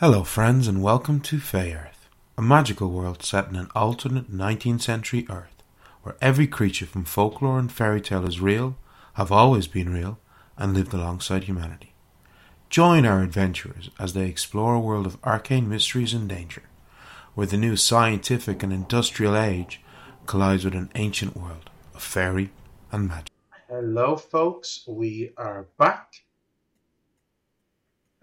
Hello, 0.00 0.24
friends, 0.24 0.68
and 0.68 0.82
welcome 0.82 1.20
to 1.20 1.40
Fey 1.40 1.72
Earth, 1.72 2.10
a 2.36 2.42
magical 2.42 2.90
world 2.90 3.22
set 3.22 3.48
in 3.48 3.56
an 3.56 3.70
alternate 3.74 4.30
19th 4.30 4.82
century 4.82 5.24
Earth, 5.30 5.62
where 6.02 6.16
every 6.20 6.46
creature 6.46 6.84
from 6.84 7.06
folklore 7.06 7.58
and 7.58 7.72
fairy 7.72 8.02
tale 8.02 8.28
is 8.28 8.38
real, 8.38 8.76
have 9.14 9.32
always 9.32 9.66
been 9.66 9.90
real, 9.90 10.18
and 10.58 10.74
lived 10.74 10.92
alongside 10.92 11.44
humanity. 11.44 11.94
Join 12.68 13.06
our 13.06 13.22
adventurers 13.22 13.88
as 13.98 14.12
they 14.12 14.28
explore 14.28 14.74
a 14.74 14.80
world 14.80 15.06
of 15.06 15.16
arcane 15.24 15.66
mysteries 15.66 16.12
and 16.12 16.28
danger, 16.28 16.64
where 17.34 17.46
the 17.46 17.56
new 17.56 17.74
scientific 17.74 18.62
and 18.62 18.74
industrial 18.74 19.34
age 19.34 19.80
collides 20.26 20.66
with 20.66 20.74
an 20.74 20.90
ancient 20.94 21.34
world 21.34 21.70
of 21.94 22.02
fairy 22.02 22.50
and 22.92 23.08
magic. 23.08 23.32
Hello, 23.66 24.16
folks. 24.16 24.84
We 24.86 25.32
are 25.38 25.68
back. 25.78 26.25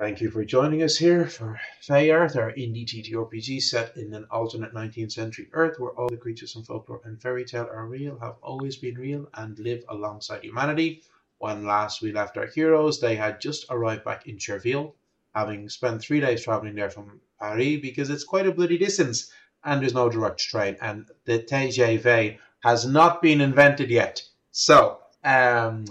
Thank 0.04 0.20
you 0.20 0.32
for 0.32 0.44
joining 0.44 0.84
us 0.84 0.98
here 0.98 1.28
for 1.28 1.62
Fey 1.80 2.12
Earth, 2.12 2.36
our 2.36 2.52
indie 2.52 2.86
TTRPG 2.86 3.62
set 3.62 3.96
in 3.96 4.14
an 4.14 4.28
alternate 4.30 4.74
19th 4.74 5.14
century 5.14 5.48
Earth 5.54 5.80
where 5.80 5.92
all 5.92 6.10
the 6.10 6.18
creatures 6.18 6.52
from 6.52 6.64
folklore 6.64 7.00
and 7.06 7.22
fairy 7.22 7.46
tale 7.46 7.70
are 7.72 7.88
real, 7.88 8.20
have 8.20 8.36
always 8.42 8.76
been 8.76 8.96
real, 8.96 9.30
and 9.36 9.58
live 9.60 9.82
alongside 9.88 10.44
humanity. 10.44 11.04
When 11.38 11.66
last 11.66 12.02
we 12.02 12.12
left 12.12 12.36
our 12.36 12.48
heroes, 12.48 13.00
they 13.00 13.16
had 13.16 13.40
just 13.40 13.68
arrived 13.70 14.04
back 14.04 14.28
in 14.28 14.38
Cherville, 14.38 14.94
having 15.34 15.70
spent 15.70 16.02
three 16.02 16.20
days 16.20 16.44
travelling 16.44 16.76
there 16.76 16.90
from 16.90 17.22
Paris 17.40 17.80
because 17.82 18.10
it's 18.10 18.26
quite 18.26 18.46
a 18.46 18.52
bloody 18.52 18.78
distance 18.78 19.32
and 19.64 19.82
there's 19.82 19.94
no 19.94 20.10
direct 20.10 20.42
train, 20.42 20.76
and 20.82 21.10
the 21.24 21.40
TGV 21.40 22.40
has 22.60 22.86
not 22.86 23.22
been 23.22 23.40
invented 23.40 23.90
yet. 23.90 24.22
So, 24.52 25.00
um, 25.24 25.86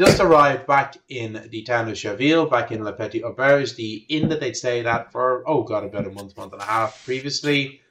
just 0.00 0.18
arrived 0.18 0.66
back 0.66 0.96
in 1.10 1.46
the 1.50 1.60
town 1.60 1.86
of 1.86 1.94
Cherville, 1.94 2.48
back 2.48 2.72
in 2.72 2.82
La 2.82 2.92
Petite 2.92 3.22
Auberge, 3.22 3.76
the 3.76 4.06
inn 4.08 4.30
that 4.30 4.40
they'd 4.40 4.56
stayed 4.56 4.86
at 4.86 5.12
for, 5.12 5.44
oh 5.46 5.62
god, 5.62 5.84
about 5.84 6.06
a 6.06 6.10
month, 6.10 6.34
month 6.38 6.54
and 6.54 6.62
a 6.62 6.64
half 6.64 7.04
previously. 7.04 7.82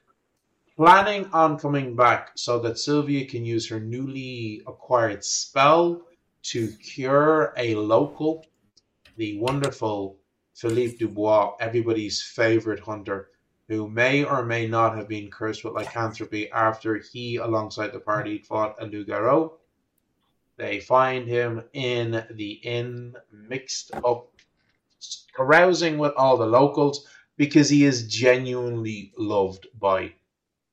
Planning 0.75 1.29
on 1.33 1.59
coming 1.59 1.95
back 1.95 2.31
so 2.33 2.57
that 2.61 2.79
Sylvia 2.79 3.27
can 3.27 3.45
use 3.45 3.69
her 3.69 3.79
newly 3.79 4.63
acquired 4.65 5.23
spell 5.23 6.01
to 6.45 6.71
cure 6.77 7.53
a 7.57 7.75
local, 7.75 8.43
the 9.15 9.37
wonderful 9.37 10.17
Philippe 10.55 10.97
Dubois, 10.97 11.53
everybody's 11.59 12.23
favourite 12.23 12.79
hunter, 12.79 13.29
who 13.67 13.87
may 13.87 14.23
or 14.23 14.43
may 14.43 14.67
not 14.67 14.97
have 14.97 15.07
been 15.07 15.29
cursed 15.29 15.63
with 15.63 15.75
lycanthropy 15.75 16.49
after 16.49 16.95
he, 16.97 17.35
alongside 17.35 17.93
the 17.93 17.99
party, 17.99 18.39
fought 18.39 18.77
a 18.79 18.87
loup-garou. 18.87 19.51
They 20.59 20.81
find 20.81 21.25
him 21.25 21.63
in 21.71 22.25
the 22.31 22.51
inn, 22.51 23.15
mixed 23.31 23.95
up, 23.95 24.27
carousing 25.33 25.97
with 25.97 26.11
all 26.17 26.35
the 26.35 26.45
locals 26.45 27.07
because 27.37 27.69
he 27.69 27.85
is 27.85 28.09
genuinely 28.09 29.13
loved 29.17 29.67
by 29.79 30.11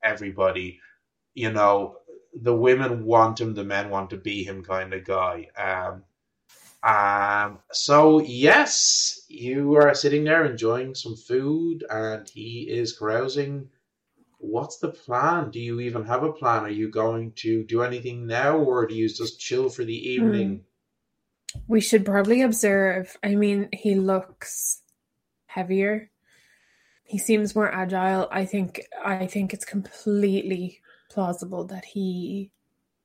everybody. 0.03 0.81
You 1.35 1.53
know, 1.53 1.99
the 2.35 2.57
women 2.57 3.05
want 3.05 3.41
him, 3.41 3.55
the 3.55 3.63
men 3.63 3.89
want 3.89 4.11
to 4.11 4.17
be 4.17 4.43
him 4.43 4.65
kind 4.65 4.93
of 4.93 5.05
guy. 5.05 5.51
Um, 5.57 6.03
um, 6.83 7.61
so 7.71 8.21
yes, 8.21 9.25
you 9.29 9.77
are 9.77 9.95
sitting 9.95 10.25
there 10.25 10.45
enjoying 10.45 10.97
some 10.97 11.15
food, 11.15 11.85
and 11.89 12.29
he 12.29 12.63
is 12.69 12.99
carousing. 12.99 13.69
What's 14.39 14.79
the 14.79 14.91
plan? 14.91 15.51
Do 15.51 15.61
you 15.61 15.81
even 15.81 16.05
have 16.05 16.23
a 16.23 16.33
plan? 16.33 16.65
Are 16.65 16.71
you 16.71 16.91
going 16.91 17.33
to 17.37 17.65
do 17.65 17.83
anything 17.83 18.27
now, 18.27 18.59
or 18.59 18.87
do 18.87 18.95
you 18.95 19.09
just 19.09 19.41
chill 19.41 19.69
for 19.69 19.85
the 19.85 19.99
hmm. 19.99 20.25
evening? 20.25 20.65
We 21.67 21.81
should 21.81 22.05
probably 22.05 22.43
observe. 22.43 23.17
I 23.23 23.35
mean, 23.35 23.69
he 23.73 23.95
looks 23.95 24.83
heavier. 25.47 26.11
He 27.05 27.19
seems 27.19 27.55
more 27.55 27.73
agile. 27.73 28.29
I 28.31 28.45
think. 28.45 28.83
I 29.05 29.27
think 29.27 29.55
it's 29.55 29.65
completely 29.65 30.81
plausible 31.09 31.65
that 31.67 31.85
he 31.85 32.51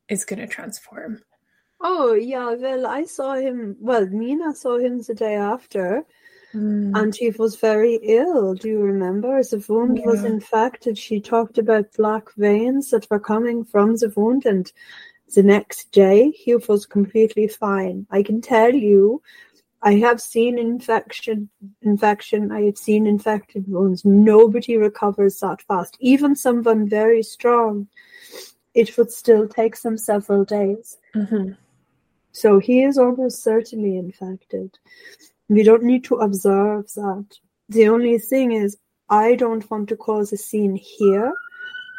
is 0.10 0.26
going 0.26 0.40
to 0.40 0.48
transform. 0.48 1.22
Oh 1.80 2.14
yeah, 2.14 2.54
well 2.54 2.86
I 2.86 3.06
saw 3.06 3.36
him. 3.36 3.78
Well, 3.80 4.06
Mina 4.06 4.54
saw 4.54 4.78
him 4.78 5.02
the 5.02 5.16
day 5.16 5.36
after, 5.36 6.04
Mm. 6.54 6.92
and 7.00 7.16
he 7.16 7.30
was 7.30 7.56
very 7.56 7.96
ill. 8.04 8.54
Do 8.56 8.68
you 8.68 8.82
remember? 8.82 9.42
The 9.44 9.64
wound 9.70 10.02
was 10.04 10.24
infected. 10.26 10.98
She 10.98 11.22
talked 11.22 11.58
about 11.58 11.94
black 11.94 12.34
veins 12.36 12.90
that 12.90 13.08
were 13.10 13.20
coming 13.20 13.64
from 13.64 13.96
the 13.96 14.12
wound, 14.16 14.46
and 14.46 14.72
the 15.34 15.44
next 15.44 15.92
day 15.92 16.32
he 16.32 16.56
was 16.56 16.86
completely 16.86 17.48
fine. 17.48 18.06
I 18.12 18.22
can 18.24 18.42
tell 18.42 18.74
you, 18.74 19.22
I 19.82 19.94
have 19.96 20.22
seen 20.22 20.60
infection. 20.60 21.50
Infection. 21.82 22.52
I 22.52 22.64
have 22.64 22.78
seen 22.78 23.08
infected 23.08 23.68
wounds. 23.68 24.04
Nobody 24.04 24.78
recovers 24.78 25.40
that 25.40 25.62
fast. 25.62 25.96
Even 26.00 26.36
someone 26.36 26.88
very 26.88 27.24
strong, 27.24 27.88
it 28.74 28.98
would 28.98 29.12
still 29.12 29.48
take 29.48 29.82
them 29.82 29.98
several 29.98 30.44
days. 30.44 30.98
Mhm. 31.16 31.58
So 32.34 32.60
he 32.60 32.84
is 32.84 32.98
almost 32.98 33.44
certainly 33.44 33.98
infected. 33.98 34.78
We 35.52 35.64
don't 35.64 35.84
need 35.84 36.06
to 36.06 36.16
observe 36.16 36.88
that. 36.94 37.26
The 37.68 37.90
only 37.90 38.18
thing 38.18 38.54
is, 38.54 38.78
I 39.10 39.36
don't 39.36 39.70
want 39.70 39.90
to 39.90 39.98
cause 39.98 40.32
a 40.32 40.38
scene 40.38 40.78
here. 40.78 41.34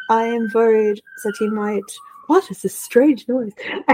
I 0.09 0.23
am 0.23 0.49
worried 0.55 0.99
that 1.23 1.35
he 1.37 1.47
might. 1.49 1.83
What 2.25 2.49
is 2.49 2.63
this 2.63 2.75
strange 2.75 3.27
noise? 3.27 3.53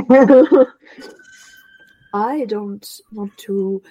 I 2.13 2.45
don't 2.45 2.87
want 3.11 3.37
to 3.39 3.83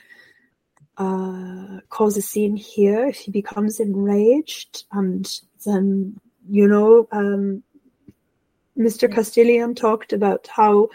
uh, 0.96 1.80
cause 1.90 2.16
a 2.16 2.22
scene 2.22 2.56
here 2.56 3.04
if 3.04 3.18
he 3.18 3.30
becomes 3.30 3.78
enraged 3.78 4.84
and 4.92 5.30
then, 5.66 6.18
you 6.48 6.66
know, 6.66 7.06
um, 7.12 7.62
Mr. 8.78 9.12
Castilian 9.12 9.74
talked 9.74 10.14
about 10.14 10.46
how 10.46 10.88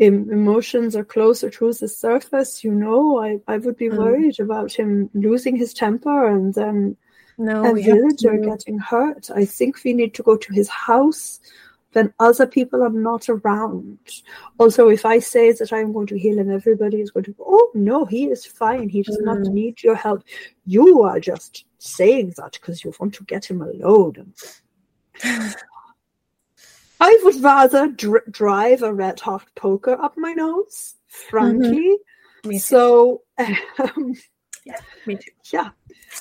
em- 0.00 0.30
emotions 0.30 0.94
are 0.96 1.04
closer 1.04 1.50
to 1.50 1.72
the 1.72 1.88
surface. 1.88 2.62
You 2.64 2.72
know, 2.74 3.18
I, 3.22 3.40
I 3.46 3.58
would 3.58 3.76
be 3.76 3.88
Mm. 3.88 3.98
worried 3.98 4.40
about 4.40 4.72
him 4.72 5.10
losing 5.14 5.56
his 5.56 5.74
temper 5.74 6.26
and 6.28 6.54
then 6.54 6.96
No, 7.36 7.64
a 7.64 7.74
villager 7.74 8.36
getting 8.38 8.78
hurt. 8.78 9.30
I 9.34 9.44
think 9.44 9.82
we 9.84 9.92
need 9.92 10.14
to 10.14 10.22
go 10.22 10.36
to 10.36 10.52
his 10.52 10.68
house 10.68 11.40
when 11.92 12.12
other 12.20 12.46
people 12.46 12.82
are 12.82 12.90
not 12.90 13.28
around. 13.28 13.98
Also, 14.58 14.88
if 14.88 15.06
I 15.06 15.18
say 15.20 15.52
that 15.52 15.72
I'm 15.72 15.92
going 15.92 16.06
to 16.08 16.18
heal 16.18 16.38
him, 16.38 16.50
everybody 16.50 17.00
is 17.00 17.10
going 17.10 17.24
to 17.24 17.32
go, 17.32 17.44
oh, 17.46 17.70
no, 17.74 18.04
he 18.04 18.26
is 18.26 18.44
fine. 18.44 18.88
He 18.88 19.02
does 19.02 19.18
not 19.22 19.38
Mm. 19.38 19.52
need 19.52 19.82
your 19.82 19.94
help. 19.94 20.22
You 20.66 21.02
are 21.02 21.18
just 21.18 21.64
saying 21.78 22.34
that 22.36 22.52
because 22.52 22.84
you 22.84 22.92
want 23.00 23.14
to 23.14 23.24
get 23.24 23.46
him 23.50 23.62
alone. 23.62 24.34
I 27.00 27.18
would 27.22 27.42
rather 27.42 27.88
dr- 27.88 28.30
drive 28.30 28.82
a 28.82 28.92
red 28.92 29.20
hot 29.20 29.46
poker 29.54 29.92
up 30.00 30.16
my 30.16 30.32
nose, 30.32 30.94
frankly. 31.06 31.96
Me 32.44 32.54
too. 32.54 32.58
So, 32.58 33.22
um, 33.38 34.14
Me 35.06 35.16
too. 35.16 35.30
yeah. 35.52 35.70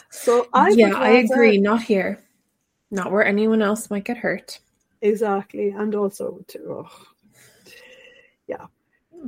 So 0.09 0.47
I 0.53 0.69
yeah, 0.69 0.93
I 0.95 1.09
agree. 1.09 1.57
Not 1.57 1.81
here. 1.81 2.23
Not 2.91 3.11
where 3.11 3.25
anyone 3.25 3.61
else 3.61 3.89
might 3.89 4.05
get 4.05 4.17
hurt. 4.17 4.59
Exactly, 5.01 5.69
and 5.69 5.93
also 5.95 6.39
to 6.47 6.59
oh, 6.69 6.89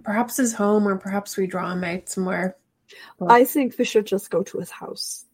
Perhaps 0.04 0.38
his 0.38 0.54
home, 0.54 0.88
or 0.88 0.98
perhaps 0.98 1.36
we 1.38 1.48
draw 1.48 1.72
him 1.72 1.84
out 1.84 2.10
somewhere. 2.10 2.56
Well- 3.18 3.32
I 3.32 3.44
think 3.44 3.78
we 3.78 3.86
should 3.86 4.06
just 4.06 4.30
go 4.30 4.44
to 4.44 4.60
his 4.60 4.70
house. 4.70 5.26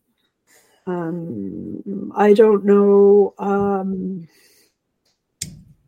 Um, 0.88 2.12
I 2.16 2.34
don't 2.34 2.64
know. 2.66 3.34
Um, 3.38 4.28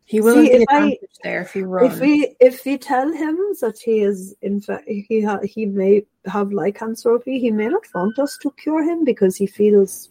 He 0.08 0.22
will 0.22 0.42
See, 0.42 0.52
if 0.52 0.64
I- 0.70 0.98
there 1.22 1.42
if 1.42 1.52
he 1.52 1.62
runs. 1.62 1.92
if 1.92 2.00
we 2.00 2.34
if 2.40 2.64
we 2.64 2.78
tell 2.78 3.12
him 3.12 3.36
that 3.60 3.78
he 3.78 4.00
is 4.00 4.34
in 4.40 4.58
fact 4.58 4.88
he 4.88 5.20
ha- 5.20 5.42
he 5.42 5.66
may 5.66 6.06
have 6.24 6.50
lycanthropy, 6.50 7.38
he 7.38 7.50
may 7.50 7.68
not 7.68 7.84
want 7.94 8.18
us 8.18 8.38
to 8.38 8.50
cure 8.52 8.82
him 8.82 9.04
because 9.04 9.36
he 9.36 9.46
feels 9.46 10.08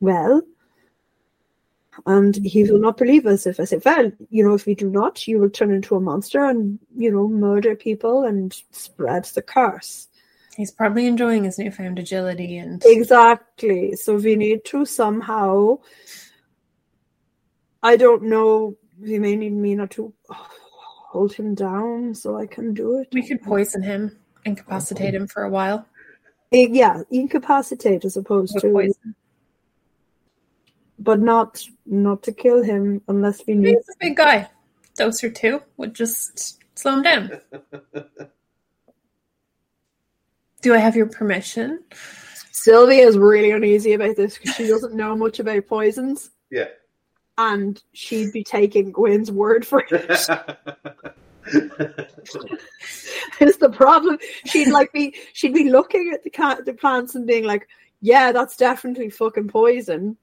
well, 0.00 0.40
and 2.06 2.34
he 2.36 2.64
will 2.64 2.78
not 2.78 2.96
believe 2.96 3.26
us 3.26 3.46
if 3.46 3.60
I 3.60 3.64
say, 3.64 3.78
"Well, 3.84 4.10
you 4.30 4.42
know, 4.42 4.54
if 4.54 4.64
we 4.64 4.74
do 4.74 4.88
not, 4.88 5.28
you 5.28 5.38
will 5.38 5.50
turn 5.50 5.70
into 5.70 5.96
a 5.96 6.00
monster 6.00 6.46
and 6.46 6.78
you 6.96 7.10
know 7.10 7.28
murder 7.28 7.76
people 7.76 8.22
and 8.22 8.58
spread 8.70 9.26
the 9.26 9.42
curse." 9.42 10.08
He's 10.56 10.70
probably 10.72 11.06
enjoying 11.06 11.44
his 11.44 11.58
newfound 11.58 11.98
agility 11.98 12.56
and 12.56 12.82
Exactly. 12.86 13.96
So 13.96 14.16
we 14.16 14.34
need 14.34 14.64
to 14.72 14.86
somehow. 14.86 15.80
I 17.82 17.96
don't 17.96 18.22
know. 18.24 18.76
We 19.00 19.18
may 19.18 19.36
need 19.36 19.52
Mina 19.52 19.86
to 19.88 20.12
hold 20.28 21.32
him 21.32 21.54
down 21.54 22.14
so 22.14 22.36
I 22.36 22.46
can 22.46 22.74
do 22.74 22.98
it. 22.98 23.08
we 23.12 23.26
could 23.26 23.42
poison 23.42 23.82
him, 23.82 24.16
incapacitate 24.44 25.14
him 25.14 25.26
for 25.26 25.44
a 25.44 25.48
while. 25.50 25.86
Eh, 26.52 26.68
Yeah, 26.70 27.02
incapacitate 27.10 28.04
as 28.04 28.16
opposed 28.16 28.54
With 28.54 28.62
to, 28.64 28.72
poison. 28.72 29.14
but 30.98 31.20
not 31.20 31.62
not 31.86 32.22
to 32.24 32.32
kill 32.32 32.62
him 32.62 33.00
unless 33.08 33.46
we 33.46 33.54
need. 33.54 33.76
He's 33.76 33.88
a 33.88 33.98
big 34.00 34.16
guy. 34.16 34.48
Dose 34.96 35.24
or 35.24 35.30
two 35.30 35.62
would 35.78 35.94
just 35.94 36.58
slow 36.78 36.96
him 36.96 37.02
down. 37.02 37.30
Do 40.62 40.74
I 40.74 40.78
have 40.78 40.94
your 40.96 41.06
permission? 41.06 41.82
Sylvia 42.52 43.06
is 43.06 43.16
really 43.16 43.50
uneasy 43.52 43.94
about 43.94 44.16
this 44.16 44.36
because 44.36 44.54
she 44.56 44.66
doesn't 44.66 44.94
know 44.94 45.16
much 45.16 45.38
about 45.40 45.66
poisons, 45.66 46.30
Yeah. 46.50 46.66
And 47.38 47.82
she'd 47.92 48.32
be 48.32 48.44
taking 48.44 48.92
Gwen's 48.92 49.30
word 49.30 49.66
for 49.66 49.84
it. 49.88 49.90
is 53.40 53.56
the 53.56 53.70
problem. 53.70 54.18
She'd 54.44 54.70
like 54.70 54.92
be 54.92 55.14
she'd 55.32 55.54
be 55.54 55.70
looking 55.70 56.12
at 56.14 56.22
the 56.22 56.30
cat 56.30 56.64
the 56.64 56.74
plants 56.74 57.14
and 57.14 57.26
being 57.26 57.44
like, 57.44 57.68
"Yeah, 58.00 58.32
that's 58.32 58.56
definitely 58.56 59.10
fucking 59.10 59.48
poison," 59.48 60.16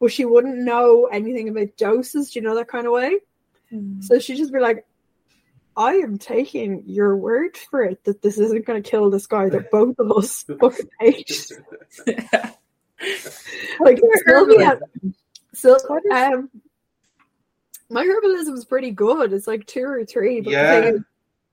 but 0.00 0.12
she 0.12 0.24
wouldn't 0.24 0.58
know 0.58 1.06
anything 1.06 1.48
about 1.48 1.76
doses. 1.76 2.32
Do 2.32 2.40
you 2.40 2.44
know 2.44 2.56
that 2.56 2.68
kind 2.68 2.86
of 2.86 2.92
way? 2.92 3.18
Hmm. 3.70 4.00
So 4.00 4.18
she'd 4.18 4.36
just 4.36 4.52
be 4.52 4.60
like, 4.60 4.86
"I 5.76 5.94
am 5.94 6.18
taking 6.18 6.82
your 6.86 7.16
word 7.16 7.56
for 7.56 7.82
it 7.82 8.04
that 8.04 8.22
this 8.22 8.38
isn't 8.38 8.66
going 8.66 8.82
to 8.82 8.90
kill 8.90 9.10
this 9.10 9.26
guy 9.26 9.48
that 9.48 9.70
both 9.70 9.98
of 9.98 10.12
us 10.12 10.44
fucking 10.60 10.90
hate." 11.00 11.52
Like 13.80 14.00
Your 14.02 14.16
Sylvia, 14.26 14.80
so 15.58 15.76
What 15.88 16.02
is- 16.06 16.12
um, 16.12 16.50
my 17.90 18.04
herbalism 18.04 18.54
is 18.54 18.64
pretty 18.64 18.90
good. 18.90 19.32
It's 19.32 19.46
like 19.46 19.66
two 19.66 19.84
or 19.84 20.04
three, 20.04 20.40
but 20.40 20.52
Yeah. 20.52 20.80
thing 20.82 21.04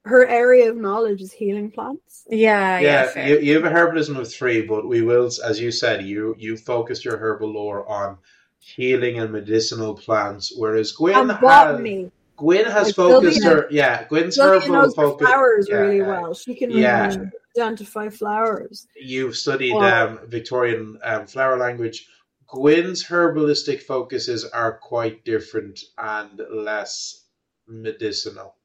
her 0.06 0.28
area 0.28 0.70
of 0.70 0.78
knowledge 0.78 1.20
is 1.22 1.32
healing 1.32 1.72
plants. 1.72 2.26
yeah, 2.30 2.78
yeah. 2.80 3.12
yeah, 3.16 3.26
you, 3.28 3.40
you 3.40 3.54
have 3.60 3.66
a 3.66 3.76
herbalism 3.76 4.16
of 4.20 4.32
three, 4.32 4.62
but 4.62 4.88
we 4.88 5.02
will, 5.02 5.30
as 5.44 5.60
you 5.60 5.72
said, 5.72 6.04
you 6.06 6.36
you 6.38 6.58
focused 6.58 7.04
your 7.04 7.18
herbal 7.18 7.52
lore 7.52 7.90
on 7.90 8.18
healing 8.60 9.20
and 9.20 9.32
medicinal 9.32 9.96
plants, 9.96 10.54
whereas 10.56 10.92
Gwyn 10.92 11.16
And 11.16 11.32
has 11.32 11.40
botany. 11.42 12.12
Gwyn 12.38 12.66
has 12.66 12.88
Like 12.88 12.96
focused 12.96 13.42
Sylvia- 13.42 13.62
her. 13.64 13.68
Yeah, 13.72 14.04
Gwyn's 14.10 14.36
Sylvia 14.36 14.60
herbal 14.62 14.74
knows 14.76 14.94
focus. 14.96 15.28
flowers 15.28 15.68
yeah, 15.70 15.76
really 15.78 15.98
yeah. 16.00 16.08
well. 16.08 16.34
She 16.34 16.54
can 16.54 16.70
Yeah. 16.70 17.16
identify 17.58 18.10
flowers. 18.10 18.88
You've 18.96 19.36
studied 19.38 19.74
Well- 19.74 20.08
um, 20.10 20.20
Victorian 20.28 21.00
um, 21.04 21.26
flower 21.26 21.58
language. 21.58 22.10
Gwyn's 22.48 23.04
herbalistic 23.04 23.82
focuses 23.82 24.46
are 24.46 24.78
quite 24.78 25.26
different 25.26 25.80
and 25.98 26.42
less 26.52 27.26
medicinal. 27.68 28.56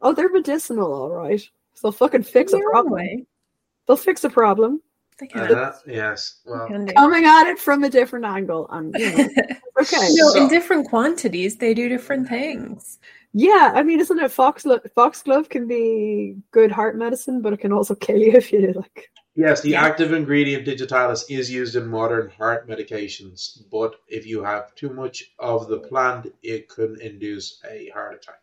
Oh, 0.00 0.12
they're 0.12 0.28
medicinal, 0.28 0.92
all 0.92 1.10
right. 1.10 1.40
So 1.74 1.88
they'll 1.88 1.92
fucking 1.92 2.22
fix 2.22 2.52
a 2.52 2.60
problem. 2.60 2.92
way. 2.94 3.26
They'll 3.86 3.96
fix 3.96 4.24
a 4.24 4.30
problem. 4.30 4.80
Uh-huh, 5.22 5.72
yes. 5.86 6.40
Well. 6.44 6.68
Coming 6.68 7.24
at 7.24 7.46
it 7.48 7.58
from 7.58 7.84
a 7.84 7.88
different 7.90 8.26
angle, 8.26 8.68
and 8.70 8.94
you 8.98 9.16
know, 9.16 9.24
okay. 9.80 10.08
No, 10.10 10.30
So- 10.30 10.42
in 10.42 10.48
different 10.48 10.88
quantities, 10.88 11.56
they 11.56 11.72
do 11.74 11.88
different 11.88 12.28
things. 12.28 12.98
Yeah, 13.32 13.72
I 13.74 13.82
mean, 13.82 14.00
isn't 14.00 14.18
it 14.18 14.30
foxglove? 14.30 14.90
Foxglove 14.94 15.48
can 15.48 15.66
be 15.66 16.36
good 16.52 16.70
heart 16.70 16.96
medicine, 16.96 17.42
but 17.42 17.52
it 17.52 17.60
can 17.60 17.72
also 17.72 17.94
kill 17.94 18.16
you 18.16 18.32
if 18.32 18.52
you 18.52 18.72
like. 18.72 19.10
Yes, 19.36 19.60
the 19.60 19.70
Yeah. 19.70 19.84
active 19.84 20.12
ingredient 20.12 20.64
digitalis 20.64 21.24
is 21.30 21.50
used 21.50 21.76
in 21.76 21.86
modern 21.86 22.28
heart 22.30 22.68
medications, 22.68 23.62
but 23.70 23.94
if 24.08 24.26
you 24.26 24.42
have 24.42 24.74
too 24.74 24.90
much 24.90 25.32
of 25.38 25.68
the 25.68 25.78
plant, 25.78 26.32
it 26.42 26.68
can 26.68 27.00
induce 27.00 27.60
a 27.70 27.88
heart 27.90 28.14
attack. 28.16 28.40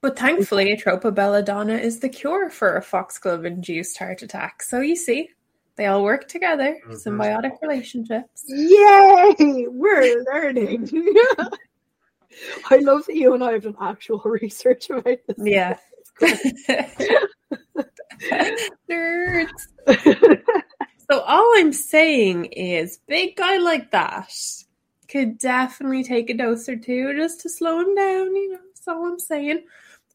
But 0.00 0.18
thankfully, 0.18 0.76
Atropa 0.76 1.12
belladonna 1.14 1.76
is 1.76 2.00
the 2.00 2.08
cure 2.08 2.48
for 2.48 2.76
a 2.76 2.82
foxglove-induced 2.82 3.98
heart 3.98 4.22
attack. 4.22 4.62
So 4.62 4.80
you 4.80 4.94
see, 4.94 5.30
they 5.76 5.86
all 5.86 6.04
work 6.04 6.28
together. 6.28 6.76
Mhm. 6.86 6.92
Symbiotic 7.04 7.60
relationships. 7.60 8.44
Yay! 8.46 9.66
We're 9.68 10.24
learning. 10.32 10.88
I 12.70 12.76
love 12.76 13.06
that 13.06 13.16
you 13.16 13.32
and 13.34 13.42
I 13.42 13.52
have 13.52 13.62
done 13.62 13.76
actual 13.80 14.20
research 14.24 14.90
about 14.90 15.18
this. 15.26 15.36
Yeah. 15.38 15.78
Nerds. 18.90 19.50
So 21.08 21.20
all 21.20 21.52
I'm 21.56 21.72
saying 21.72 22.46
is, 22.46 22.98
big 23.06 23.36
guy 23.36 23.58
like 23.58 23.92
that 23.92 24.32
could 25.08 25.38
definitely 25.38 26.02
take 26.02 26.30
a 26.30 26.34
dose 26.34 26.68
or 26.68 26.76
two 26.76 27.14
just 27.16 27.40
to 27.42 27.48
slow 27.48 27.78
him 27.78 27.94
down. 27.94 28.34
You 28.34 28.52
know, 28.52 28.58
that's 28.74 28.88
all 28.88 29.06
I'm 29.06 29.18
saying. 29.20 29.64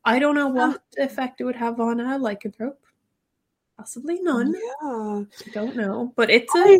I 0.03 0.19
don't 0.19 0.35
know 0.35 0.49
what 0.49 0.63
um, 0.63 0.77
effect 0.97 1.39
it 1.39 1.45
would 1.45 1.55
have 1.55 1.79
on 1.79 2.01
a 2.01 2.19
lycanthrope. 2.19 2.75
Possibly 3.77 4.19
none. 4.21 4.53
Yeah. 4.53 5.23
I 5.23 5.49
don't 5.53 5.77
know, 5.77 6.11
but 6.17 6.29
it's 6.29 6.53
a 6.55 6.59
I, 6.59 6.79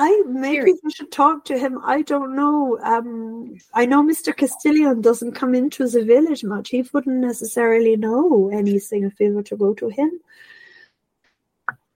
I 0.00 0.22
maybe 0.28 0.58
Theory. 0.58 0.74
we 0.84 0.92
should 0.92 1.10
talk 1.10 1.44
to 1.46 1.58
him. 1.58 1.80
I 1.84 2.02
don't 2.02 2.36
know. 2.36 2.78
Um, 2.84 3.58
I 3.74 3.84
know 3.84 4.00
Mr. 4.00 4.34
Castilian 4.34 5.00
doesn't 5.00 5.32
come 5.32 5.56
into 5.56 5.88
the 5.88 6.04
village 6.04 6.44
much. 6.44 6.68
He 6.68 6.88
wouldn't 6.92 7.16
necessarily 7.16 7.96
know 7.96 8.48
anything 8.52 9.02
if 9.02 9.14
we 9.18 9.32
were 9.32 9.42
to 9.42 9.56
go 9.56 9.74
to 9.74 9.88
him. 9.88 10.20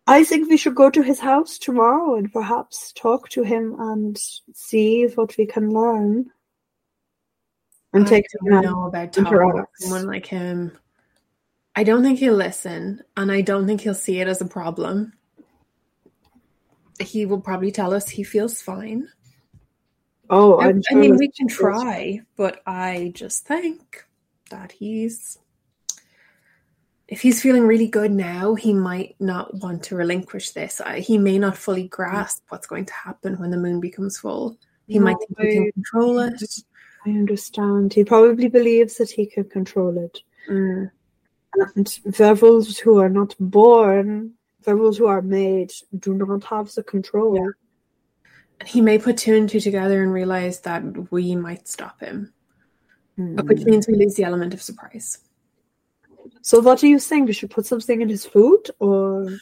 I 0.09 0.25
think 0.25 0.51
we 0.51 0.57
should 0.57 0.75
go 0.75 0.91
to 0.91 1.01
his 1.01 1.21
house 1.21 1.59
tomorrow 1.59 2.17
and 2.17 2.33
perhaps 2.33 2.93
talk 2.95 3.29
to 3.29 3.45
him 3.45 3.77
and 3.79 4.19
see 4.53 5.05
what 5.15 5.37
we 5.39 5.47
can 5.47 5.71
learn. 5.71 6.29
And 7.93 8.05
I 8.05 8.09
take 8.09 8.27
don't 8.33 8.53
him 8.53 8.63
know 8.63 8.87
about 8.87 9.13
talking 9.13 9.33
to 9.33 9.67
someone 9.75 10.09
like 10.09 10.27
him. 10.27 10.77
I 11.77 11.85
don't 11.85 12.03
think 12.03 12.19
he'll 12.19 12.35
listen, 12.35 13.03
and 13.17 13.31
I 13.31 13.43
don't 13.43 13.69
think 13.69 13.83
he'll 13.83 13.95
see 13.95 14.19
it 14.19 14.27
as 14.27 14.41
a 14.41 14.45
problem. 14.47 15.13
He 17.01 17.27
will 17.27 17.41
probably 17.41 17.73
tell 17.73 17.95
us 17.95 18.09
he 18.09 18.23
feels 18.23 18.61
fine. 18.61 19.09
Oh, 20.31 20.59
I, 20.59 20.73
I 20.91 20.95
mean, 20.95 21.17
we 21.17 21.31
can 21.31 21.49
try, 21.49 22.21
but 22.37 22.63
I 22.67 23.13
just 23.15 23.47
think 23.47 24.05
that 24.51 24.73
he's. 24.73 25.39
If 27.09 27.21
he's 27.21 27.43
feeling 27.43 27.67
really 27.67 27.89
good 27.89 28.13
now, 28.13 28.55
he 28.55 28.73
might 28.73 29.17
not 29.21 29.55
want 29.61 29.83
to 29.85 29.97
relinquish 29.97 30.53
this. 30.53 30.81
I, 30.81 31.01
he 31.01 31.19
may 31.19 31.39
not 31.39 31.59
fully 31.59 31.89
grasp 31.89 32.45
what's 32.49 32.67
going 32.67 32.87
to 32.87 32.93
happen 32.95 33.39
when 33.39 33.51
the 33.51 33.59
moon 33.59 33.81
becomes 33.81 34.19
full. 34.19 34.57
He 34.87 34.99
might 34.99 35.19
think 35.19 35.39
he 35.39 35.59
No, 35.59 35.63
can 35.65 35.73
control 35.73 36.19
it. 36.21 36.43
I 37.05 37.11
understand. 37.11 37.93
He 37.93 38.05
probably 38.05 38.49
believes 38.49 38.97
that 38.97 39.11
he 39.11 39.27
can 39.27 39.45
control 39.45 39.99
it. 39.99 40.21
Mm. 40.49 40.91
And 41.77 41.99
werewolves 42.19 42.79
who 42.79 42.99
are 42.99 43.11
not 43.11 43.35
born, 43.39 44.33
werewolves 44.67 44.99
who 44.99 45.07
are 45.07 45.23
made, 45.23 45.73
do 45.99 46.15
not 46.15 46.45
have 46.45 46.73
the 46.75 46.83
control. 46.83 47.37
and 48.61 48.69
He 48.69 48.81
may 48.81 48.99
put 48.99 49.17
two 49.19 49.35
and 49.35 49.49
two 49.49 49.61
together 49.61 50.03
and 50.03 50.13
realize 50.13 50.61
that 50.61 51.11
we 51.13 51.35
might 51.37 51.67
stop 51.69 52.01
him, 52.01 52.33
Hmm. 53.17 53.37
which 53.47 53.65
means 53.65 53.87
we 53.87 53.95
lose 53.95 54.15
the 54.15 54.25
element 54.25 54.55
of 54.55 54.63
surprise. 54.63 55.19
So, 56.43 56.61
what 56.61 56.79
do 56.81 56.89
you 56.89 56.99
think? 56.99 57.27
We 57.27 57.33
should 57.33 57.51
put 57.51 57.67
something 57.67 58.01
in 58.01 58.09
his 58.09 58.25
food, 58.25 58.71
or 58.79 59.39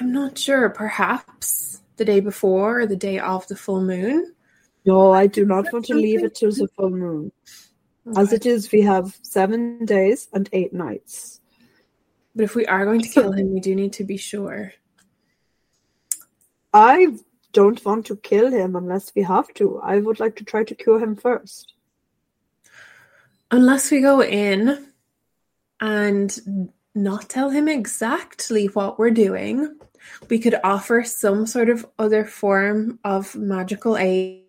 I'm 0.00 0.12
not 0.12 0.36
sure. 0.38 0.68
Perhaps 0.70 1.82
the 1.96 2.04
day 2.04 2.20
before 2.20 2.80
or 2.80 2.86
the 2.86 2.96
day 2.96 3.18
of 3.18 3.46
the 3.48 3.56
full 3.56 3.82
moon. 3.82 4.34
no? 4.84 5.12
I 5.12 5.26
do 5.26 5.44
not 5.46 5.72
want 5.72 5.84
to 5.86 5.94
leave 5.94 6.24
it 6.24 6.34
till 6.34 6.50
the 6.52 6.68
full 6.76 6.90
moon. 6.90 7.32
As 8.16 8.32
it 8.32 8.44
is, 8.44 8.70
we 8.70 8.82
have 8.82 9.16
seven 9.22 9.84
days 9.86 10.28
and 10.32 10.48
eight 10.52 10.72
nights. 10.72 11.40
But 12.36 12.44
if 12.44 12.54
we 12.54 12.66
are 12.66 12.84
going 12.84 13.00
to 13.00 13.08
kill 13.08 13.32
him, 13.32 13.54
we 13.54 13.60
do 13.60 13.74
need 13.74 13.94
to 13.94 14.04
be 14.04 14.16
sure. 14.16 14.72
I 16.72 17.16
don't 17.52 17.82
want 17.84 18.06
to 18.06 18.16
kill 18.16 18.50
him 18.50 18.76
unless 18.76 19.14
we 19.14 19.22
have 19.22 19.52
to. 19.54 19.78
I 19.78 20.00
would 20.00 20.20
like 20.20 20.36
to 20.36 20.44
try 20.44 20.64
to 20.64 20.74
cure 20.74 20.98
him 20.98 21.16
first. 21.16 21.72
Unless 23.50 23.90
we 23.90 24.00
go 24.00 24.22
in 24.22 24.88
and 25.80 26.70
not 26.94 27.28
tell 27.28 27.50
him 27.50 27.68
exactly 27.68 28.66
what 28.66 28.98
we're 28.98 29.10
doing, 29.10 29.78
we 30.28 30.38
could 30.38 30.56
offer 30.62 31.04
some 31.04 31.46
sort 31.46 31.70
of 31.70 31.86
other 31.98 32.24
form 32.24 32.98
of 33.04 33.34
magical 33.34 33.96
aid. 33.96 34.43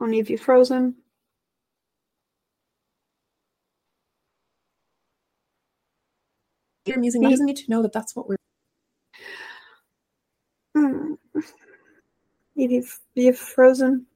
Only 0.00 0.18
if 0.18 0.30
you 0.30 0.38
frozen. 0.38 0.94
You're 6.86 7.02
using. 7.02 7.22
He 7.22 7.30
doesn't 7.30 7.46
need 7.46 7.56
to 7.56 7.70
know 7.70 7.82
that 7.82 7.92
that's 7.92 8.14
what 8.16 8.28
we're. 8.28 8.36
Hmm. 10.76 11.14
Maybe 12.56 12.74
you've, 12.74 12.98
you've 13.14 13.38
frozen. 13.38 14.06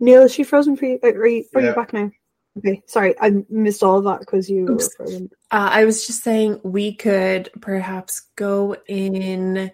Neil, 0.00 0.22
is 0.22 0.32
she 0.32 0.44
frozen 0.44 0.76
for 0.76 0.86
you? 0.86 0.98
Are 1.02 1.26
you, 1.26 1.44
are 1.54 1.60
you 1.60 1.74
back 1.74 1.92
now? 1.92 2.10
Okay, 2.58 2.82
sorry, 2.86 3.14
I 3.20 3.44
missed 3.50 3.82
all 3.82 3.98
of 3.98 4.04
that 4.04 4.20
because 4.20 4.48
you 4.48 4.66
Oops. 4.68 4.84
were 4.84 5.06
frozen. 5.06 5.30
Uh, 5.50 5.68
I 5.72 5.84
was 5.84 6.06
just 6.06 6.22
saying 6.22 6.60
we 6.62 6.94
could 6.94 7.50
perhaps 7.60 8.28
go 8.36 8.76
in 8.86 9.70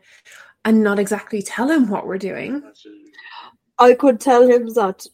and 0.65 0.83
not 0.83 0.99
exactly 0.99 1.43
tell 1.43 1.71
him 1.71 1.89
what 1.89 2.07
we're 2.07 2.19
doing. 2.19 2.63
I 3.79 3.95
could 3.95 4.21
tell 4.21 4.47
him 4.47 4.73
that, 4.75 5.07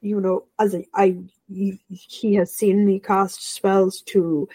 you 0.00 0.20
know, 0.20 0.44
as 0.58 0.74
I, 0.74 0.86
I 0.94 1.16
he, 1.48 2.34
has 2.34 2.54
seen 2.54 2.86
me 2.86 3.00
cast 3.00 3.42
spells 3.54 4.02
to 4.02 4.48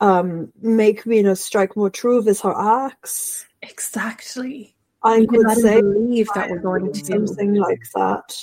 um 0.00 0.52
make 0.60 1.06
Mina 1.06 1.36
strike 1.36 1.76
more 1.76 1.90
true 1.90 2.22
with 2.22 2.40
her 2.40 2.54
axe. 2.56 3.46
Exactly. 3.62 4.74
I 5.02 5.20
We 5.20 5.26
could 5.26 5.38
could 5.38 5.46
let 5.46 5.56
him 5.58 5.62
say 5.62 5.80
believe 5.80 6.28
that 6.34 6.50
we're 6.50 6.58
going 6.58 6.92
to 6.92 7.02
do 7.02 7.26
something 7.26 7.54
like 7.54 7.82
that. 7.94 8.36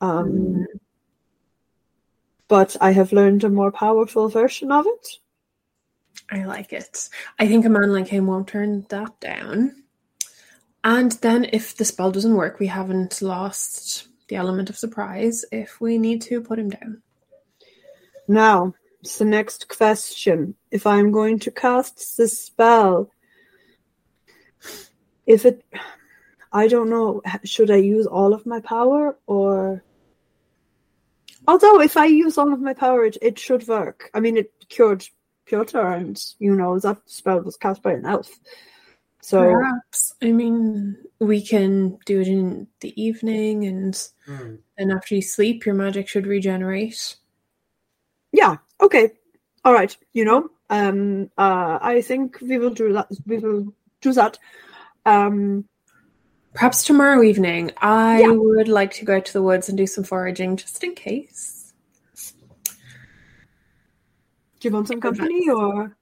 Um, 0.00 0.30
Mm. 0.30 0.66
but 2.48 2.76
I 2.80 2.92
have 2.92 3.12
learned 3.12 3.44
a 3.44 3.50
more 3.50 3.70
powerful 3.70 4.28
version 4.28 4.72
of 4.72 4.86
it. 4.86 5.06
I 6.30 6.44
like 6.44 6.72
it. 6.72 7.08
I 7.38 7.46
think 7.46 7.64
a 7.64 7.68
man 7.68 7.92
like 7.92 8.08
him 8.08 8.26
won't 8.26 8.48
turn 8.48 8.86
that 8.88 9.20
down. 9.20 9.84
And 10.82 11.12
then 11.12 11.46
if 11.52 11.76
the 11.76 11.84
spell 11.84 12.10
doesn't 12.10 12.34
work, 12.36 12.58
we 12.58 12.66
haven't 12.68 13.20
lost 13.20 14.08
the 14.30 14.36
element 14.36 14.70
of 14.70 14.78
surprise 14.78 15.44
if 15.52 15.80
we 15.80 15.98
need 15.98 16.22
to 16.22 16.40
put 16.40 16.58
him 16.58 16.70
down. 16.70 17.02
Now, 18.26 18.74
it's 19.00 19.18
the 19.18 19.24
next 19.24 19.68
question. 19.68 20.54
If 20.70 20.86
I'm 20.86 21.10
going 21.10 21.40
to 21.40 21.50
cast 21.50 22.16
this 22.16 22.40
spell, 22.40 23.10
if 25.26 25.44
it, 25.44 25.64
I 26.52 26.68
don't 26.68 26.90
know, 26.90 27.22
should 27.44 27.70
I 27.70 27.76
use 27.76 28.06
all 28.06 28.32
of 28.32 28.46
my 28.46 28.60
power 28.60 29.18
or? 29.26 29.82
Although, 31.48 31.80
if 31.80 31.96
I 31.96 32.06
use 32.06 32.38
all 32.38 32.52
of 32.52 32.60
my 32.60 32.74
power, 32.74 33.04
it, 33.04 33.16
it 33.20 33.38
should 33.38 33.66
work. 33.66 34.10
I 34.14 34.20
mean, 34.20 34.36
it 34.36 34.52
cured 34.68 35.04
Piotr, 35.46 35.78
and 35.78 36.22
you 36.38 36.54
know 36.54 36.78
that 36.78 36.98
spell 37.06 37.40
was 37.40 37.56
cast 37.56 37.82
by 37.82 37.94
an 37.94 38.06
elf. 38.06 38.30
So 39.22 39.38
Perhaps. 39.40 40.14
I 40.22 40.32
mean, 40.32 40.96
we 41.18 41.44
can 41.44 41.98
do 42.06 42.20
it 42.20 42.28
in 42.28 42.66
the 42.80 43.00
evening, 43.00 43.64
and 43.66 44.08
Hmm. 44.26 44.56
then 44.78 44.90
after 44.90 45.14
you 45.14 45.22
sleep, 45.22 45.66
your 45.66 45.74
magic 45.74 46.08
should 46.08 46.26
regenerate. 46.26 47.16
yeah, 48.32 48.56
okay, 48.80 49.10
all 49.64 49.72
right. 49.72 49.96
You 50.12 50.24
know, 50.24 50.48
um, 50.70 51.30
uh, 51.36 51.78
I 51.82 52.00
think 52.00 52.40
we 52.40 52.58
will 52.58 52.70
do 52.70 52.92
that. 52.92 53.08
We 53.26 53.38
will 53.38 53.74
do 54.00 54.12
that. 54.14 54.38
Um, 55.04 55.64
Perhaps 56.52 56.84
tomorrow 56.84 57.22
evening, 57.22 57.70
I 57.80 58.20
Yeah. 58.20 58.32
would 58.32 58.68
like 58.68 58.92
to 58.94 59.04
go 59.04 59.16
out 59.16 59.24
to 59.26 59.32
the 59.32 59.42
woods 59.42 59.68
and 59.68 59.78
do 59.78 59.86
some 59.86 60.02
foraging 60.04 60.56
just 60.56 60.82
in 60.82 60.94
case. 60.94 61.72
do 64.58 64.68
you 64.68 64.74
want 64.74 64.88
some 64.88 65.00
company 65.00 65.48
or 65.48 65.96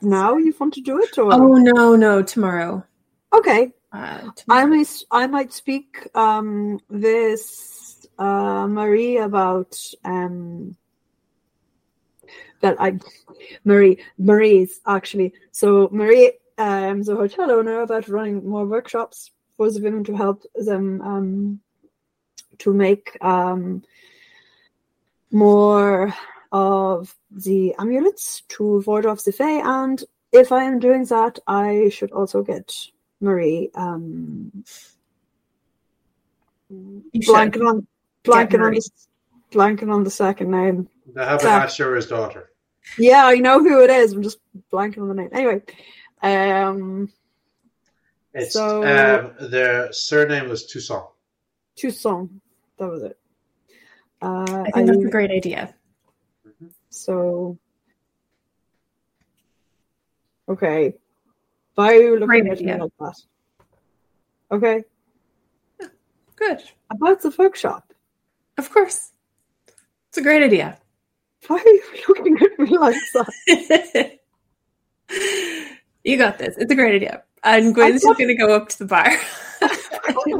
now 0.00 0.36
you 0.36 0.54
want 0.58 0.74
to 0.74 0.80
do 0.80 0.98
it 1.02 1.16
or 1.18 1.32
Oh, 1.32 1.54
no, 1.54 1.96
no, 1.96 2.22
tomorrow. 2.22 2.84
okay? 3.32 3.72
Uh, 3.92 4.20
I 4.22 4.30
tomorrow. 4.36 4.66
might 4.66 5.02
I 5.10 5.26
might 5.26 5.52
speak 5.52 6.08
um 6.14 6.80
with 6.88 8.06
uh 8.18 8.66
Marie 8.66 9.18
about 9.18 9.76
um 10.04 10.76
that 12.60 12.76
I 12.80 12.98
Marie 13.64 13.98
Marie's 14.18 14.80
actually 14.86 15.34
so 15.50 15.88
Marie 15.92 16.32
um 16.58 17.02
the 17.02 17.16
hotel 17.16 17.50
owner 17.50 17.80
about 17.82 18.08
running 18.08 18.48
more 18.48 18.64
workshops 18.64 19.30
for 19.56 19.70
the 19.70 19.80
women 19.82 20.04
to 20.04 20.16
help 20.16 20.42
them 20.54 21.00
um 21.02 21.60
to 22.58 22.72
make 22.72 23.18
um 23.22 23.82
more 25.30 26.14
of 26.52 27.14
the 27.30 27.74
amulets 27.78 28.42
to 28.48 28.82
ward 28.86 29.06
off 29.06 29.24
the 29.24 29.32
Fae 29.32 29.62
and 29.64 30.04
if 30.32 30.52
I 30.52 30.64
am 30.64 30.78
doing 30.78 31.04
that 31.06 31.38
I 31.46 31.88
should 31.88 32.12
also 32.12 32.42
get 32.42 32.72
Marie 33.20 33.70
um 33.74 34.52
blanking 36.70 37.66
on 37.68 37.86
blanking 38.24 38.64
on 38.64 38.72
the, 38.74 38.90
blanking 39.50 39.92
on 39.92 40.04
the 40.04 40.10
second 40.10 40.50
name. 40.50 40.88
They 41.14 41.24
have 41.24 41.42
Yeah. 41.42 41.62
an 41.62 41.68
Ashura's 41.68 42.06
daughter. 42.06 42.50
Yeah, 42.98 43.26
I 43.26 43.36
know 43.36 43.60
who 43.60 43.82
it 43.82 43.90
is. 43.90 44.12
I'm 44.12 44.22
just 44.22 44.38
blanking 44.72 45.02
on 45.02 45.08
the 45.08 45.14
name. 45.14 45.28
Anyway, 45.32 45.62
um, 46.22 47.10
It's 48.34 48.54
So- 48.54 48.82
um, 48.82 49.50
their 49.50 49.92
surname 49.92 50.48
was 50.48 50.64
Toussaint. 50.66 51.04
Toussaint. 51.76 52.30
That 52.78 52.88
was 52.90 53.02
it. 53.02 53.18
Uh, 54.22 54.64
I 54.66 54.70
think 54.70 54.86
that's 54.86 55.04
a 55.04 55.10
great 55.10 55.30
idea. 55.30 55.74
So 56.92 57.58
okay. 60.48 60.94
Why 61.74 61.86
are 61.88 61.94
you 61.94 62.12
looking 62.18 62.26
Great 62.26 62.46
at 62.46 62.60
me 62.60 62.74
like 62.74 62.92
that? 63.00 63.16
Okay, 64.50 64.84
Good. 66.36 66.60
about 66.90 67.22
the 67.22 67.34
workshop. 67.38 67.92
Of 68.58 68.70
course. 68.70 69.10
It's 70.08 70.18
a 70.18 70.22
great 70.22 70.42
idea. 70.42 70.78
Why 71.46 71.56
are 71.56 71.66
you 71.66 71.82
looking 72.08 72.36
at 72.36 72.58
me 72.58 72.76
like 72.76 72.96
that? 73.14 74.18
you 76.04 76.18
got 76.18 76.36
this. 76.38 76.54
It's 76.58 76.70
a 76.70 76.74
great 76.74 76.96
idea. 76.96 77.22
And 77.42 77.74
Gwen's 77.74 77.94
just 77.94 78.04
thought- 78.04 78.18
going 78.18 78.28
to 78.28 78.34
go 78.36 78.54
up 78.54 78.68
to 78.68 78.78
the 78.80 78.84
bar. 78.84 79.10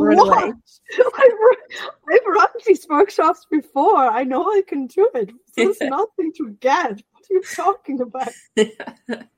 run 0.02 0.16
What? 0.18 0.42
away. 0.44 0.52
I've, 0.98 1.32
run- 1.32 1.90
I've 2.12 2.26
run 2.26 2.48
these 2.66 2.86
workshops 2.88 3.46
before. 3.50 3.96
I 3.96 4.24
know 4.24 4.44
I 4.44 4.62
can 4.66 4.86
do 4.86 5.08
it. 5.14 5.32
There's 5.56 5.80
nothing 5.80 6.32
to 6.38 6.50
get. 6.60 7.02
What 7.12 7.24
are 7.30 7.34
you 7.34 7.42
talking 7.42 8.00
about? 8.00 8.28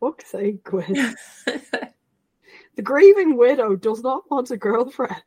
Fuck's 0.00 0.30
sake, 0.30 0.62
Gwen. 0.64 1.14
The 2.76 2.82
grieving 2.82 3.36
widow 3.36 3.74
does 3.74 4.02
not 4.02 4.30
want 4.30 4.50
a 4.52 4.56
girlfriend. 4.56 5.22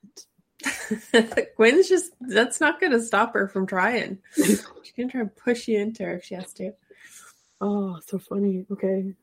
Gwen's 1.58 1.90
just, 1.90 2.12
that's 2.22 2.62
not 2.62 2.80
going 2.80 2.94
to 2.94 3.02
stop 3.02 3.34
her 3.34 3.48
from 3.48 3.68
trying. 3.68 4.20
She's 4.36 4.62
going 4.96 5.10
to 5.10 5.12
try 5.12 5.22
and 5.22 5.36
push 5.36 5.68
you 5.68 5.80
into 5.80 6.04
her 6.04 6.16
if 6.18 6.24
she 6.24 6.36
has 6.36 6.54
to. 6.54 6.72
Oh, 7.60 8.00
so 8.08 8.20
funny. 8.20 8.66
Okay. 8.72 9.14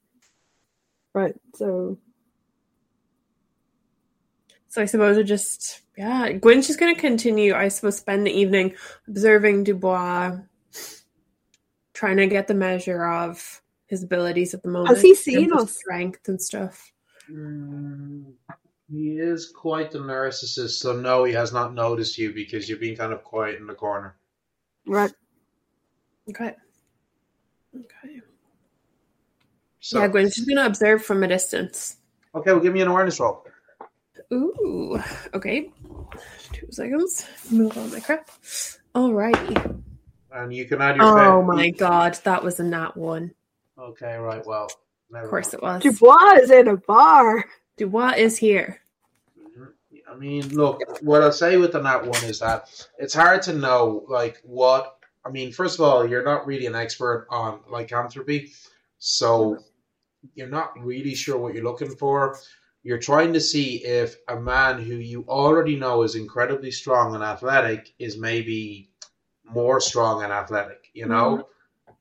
Right, 1.14 1.34
so 1.54 1.98
So 4.68 4.82
I 4.82 4.84
suppose 4.84 5.16
we're 5.16 5.22
just, 5.22 5.80
yeah, 5.96 6.30
Gwen's 6.32 6.66
just 6.66 6.78
going 6.78 6.94
to 6.94 7.00
continue, 7.00 7.54
I 7.54 7.68
suppose, 7.68 7.96
spend 7.96 8.26
the 8.26 8.30
evening 8.30 8.74
observing 9.08 9.64
Dubois, 9.64 10.38
trying 11.94 12.18
to 12.18 12.26
get 12.26 12.48
the 12.48 12.54
measure 12.54 13.06
of 13.06 13.62
his 13.86 14.02
abilities 14.02 14.52
at 14.52 14.62
the 14.62 14.68
moment. 14.68 14.90
Has 14.90 15.02
he 15.02 15.10
in 15.10 15.16
seen 15.16 15.48
terms 15.48 15.62
us? 15.62 15.76
Strength 15.78 16.28
and 16.28 16.40
stuff. 16.40 16.92
Mm, 17.30 18.32
he 18.90 19.18
is 19.18 19.50
quite 19.50 19.90
the 19.90 19.98
narcissist, 19.98 20.78
so 20.78 20.92
no, 20.92 21.24
he 21.24 21.32
has 21.32 21.52
not 21.52 21.72
noticed 21.72 22.18
you 22.18 22.32
because 22.34 22.68
you've 22.68 22.80
been 22.80 22.96
kind 22.96 23.12
of 23.12 23.24
quiet 23.24 23.58
in 23.58 23.66
the 23.66 23.74
corner. 23.74 24.16
right. 24.86 25.12
Okay. 26.28 26.54
Okay. 27.74 28.20
So, 29.80 30.00
yeah, 30.00 30.08
Gwen's 30.08 30.34
just 30.34 30.46
going 30.46 30.58
to 30.58 30.66
observe 30.66 31.02
from 31.02 31.22
a 31.22 31.28
distance. 31.28 31.96
okay, 32.34 32.52
well, 32.52 32.60
give 32.60 32.74
me 32.74 32.82
an 32.82 32.88
awareness 32.88 33.18
roll. 33.18 33.46
Ooh, 34.32 35.02
okay. 35.32 35.70
Two 36.52 36.66
seconds. 36.70 37.26
Move 37.50 37.76
on 37.78 37.90
my 37.90 38.00
crap. 38.00 38.30
Alrighty. 38.94 39.82
And 40.32 40.52
you 40.52 40.66
can 40.66 40.82
add 40.82 40.96
your. 40.96 41.06
Oh 41.06 41.40
fa- 41.40 41.46
my 41.46 41.70
god, 41.70 42.18
that 42.24 42.42
was 42.42 42.60
a 42.60 42.64
nat 42.64 42.96
one. 42.96 43.32
Okay, 43.78 44.16
right. 44.16 44.44
Well, 44.44 44.68
never 45.10 45.24
Of 45.24 45.30
course 45.30 45.52
mind. 45.54 45.54
it 45.54 45.62
was. 45.62 45.82
Dubois 45.98 46.42
is 46.42 46.50
in 46.50 46.68
a 46.68 46.76
bar. 46.76 47.44
Dubois 47.76 48.14
is 48.16 48.36
here. 48.36 48.80
Mm-hmm. 49.40 49.64
I 50.10 50.16
mean, 50.16 50.48
look, 50.48 50.82
what 51.02 51.22
I'll 51.22 51.32
say 51.32 51.56
with 51.56 51.72
the 51.72 51.80
nat 51.80 52.04
one 52.04 52.22
is 52.24 52.40
that 52.40 52.68
it's 52.98 53.14
hard 53.14 53.42
to 53.42 53.52
know, 53.54 54.04
like, 54.08 54.42
what. 54.44 54.96
I 55.24 55.30
mean, 55.30 55.52
first 55.52 55.78
of 55.78 55.84
all, 55.84 56.08
you're 56.08 56.24
not 56.24 56.46
really 56.46 56.66
an 56.66 56.74
expert 56.74 57.26
on 57.30 57.60
lycanthropy, 57.70 58.52
so 58.98 59.52
mm-hmm. 59.52 59.62
you're 60.34 60.48
not 60.48 60.72
really 60.78 61.14
sure 61.14 61.38
what 61.38 61.54
you're 61.54 61.64
looking 61.64 61.94
for. 61.96 62.38
You're 62.82 62.98
trying 62.98 63.32
to 63.32 63.40
see 63.40 63.84
if 63.84 64.16
a 64.28 64.38
man 64.38 64.82
who 64.82 64.94
you 64.94 65.24
already 65.28 65.76
know 65.76 66.02
is 66.02 66.14
incredibly 66.14 66.70
strong 66.70 67.14
and 67.14 67.24
athletic 67.24 67.92
is 67.98 68.16
maybe 68.16 68.90
more 69.44 69.80
strong 69.80 70.22
and 70.22 70.32
athletic, 70.32 70.88
you 70.94 71.06
know? 71.06 71.48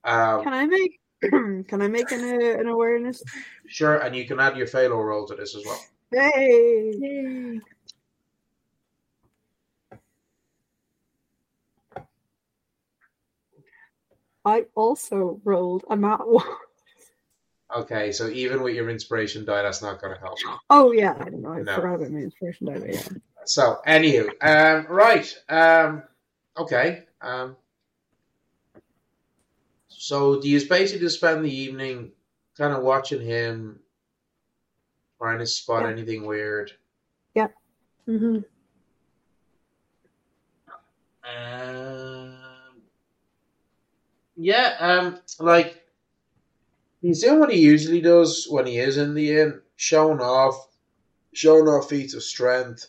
Um, 0.03 0.43
Can 0.43 0.53
I 0.53 0.65
make 0.65 1.00
can 1.67 1.81
I 1.81 1.88
make 1.88 2.12
an, 2.12 2.24
uh, 2.24 2.60
an 2.60 2.67
awareness? 2.67 3.24
sure, 3.67 3.98
and 3.98 4.15
you 4.15 4.27
can 4.27 4.39
add 4.39 4.55
your 4.55 4.67
failure 4.67 4.96
roll 4.96 5.25
to 5.27 5.36
this 5.36 5.55
as 5.55 5.65
well. 5.65 5.84
Hey. 6.13 6.93
Yay. 6.98 7.60
I 14.46 14.65
also 14.75 15.41
rolled 15.43 15.84
a 15.89 15.96
nat 15.96 16.19
one. 16.25 16.46
Okay, 17.77 18.12
so 18.12 18.27
even 18.27 18.63
with 18.63 18.74
your 18.74 18.89
inspiration 18.89 19.46
die, 19.46 19.62
that's 19.62 19.84
not 19.84 20.01
going 20.01 20.15
to 20.15 20.19
help. 20.19 20.39
Oh 20.72 20.91
yeah, 20.91 21.13
I 21.19 21.29
don't 21.29 21.43
know. 21.43 21.51
I 21.51 21.62
No. 21.62 21.75
forgot 21.75 21.96
about 21.96 22.10
my 22.12 22.19
inspiration 22.19 22.65
die, 22.65 22.79
but 22.79 22.91
yeah. 22.91 23.03
So, 23.46 23.79
anywho, 23.86 24.29
um, 24.41 24.88
right, 24.89 25.38
um, 25.48 26.01
okay, 26.57 27.03
um, 27.22 27.55
so 29.89 30.41
do 30.41 30.50
you 30.50 30.60
basically 30.67 31.05
just 31.05 31.17
spend 31.17 31.46
the 31.46 31.55
evening 31.55 32.13
kind 32.57 32.74
of 32.74 32.81
watching 32.81 33.22
him, 33.22 33.79
trying 35.19 35.38
to 35.38 35.46
spot 35.46 35.84
Yeah. 35.84 35.89
anything 35.89 36.25
weird? 36.25 36.72
Yeah. 37.36 37.50
Mm-hmm. 38.07 38.39
Um, 41.29 42.81
yeah, 44.36 44.77
um, 44.79 45.19
like 45.39 45.87
he's 47.01 47.22
doing 47.22 47.39
what 47.39 47.51
he 47.51 47.60
usually 47.60 48.01
does 48.01 48.48
when 48.50 48.66
he 48.66 48.77
is 48.80 48.98
in 48.98 49.13
the 49.13 49.39
inn, 49.39 49.62
showing 49.75 50.20
off, 50.20 50.68
showing 51.34 51.68
off 51.68 51.89
feats 51.89 52.13
of 52.13 52.24
strength. 52.24 52.88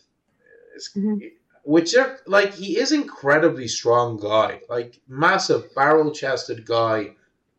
Mhm. 0.95 1.31
which 1.63 1.93
are 1.95 2.19
like 2.25 2.53
he 2.53 2.79
is 2.79 2.91
incredibly 2.93 3.67
strong 3.67 4.17
guy, 4.17 4.61
like 4.69 4.99
massive 5.07 5.75
barrel 5.75 6.11
chested 6.11 6.65
guy, 6.65 7.13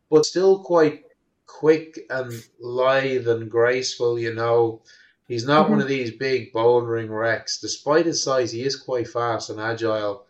but 0.09 0.25
still 0.25 0.63
quite 0.63 1.05
quick 1.45 1.99
and 2.09 2.31
lithe 2.59 3.27
and 3.27 3.49
graceful. 3.49 4.17
You 4.19 4.33
know, 4.33 4.81
he's 5.27 5.45
not 5.45 5.69
one 5.69 5.81
of 5.81 5.87
these 5.87 6.11
big 6.11 6.51
bouldering 6.51 7.09
wrecks. 7.09 7.59
Despite 7.61 8.07
his 8.07 8.23
size, 8.23 8.51
he 8.51 8.63
is 8.63 8.75
quite 8.75 9.07
fast 9.07 9.49
and 9.51 9.59
agile. 9.61 10.25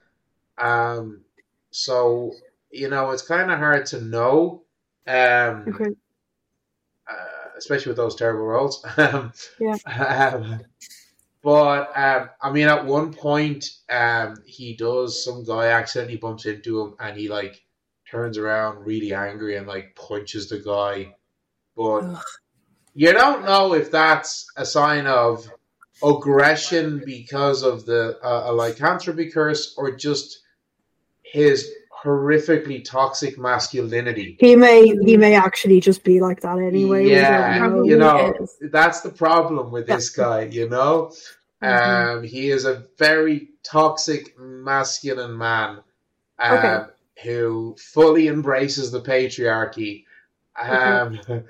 Um, 0.57 1.21
so 1.71 2.33
you 2.71 2.89
know, 2.89 3.11
it's 3.11 3.25
kind 3.27 3.49
of 3.51 3.57
hard 3.57 3.85
to 3.87 4.01
know. 4.01 4.63
Um, 5.07 5.65
Okay. 5.73 5.95
Especially 7.61 7.91
with 7.91 7.97
those 7.97 8.15
terrible 8.15 8.45
rolls. 8.45 8.83
Um, 8.97 9.31
Yeah. 9.59 9.77
um, 10.35 10.61
but 11.43 11.91
um, 11.95 12.29
I 12.41 12.51
mean, 12.51 12.67
at 12.67 12.85
one 12.85 13.13
point, 13.13 13.65
um, 13.89 14.35
he 14.45 14.75
does. 14.75 15.23
Some 15.23 15.43
guy 15.43 15.67
accidentally 15.67 16.17
bumps 16.17 16.45
into 16.45 16.81
him, 16.81 16.95
and 16.99 17.17
he 17.17 17.29
like 17.29 17.61
turns 18.09 18.37
around 18.37 18.85
really 18.85 19.13
angry 19.13 19.55
and 19.57 19.65
like 19.67 19.95
punches 19.95 20.49
the 20.49 20.59
guy. 20.59 21.15
But 21.75 22.03
Ugh. 22.03 22.23
you 22.93 23.13
don't 23.13 23.45
know 23.45 23.73
if 23.73 23.89
that's 23.89 24.45
a 24.57 24.65
sign 24.65 25.07
of 25.07 25.49
aggression 26.03 27.01
because 27.05 27.63
of 27.63 27.85
the 27.85 28.19
uh, 28.23 28.51
a 28.51 28.53
lycanthropy 28.53 29.31
curse 29.31 29.75
or 29.77 29.95
just 29.95 30.39
his 31.23 31.71
horrifically 32.03 32.83
toxic 32.83 33.37
masculinity. 33.37 34.35
He 34.39 34.55
may 34.55 34.87
he 35.05 35.17
may 35.17 35.35
actually 35.35 35.79
just 35.79 36.03
be 36.03 36.19
like 36.19 36.41
that 36.41 36.57
anyway. 36.57 37.07
Yeah, 37.07 37.37
don't 37.37 37.51
know. 37.51 37.59
Probably 37.59 37.89
you 37.89 37.97
know, 37.97 38.47
that's 38.71 39.01
the 39.01 39.09
problem 39.09 39.71
with 39.71 39.87
this 39.87 40.09
guy, 40.09 40.43
you 40.43 40.69
know? 40.69 41.11
Mhm. 41.63 42.17
Um, 42.17 42.23
he 42.23 42.49
is 42.49 42.65
a 42.65 42.85
very 42.97 43.49
toxic, 43.63 44.37
masculine 44.39 45.37
man 45.37 45.81
um, 46.39 46.57
Okay. 46.57 46.85
who 47.23 47.75
fully 47.77 48.27
embraces 48.27 48.91
the 48.91 49.01
patriarchy. 49.01 50.05
Um, 50.59 51.19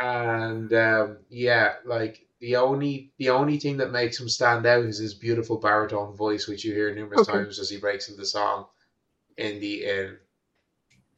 and 0.00 0.72
um, 0.72 1.18
yeah, 1.28 1.74
like 1.84 2.26
the 2.40 2.56
only 2.56 3.12
the 3.18 3.30
only 3.30 3.58
thing 3.58 3.76
that 3.76 3.92
makes 3.92 4.18
him 4.18 4.28
stand 4.28 4.66
out 4.66 4.84
is 4.84 4.98
his 4.98 5.14
beautiful 5.14 5.58
baritone 5.58 6.16
voice, 6.16 6.48
which 6.48 6.64
you 6.64 6.72
hear 6.74 6.92
numerous 6.92 7.28
Okay. 7.28 7.38
times 7.38 7.60
as 7.60 7.70
he 7.70 7.78
breaks 7.78 8.08
into 8.08 8.24
song 8.24 8.66
in 9.38 9.60
the 9.60 9.84
inn. 9.84 10.16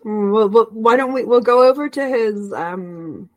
Mm, 0.05 0.33
well, 0.33 0.49
well, 0.49 0.69
why 0.71 0.97
don't 0.97 1.13
we? 1.13 1.25
We'll 1.25 1.41
go 1.41 1.69
over 1.69 1.89
to 1.89 2.09
his 2.09 2.53
um, 2.53 3.29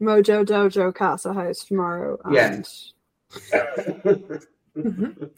Mojo 0.00 0.44
Dojo 0.44 0.94
Casa 0.94 1.32
house 1.32 1.64
tomorrow. 1.64 2.18
And 2.24 2.68
Yeah. 3.52 3.68
Mhm. 4.76 5.30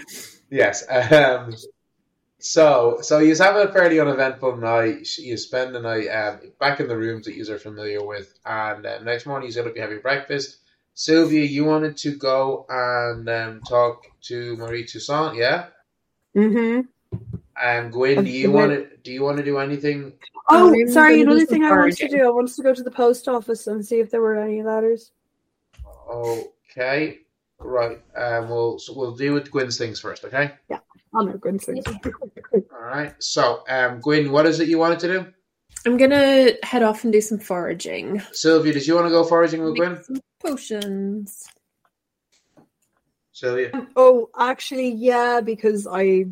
yes. 0.50 0.84
Um, 0.88 1.54
so, 2.38 2.98
so 3.02 3.18
you 3.18 3.34
have 3.36 3.56
a 3.56 3.72
fairly 3.72 4.00
uneventful 4.00 4.56
night. 4.56 5.06
You 5.18 5.36
spend 5.36 5.74
the 5.74 5.80
night 5.80 6.08
um, 6.08 6.40
back 6.58 6.80
in 6.80 6.88
the 6.88 6.96
rooms 6.96 7.26
that 7.26 7.34
you 7.34 7.50
are 7.52 7.58
familiar 7.58 8.04
with, 8.04 8.32
and 8.44 8.86
um, 8.86 9.04
next 9.04 9.26
morning 9.26 9.50
you're 9.50 9.62
going 9.62 9.74
to 9.74 9.78
be 9.78 9.80
having 9.80 10.00
breakfast. 10.00 10.58
Sylvia, 10.94 11.44
you 11.44 11.64
wanted 11.64 11.96
to 11.98 12.16
go 12.16 12.66
and 12.68 13.28
um, 13.28 13.60
talk 13.62 14.04
to 14.22 14.56
Marie 14.56 14.84
Toussaint, 14.84 15.36
yeah? 15.36 15.66
hmm 16.34 16.80
And 17.62 17.92
Gwen, 17.92 18.24
do 18.24 18.30
you 18.30 18.50
want 18.50 18.70
to 18.72 18.96
do 19.02 19.12
you 19.12 19.22
want 19.22 19.36
to 19.36 19.44
do 19.44 19.58
anything? 19.58 20.14
Oh, 20.48 20.72
I'm 20.72 20.88
sorry. 20.88 21.22
gonna 21.22 21.24
do 21.24 21.30
Another 21.30 21.46
thing 21.46 21.64
I 21.64 21.70
wanted 21.70 21.96
to 21.96 22.08
do. 22.08 22.26
I 22.26 22.30
wanted 22.30 22.54
to 22.54 22.62
go 22.62 22.74
to 22.74 22.82
the 22.82 22.90
post 22.90 23.28
office 23.28 23.66
and 23.66 23.84
see 23.84 24.00
if 24.00 24.10
there 24.10 24.22
were 24.22 24.38
any 24.38 24.62
letters. 24.62 25.12
Okay, 26.10 27.18
right. 27.58 28.00
Um, 28.16 28.48
we'll 28.48 28.78
so 28.78 28.94
we'll 28.96 29.14
deal 29.14 29.34
with 29.34 29.50
Gwen's 29.50 29.76
things 29.76 30.00
first, 30.00 30.24
okay? 30.24 30.52
Oh 31.14 31.20
no, 31.20 31.32
good 31.32 31.60
thing. 31.60 31.82
All 32.72 32.82
right. 32.82 33.14
So, 33.22 33.62
um, 33.68 34.00
Gwen, 34.00 34.30
what 34.30 34.46
is 34.46 34.60
it 34.60 34.68
you 34.68 34.78
wanted 34.78 35.00
to 35.00 35.08
do? 35.08 35.26
I'm 35.86 35.96
gonna 35.96 36.52
head 36.62 36.82
off 36.82 37.04
and 37.04 37.12
do 37.12 37.20
some 37.20 37.38
foraging. 37.38 38.22
Sylvia, 38.32 38.72
did 38.72 38.86
you 38.86 38.94
want 38.94 39.06
to 39.06 39.10
go 39.10 39.24
foraging 39.24 39.62
with 39.62 39.74
Make 39.74 39.82
Gwen? 39.82 40.04
some 40.04 40.20
potions. 40.40 41.46
Sylvia. 43.32 43.70
Oh, 43.96 44.28
actually, 44.38 44.90
yeah, 44.90 45.40
because 45.40 45.86
I 45.90 46.26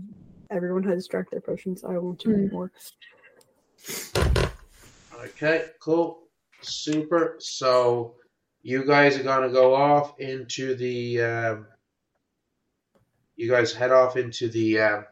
everyone 0.50 0.82
has 0.84 1.06
drank 1.06 1.30
their 1.30 1.40
potions. 1.40 1.84
I 1.84 1.98
won't 1.98 2.18
do 2.18 2.34
any 2.34 2.48
more. 2.48 2.72
Okay, 5.14 5.66
cool. 5.80 6.20
Super. 6.62 7.37
So 7.38 8.14
you 8.62 8.84
guys 8.84 9.18
are 9.18 9.22
gonna 9.22 9.50
go 9.50 9.74
off 9.74 10.18
into 10.18 10.74
the 10.74 11.22
um, 11.22 11.66
you 13.37 13.48
guys 13.48 13.72
head 13.72 13.92
off 13.92 14.16
into 14.16 14.48
the 14.48 14.80
um, 14.80 15.04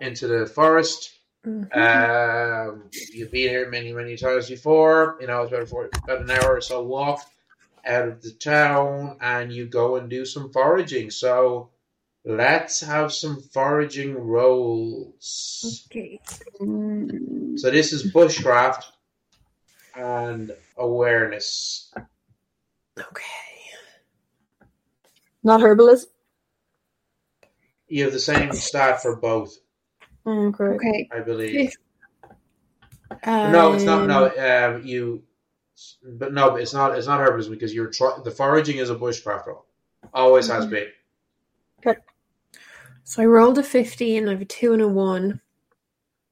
into 0.00 0.26
the 0.26 0.46
forest. 0.46 1.18
Mhm. 1.46 1.76
Um, 1.76 2.90
you've 3.12 3.30
been 3.30 3.48
here 3.48 3.70
many, 3.70 3.92
many 3.92 4.16
times 4.16 4.48
before. 4.48 5.16
You 5.20 5.28
know, 5.28 5.42
it's 5.42 5.52
about, 5.52 5.68
four, 5.68 5.90
about 6.02 6.22
an 6.22 6.30
hour 6.30 6.56
or 6.56 6.60
so 6.60 6.82
walk 6.82 7.24
out 7.86 8.08
of 8.08 8.22
the 8.22 8.32
town, 8.32 9.16
and 9.20 9.52
you 9.52 9.66
go 9.66 9.96
and 9.96 10.10
do 10.10 10.24
some 10.24 10.50
foraging. 10.52 11.10
So 11.10 11.70
let's 12.28 12.80
have 12.80 13.12
some 13.12 13.40
foraging 13.40 14.14
rolls. 14.14 15.86
okay. 15.90 16.20
Mm, 16.60 17.58
So 17.58 17.70
this 17.70 17.92
is 17.92 18.12
bushcraft 18.12 18.84
and 19.96 20.52
awareness. 20.76 21.92
Okay. 22.98 23.24
Not 25.42 25.60
herbalism. 25.60 26.06
You 27.88 28.04
have 28.04 28.12
the 28.12 28.20
same 28.20 28.52
stat 28.52 29.00
for 29.02 29.16
both, 29.16 29.56
Mm. 30.26 30.60
Okay. 30.74 31.08
I 31.10 31.20
believe. 31.20 31.74
Um, 33.22 33.52
No, 33.52 33.72
it's 33.72 33.84
not. 33.84 34.06
No, 34.06 34.26
um, 34.26 34.84
you. 34.84 35.22
But 36.04 36.34
no, 36.34 36.56
it's 36.56 36.74
not. 36.74 36.98
It's 36.98 37.06
not 37.06 37.20
herbalism 37.20 37.50
because 37.50 37.72
you're 37.72 37.86
try, 37.90 38.18
the 38.22 38.30
foraging 38.30 38.76
is 38.76 38.90
a 38.90 38.94
bushcraft 38.94 39.46
role. 39.46 39.64
Always 40.12 40.48
has 40.48 40.66
been. 40.66 40.88
So 43.08 43.22
I 43.22 43.24
rolled 43.24 43.56
a 43.56 43.62
15, 43.62 44.28
I 44.28 44.32
have 44.32 44.42
a 44.42 44.44
2 44.44 44.74
and 44.74 44.82
a 44.82 44.86
1. 44.88 45.40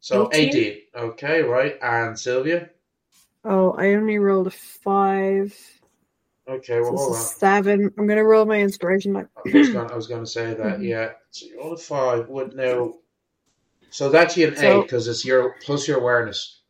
So 0.00 0.28
18. 0.34 0.48
18. 0.62 0.78
Okay, 0.94 1.40
right. 1.40 1.78
And 1.80 2.18
Sylvia? 2.18 2.68
Oh, 3.46 3.70
I 3.78 3.94
only 3.94 4.18
rolled 4.18 4.46
a 4.48 4.50
five. 4.50 5.56
Okay, 6.46 6.80
well, 6.80 6.90
So 6.90 6.96
hold 6.98 7.14
this 7.14 7.20
is 7.22 7.32
on. 7.32 7.38
seven. 7.38 7.94
I'm 7.96 8.06
gonna 8.06 8.24
roll 8.24 8.44
my 8.44 8.60
inspiration. 8.60 9.14
Like, 9.14 9.28
I 9.38 9.40
was 9.58 9.70
gonna, 9.72 9.88
I 9.92 9.96
was 9.96 10.06
gonna 10.06 10.26
say 10.26 10.52
that, 10.52 10.78
Mhm. 10.80 10.86
yeah. 10.86 11.12
So 11.30 11.46
you 11.46 11.58
roll 11.58 11.72
a 11.72 11.76
five. 11.78 12.28
Would 12.28 12.54
now. 12.54 12.96
So 13.88 14.10
that's 14.10 14.32
actually 14.32 14.44
an 14.44 14.56
So- 14.56 14.80
eight 14.80 14.82
because 14.82 15.08
it's 15.08 15.24
your 15.24 15.54
plus 15.62 15.88
your 15.88 15.98
awareness. 15.98 16.60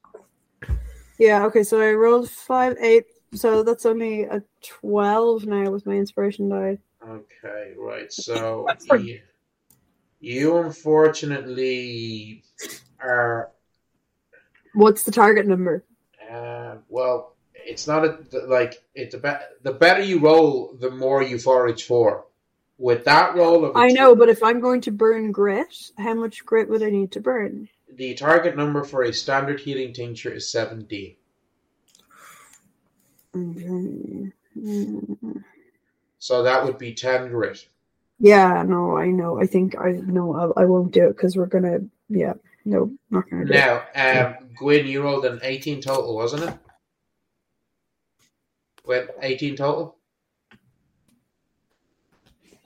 yeah, 1.18 1.44
okay. 1.46 1.64
So 1.64 1.80
I 1.80 1.92
rolled 1.94 2.30
five, 2.30 2.76
eight. 2.80 3.06
So 3.34 3.64
that's 3.64 3.84
only 3.84 4.22
a 4.22 4.40
twelve 4.62 5.46
now 5.46 5.72
with 5.72 5.84
my 5.84 5.94
inspiration 5.94 6.48
die. 6.48 6.78
Okay, 7.04 7.74
right. 7.76 8.12
So 8.12 8.64
That's 8.68 8.86
fine. 8.86 9.20
You, 10.26 10.58
unfortunately 10.58 12.42
are 13.00 13.50
What's 14.74 15.04
the 15.04 15.10
target 15.10 15.46
number? 15.46 15.84
Uh, 16.30 16.76
well, 16.88 17.34
it's 17.54 17.86
not 17.86 18.04
a, 18.04 18.18
like 18.46 18.82
it's 18.94 19.14
a 19.14 19.18
be- 19.18 19.46
the 19.62 19.72
better 19.72 20.02
you 20.02 20.18
roll, 20.18 20.74
the 20.78 20.90
more 20.90 21.22
you 21.22 21.38
forage 21.38 21.84
for. 21.84 22.26
With 22.78 23.04
that 23.06 23.34
roll 23.34 23.64
of 23.64 23.74
I 23.74 23.88
know, 23.88 24.14
but 24.14 24.28
if 24.28 24.42
I'm 24.42 24.60
going 24.60 24.82
to 24.82 24.90
burn 24.90 25.32
grit, 25.32 25.74
how 25.96 26.12
much 26.12 26.44
grit 26.44 26.68
would 26.68 26.82
I 26.82 26.90
need 26.90 27.12
to 27.12 27.20
burn? 27.20 27.70
the 27.96 28.14
target 28.14 28.56
number 28.56 28.84
for 28.84 29.02
a 29.02 29.12
standard 29.12 29.60
healing 29.60 29.92
tincture 29.92 30.30
is 30.30 30.50
seven 30.50 30.84
D. 30.84 31.16
Mm. 33.34 34.32
So 36.18 36.42
that 36.42 36.64
would 36.64 36.78
be 36.78 36.94
ten 36.94 37.28
grit. 37.28 37.66
Yeah, 38.18 38.62
no, 38.62 38.96
I 38.96 39.08
know. 39.08 39.38
I 39.40 39.46
think 39.46 39.76
I 39.78 39.92
no, 39.92 40.54
I, 40.56 40.62
I 40.62 40.64
won't 40.64 40.92
do 40.92 41.06
it 41.06 41.16
because 41.16 41.36
we're 41.36 41.46
gonna. 41.46 41.80
Yeah, 42.08 42.34
no, 42.64 42.90
not 43.10 43.28
gonna 43.28 43.44
do 43.44 43.52
it. 43.52 43.56
Now, 43.56 43.82
um, 43.94 44.48
Gwyn, 44.56 44.86
you 44.86 45.02
rolled 45.02 45.26
an 45.26 45.40
eighteen 45.42 45.82
total, 45.82 46.16
wasn't 46.16 46.44
it? 46.44 46.54
With 48.86 49.10
eighteen 49.20 49.56
total. 49.56 49.96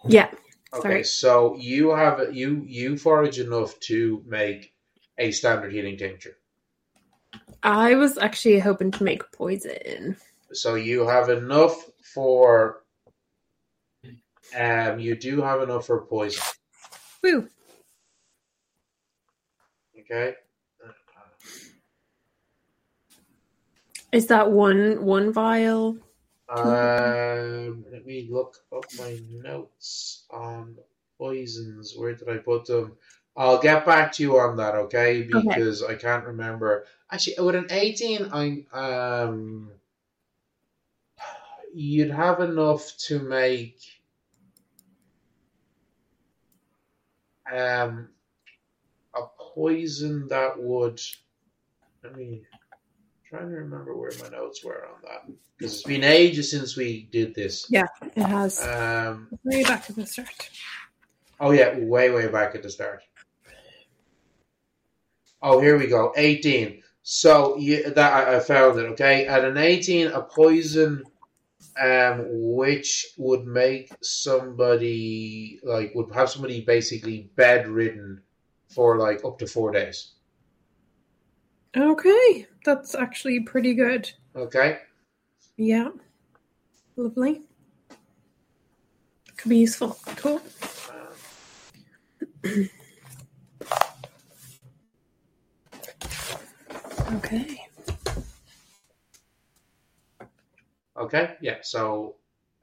Yeah. 0.07 0.31
Okay, 0.73 0.89
Sorry. 0.89 1.05
so 1.05 1.57
you 1.57 1.91
have 1.91 2.33
you 2.33 2.65
you 2.69 2.97
forage 2.97 3.41
enough 3.41 3.79
to 3.81 4.23
make 4.27 4.73
a 5.19 5.33
standard 5.33 5.73
healing 5.73 5.97
tincture. 5.97 6.37
I 7.65 7.97
was 7.97 8.17
actually 8.19 8.61
hoping 8.61 8.93
to 8.93 9.05
make 9.05 9.33
poison. 9.33 10.17
So 10.53 10.77
you 10.77 11.09
have 11.09 11.29
enough 11.29 11.91
for. 12.15 12.85
Um, 14.57 14.99
you 14.99 15.15
do 15.15 15.43
have 15.43 15.63
enough 15.63 15.87
for 15.87 16.03
poison. 16.03 16.43
Woo. 17.23 17.49
Okay. 19.99 20.35
Is 24.13 24.27
that 24.27 24.51
one 24.51 25.05
one 25.05 25.33
vial? 25.33 25.99
Um, 26.49 27.85
let 27.93 28.05
me 28.05 28.29
look 28.29 28.57
up 28.75 28.85
my 28.99 29.21
notes 29.31 30.25
on 30.31 30.77
poisons. 31.17 31.95
Where 31.97 32.15
did 32.15 32.29
I 32.29 32.39
put 32.39 32.67
them? 32.67 32.97
I'll 33.37 33.61
get 33.61 33.87
back 33.87 34.11
to 34.15 34.23
you 34.25 34.39
on 34.41 34.57
that, 34.57 34.75
okay? 34.75 35.23
Because 35.23 35.85
I 35.85 35.95
can't 35.95 36.27
remember. 36.27 36.87
Actually, 37.11 37.37
with 37.47 37.55
an 37.55 37.69
eighteen, 37.71 38.31
I 38.33 38.65
um, 38.73 39.71
you'd 41.73 42.11
have 42.11 42.41
enough 42.41 42.97
to 43.07 43.21
make 43.21 43.79
um 47.53 48.09
a 49.15 49.23
poison 49.55 50.29
that 50.29 50.61
would. 50.61 51.01
Let 52.03 52.17
me 52.17 52.43
trying 53.29 53.49
to 53.49 53.57
remember 53.57 53.97
where 53.97 54.11
my 54.23 54.29
notes 54.29 54.65
were 54.65 54.87
on 54.87 55.01
that 55.03 55.33
because 55.57 55.75
it's 55.75 55.83
been 55.85 56.03
ages 56.03 56.51
since 56.51 56.77
we 56.77 57.09
did 57.13 57.35
this. 57.35 57.67
Yeah, 57.71 57.87
it 58.17 58.23
has. 58.23 58.61
Um, 58.67 59.29
Way 59.45 59.63
back 59.63 59.89
at 59.89 59.97
the 59.97 60.07
start. 60.07 60.51
oh 61.39 61.53
yeah, 61.53 61.79
way 61.79 62.11
way 62.11 62.27
back 62.29 62.55
at 62.55 62.63
the 62.63 62.71
start. 62.71 63.03
Oh, 65.43 65.61
here 65.61 65.79
we 65.79 65.87
go. 65.87 66.13
Eighteen. 66.17 66.83
So 67.03 67.57
you, 67.57 67.91
that 67.91 68.13
I, 68.29 68.37
I 68.37 68.41
found 68.41 68.79
it. 68.79 68.85
Okay, 68.93 69.27
at 69.27 69.45
an 69.45 69.57
eighteen, 69.57 70.09
a 70.09 70.23
poison, 70.23 71.05
um, 71.79 72.27
which 72.31 73.15
would 73.17 73.47
make 73.47 73.93
somebody 74.03 75.61
like 75.63 75.93
would 75.95 76.13
have 76.15 76.31
somebody 76.31 76.63
basically 76.63 77.31
bedridden 77.37 78.21
for 78.69 78.99
like 78.99 79.25
up 79.25 79.39
to 79.39 79.47
four 79.47 79.71
days. 79.71 80.13
Okay, 81.77 82.47
that's 82.65 82.95
actually 82.95 83.41
pretty 83.41 83.75
good. 83.75 84.11
Okay. 84.35 84.79
Yeah. 85.57 85.91
Lovely. 86.97 87.43
Could 89.37 89.49
be 89.49 89.59
useful. 89.59 89.97
Cool. 90.17 90.41
Okay. 97.13 97.70
Okay, 101.01 101.35
yeah. 101.41 101.59
So 101.63 102.17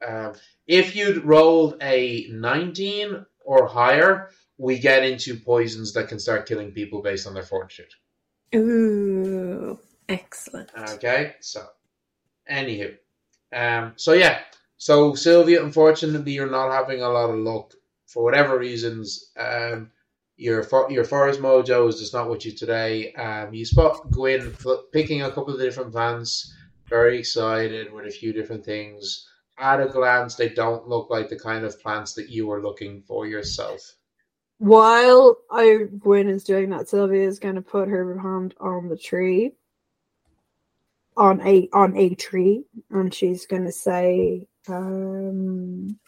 um, 0.06 0.32
if 0.66 0.94
you'd 0.94 1.24
rolled 1.24 1.76
a 1.82 2.26
19 2.30 3.26
or 3.44 3.66
higher, 3.66 4.30
we 4.56 4.78
get 4.78 5.04
into 5.04 5.36
poisons 5.36 5.92
that 5.94 6.08
can 6.08 6.18
start 6.18 6.46
killing 6.46 6.72
people 6.72 7.02
based 7.02 7.26
on 7.26 7.34
their 7.34 7.42
fortitude. 7.42 7.92
Ooh, 8.54 9.78
excellent. 10.08 10.70
Okay, 10.76 11.34
so 11.40 11.66
anywho, 12.50 12.96
um, 13.52 13.92
so 13.96 14.12
yeah, 14.12 14.40
so 14.78 15.14
Sylvia, 15.14 15.62
unfortunately, 15.62 16.32
you're 16.32 16.50
not 16.50 16.72
having 16.72 17.02
a 17.02 17.08
lot 17.08 17.30
of 17.30 17.36
luck 17.36 17.74
for 18.06 18.22
whatever 18.22 18.58
reasons. 18.58 19.30
Um, 19.36 19.90
your 20.36 20.64
your 20.88 21.04
forest 21.04 21.40
mojo 21.40 21.88
is 21.88 21.98
just 21.98 22.14
not 22.14 22.30
with 22.30 22.46
you 22.46 22.52
today. 22.52 23.12
Um, 23.14 23.52
you 23.52 23.64
spot 23.64 24.10
Gwyn 24.10 24.54
picking 24.92 25.22
a 25.22 25.30
couple 25.30 25.52
of 25.52 25.60
different 25.60 25.92
plants, 25.92 26.54
very 26.88 27.18
excited 27.18 27.92
with 27.92 28.06
a 28.06 28.10
few 28.10 28.32
different 28.32 28.64
things. 28.64 29.28
At 29.58 29.80
a 29.80 29.86
glance, 29.86 30.34
they 30.34 30.48
don't 30.48 30.88
look 30.88 31.10
like 31.10 31.28
the 31.28 31.38
kind 31.38 31.64
of 31.64 31.80
plants 31.80 32.14
that 32.14 32.30
you 32.30 32.46
were 32.46 32.62
looking 32.62 33.02
for 33.02 33.26
yourself. 33.26 33.96
While 34.58 35.38
I 35.50 35.86
Gwen 35.98 36.28
is 36.28 36.44
doing 36.44 36.70
that, 36.70 36.88
Sylvia 36.88 37.26
is 37.26 37.38
going 37.38 37.54
to 37.54 37.62
put 37.62 37.88
her 37.88 38.18
hand 38.18 38.54
on 38.60 38.88
the 38.88 38.96
tree, 38.96 39.52
on 41.16 41.40
a 41.46 41.68
on 41.72 41.96
a 41.96 42.14
tree, 42.14 42.64
and 42.90 43.12
she's 43.12 43.46
going 43.46 43.64
to 43.64 43.72
say, 43.72 44.46
um, 44.68 45.98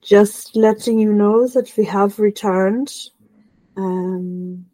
"Just 0.00 0.54
letting 0.54 0.98
you 0.98 1.12
know 1.12 1.48
that 1.48 1.76
we 1.76 1.84
have 1.86 2.18
returned. 2.18 2.92
Um, 3.76 4.66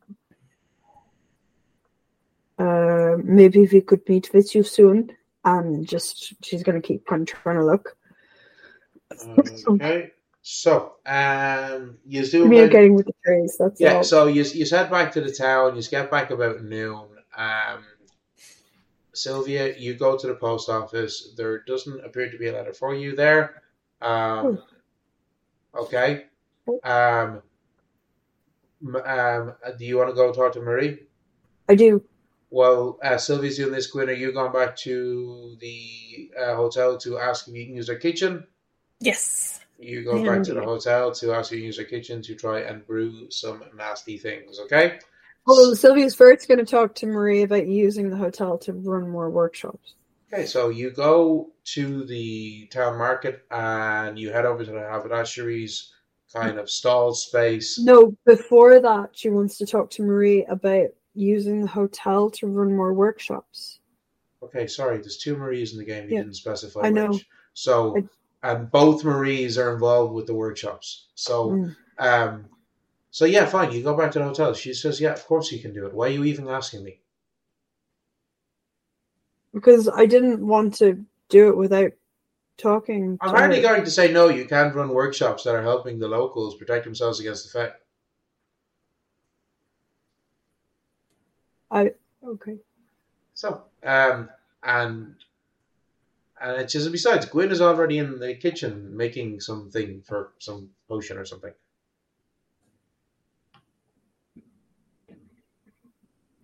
uh, 2.59 3.17
maybe 3.23 3.69
we 3.73 3.81
could 3.81 4.07
meet 4.09 4.31
with 4.33 4.55
you 4.55 4.63
soon." 4.63 5.11
And 5.45 5.87
just 5.87 6.35
she's 6.45 6.63
going 6.63 6.81
to 6.81 6.87
keep 6.87 7.11
on 7.11 7.25
trying 7.25 7.57
to 7.57 7.65
look. 7.65 7.97
Okay, 9.67 10.11
so 10.43 10.95
um, 11.07 11.97
you 12.07 12.25
do 12.27 12.41
about- 12.43 12.45
Communicating 12.51 12.95
with 12.95 13.07
the 13.07 13.13
trees. 13.25 13.57
That's 13.59 13.81
Yeah, 13.81 13.95
all. 13.97 14.03
so 14.05 14.27
you 14.27 14.43
you 14.43 14.67
head 14.67 14.91
back 14.91 15.13
to 15.13 15.21
the 15.21 15.33
town. 15.33 15.77
You 15.77 15.83
get 15.83 16.11
back 16.11 16.31
about 16.31 16.63
noon. 16.63 17.07
Um, 17.37 17.85
Sylvia, 19.15 19.75
you 19.77 19.95
go 19.95 20.17
to 20.19 20.27
the 20.27 20.35
post 20.35 20.69
office. 20.69 21.33
There 21.37 21.59
doesn't 21.65 22.05
appear 22.05 22.31
to 22.31 22.39
be 22.39 22.49
a 22.49 22.53
letter 22.53 22.73
for 22.75 22.95
you 22.95 23.17
there. 23.17 23.63
Um, 24.01 24.63
okay. 25.75 26.27
Um, 26.85 27.43
um, 29.05 29.55
do 29.79 29.85
you 29.85 29.97
want 29.99 30.11
to 30.11 30.15
go 30.15 30.33
talk 30.33 30.53
to 30.53 30.61
Marie? 30.61 31.01
I 31.69 31.75
do. 31.75 32.03
Well, 32.51 32.99
uh, 33.03 33.19
Sylvia's 33.19 33.57
doing 33.57 33.73
this. 33.73 33.89
Gwen, 33.89 34.09
are 34.09 34.13
you 34.13 34.33
going 34.33 34.53
back 34.53 34.77
to 34.79 35.57
the 35.61 36.31
uh, 36.39 36.55
hotel 36.55 36.97
to 36.99 37.19
ask 37.19 37.47
if 37.47 37.55
you 37.55 37.67
can 37.67 37.77
use 37.77 37.89
their 37.89 37.99
kitchen? 37.99 38.47
Yes. 39.01 39.61
You 39.79 40.03
go 40.03 40.23
I 40.23 40.37
back 40.37 40.43
to 40.45 40.55
the 40.55 40.63
hotel 40.63 41.13
to 41.13 41.33
ask 41.33 41.53
if 41.53 41.57
you 41.57 41.63
can 41.63 41.67
use 41.67 41.77
their 41.77 41.87
kitchen 41.87 42.23
to 42.23 42.35
try 42.35 42.61
and 42.61 42.87
brew 42.87 43.31
some 43.31 43.63
nasty 43.77 44.17
things. 44.17 44.59
Okay. 44.61 44.99
Well, 45.47 45.75
Sylvia's 45.75 46.15
first 46.15 46.49
going 46.49 46.59
to 46.59 46.67
talk 46.67 46.95
to 46.97 47.07
Marie 47.07 47.43
about 47.43 47.67
using 47.67 48.11
the 48.11 48.17
hotel 48.17 48.59
to 48.59 48.73
run 48.73 49.09
more 49.09 49.31
workshops. 49.31 49.95
Okay, 50.33 50.45
so 50.45 50.69
you 50.69 50.91
go 50.91 51.51
to 51.65 52.05
the 52.05 52.67
town 52.67 52.99
market 52.99 53.45
and 53.51 54.19
you 54.19 54.31
head 54.31 54.45
over 54.45 54.63
to 54.65 54.71
the 54.71 54.81
haberdashery's 54.81 55.93
kind 56.35 56.59
of 56.59 56.69
stall 56.69 57.15
space. 57.15 57.79
No, 57.79 58.15
before 58.27 58.81
that, 58.81 59.11
she 59.13 59.31
wants 59.31 59.57
to 59.59 59.67
talk 59.67 59.89
to 59.93 60.03
Marie 60.03 60.45
about 60.45 60.89
using 61.19 61.61
the 61.63 61.67
hotel 61.67 62.31
to 62.31 62.47
run 62.47 62.75
more 62.77 62.93
workshops. 62.95 63.81
Okay, 64.43 64.67
sorry, 64.67 64.99
there's 64.99 65.17
two 65.19 65.37
Maries 65.37 65.73
in 65.73 65.79
the 65.79 65.85
game. 65.85 66.05
You 66.09 66.15
Yeah, 66.17 66.23
didn't 66.23 66.37
specify 66.37 66.83
I 66.83 66.91
know. 66.91 67.09
which. 67.09 67.27
So, 67.55 68.09
and 68.43 68.71
both 68.71 69.05
Maries 69.05 69.59
are 69.59 69.75
involved 69.75 70.15
with 70.15 70.27
the 70.27 70.35
workshops. 70.35 71.09
So, 71.17 71.51
Mm. 71.51 71.77
um, 71.99 72.49
so 73.11 73.25
yeah, 73.25 73.47
fine. 73.47 73.73
You 73.73 73.83
go 73.83 73.97
back 73.97 74.13
to 74.13 74.21
the 74.21 74.27
hotel. 74.27 74.55
She 74.55 74.73
says, 74.75 75.01
"Yeah, 75.01 75.13
of 75.13 75.27
course 75.27 75.51
you 75.51 75.59
can 75.59 75.73
do 75.75 75.87
it. 75.87 75.93
Why 75.93 76.07
are 76.07 76.11
you 76.11 76.25
even 76.25 76.47
asking 76.49 76.85
me?" 76.85 77.01
Because 79.53 79.89
I 79.89 80.07
didn't 80.07 80.47
want 80.47 80.75
to 80.75 81.05
do 81.29 81.49
it 81.49 81.57
without 81.57 81.93
talking. 82.59 83.19
I'm 83.21 83.31
hardly 83.31 83.61
going 83.61 83.85
to 83.85 83.91
say 83.91 84.13
no. 84.13 84.29
You 84.29 84.45
can't 84.45 84.75
run 84.75 84.91
workshops 84.91 85.43
that 85.45 85.55
are 85.55 85.63
helping 85.63 85.99
the 85.99 86.07
locals 86.07 86.55
protect 86.57 86.85
themselves 86.85 87.19
against 87.19 87.53
the 87.53 87.59
Fae. 87.59 87.73
I 91.71 91.93
okay. 92.27 92.57
So, 93.35 93.63
um, 93.85 94.29
and 94.63 95.15
and 96.41 96.61
it's 96.61 96.73
just 96.73 96.91
besides, 96.93 97.27
Gwyn 97.27 97.51
is 97.51 97.61
already 97.61 97.99
in 97.99 98.19
the 98.19 98.35
kitchen 98.35 98.97
making 98.97 99.41
something 99.41 100.03
for 100.03 100.33
some 100.39 100.71
potion 100.89 101.19
or 101.19 101.25
something. 101.25 101.53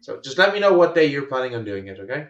So 0.00 0.20
just 0.20 0.36
let 0.36 0.52
me 0.52 0.60
know 0.60 0.74
what 0.74 0.94
day 0.94 1.06
you're 1.06 1.26
planning 1.26 1.54
on 1.54 1.64
doing 1.64 1.88
it, 1.88 1.98
okay? 2.00 2.28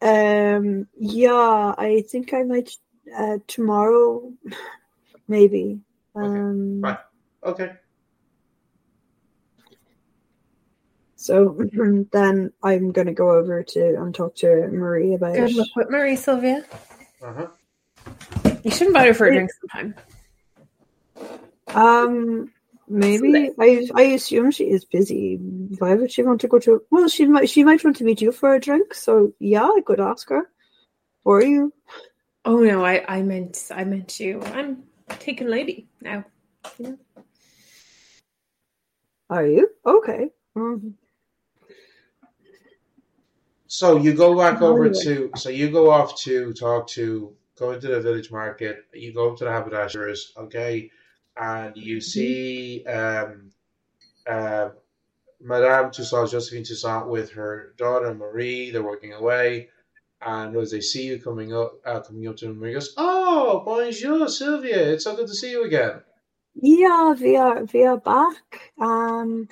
Um. 0.00 0.88
Yeah, 0.98 1.74
I 1.78 2.04
think 2.08 2.32
I 2.34 2.42
might 2.42 2.76
uh, 3.16 3.38
tomorrow, 3.46 4.32
maybe. 5.28 5.80
Um. 6.14 6.80
fine. 6.82 6.98
Okay. 7.44 7.72
So 11.28 11.52
then 12.12 12.50
I'm 12.62 12.90
gonna 12.90 13.12
go 13.12 13.32
over 13.32 13.62
to 13.62 13.96
and 14.00 14.14
talk 14.14 14.34
to 14.36 14.66
Marie 14.68 15.12
about. 15.12 15.34
Good 15.34 15.54
luck 15.54 15.68
with 15.76 15.90
Marie, 15.90 16.16
Sylvia. 16.16 16.64
Uh 17.22 17.32
huh. 17.34 17.48
You 18.64 18.70
should 18.70 18.86
invite 18.86 19.08
her 19.08 19.12
for 19.12 19.26
a 19.26 19.32
drink 19.34 19.50
sometime. 19.60 19.94
Um, 21.74 22.50
maybe 22.88 23.50
I 23.60 23.86
I 23.94 24.02
assume 24.16 24.50
she 24.52 24.70
is 24.70 24.86
busy. 24.86 25.36
Why 25.78 25.96
would 25.96 26.10
she 26.10 26.22
want 26.22 26.40
to 26.40 26.48
go 26.48 26.58
to? 26.60 26.82
Well, 26.90 27.08
she 27.08 27.26
might 27.26 27.50
she 27.50 27.62
might 27.62 27.84
want 27.84 27.96
to 27.98 28.04
meet 28.04 28.22
you 28.22 28.32
for 28.32 28.54
a 28.54 28.58
drink. 28.58 28.94
So 28.94 29.34
yeah, 29.38 29.64
I 29.66 29.82
could 29.84 30.00
ask 30.00 30.30
her. 30.30 30.48
For 31.24 31.42
you? 31.42 31.74
Oh 32.46 32.60
no, 32.60 32.86
I, 32.86 33.04
I 33.06 33.20
meant 33.20 33.68
I 33.70 33.84
meant 33.84 34.18
you. 34.18 34.40
I'm 34.44 34.84
taking 35.18 35.48
lady 35.48 35.88
now. 36.00 36.24
Are 39.28 39.46
you 39.46 39.68
okay? 39.84 40.30
Mhm. 40.56 40.94
So 43.68 43.98
you 43.98 44.14
go 44.14 44.36
back 44.36 44.62
over 44.62 44.86
Anyway. 44.86 45.04
to 45.04 45.32
so 45.36 45.50
you 45.50 45.70
go 45.70 45.90
off 45.90 46.16
to 46.22 46.54
talk 46.54 46.88
to 46.88 47.36
go 47.58 47.72
into 47.72 47.88
the 47.88 48.00
village 48.00 48.30
market. 48.32 48.86
You 48.94 49.14
go 49.14 49.30
up 49.32 49.38
to 49.38 49.44
the 49.46 49.52
haberdasher's, 49.52 50.32
okay, 50.38 50.90
and 51.36 51.76
you 51.76 52.00
see 52.00 52.84
um, 52.86 53.52
uh, 54.28 54.70
Madame 55.40 55.90
Toussaint, 55.92 56.30
Josephine 56.30 56.64
Toussaint, 56.64 57.08
with 57.08 57.32
her 57.32 57.74
daughter 57.78 58.14
Marie. 58.14 58.70
They're 58.70 58.82
working 58.84 59.14
away, 59.14 59.70
And 60.22 60.56
as 60.56 60.70
they 60.72 60.80
see 60.82 61.06
you 61.06 61.20
coming 61.20 61.54
up, 61.54 61.74
uh, 61.86 62.00
coming 62.00 62.28
up 62.28 62.36
to 62.38 62.46
them, 62.48 62.62
he 62.64 62.72
goes, 62.74 62.94
"Oh, 62.96 63.62
bonjour, 63.66 64.28
Sylvia! 64.28 64.92
It's 64.92 65.04
so 65.04 65.16
good 65.16 65.28
to 65.28 65.34
see 65.34 65.52
you 65.52 65.64
again." 65.64 66.02
Yeah, 66.60 67.12
we 67.14 67.36
are 67.36 67.64
we 67.72 67.84
are 67.84 67.98
back. 67.98 68.72
Um, 68.80 69.48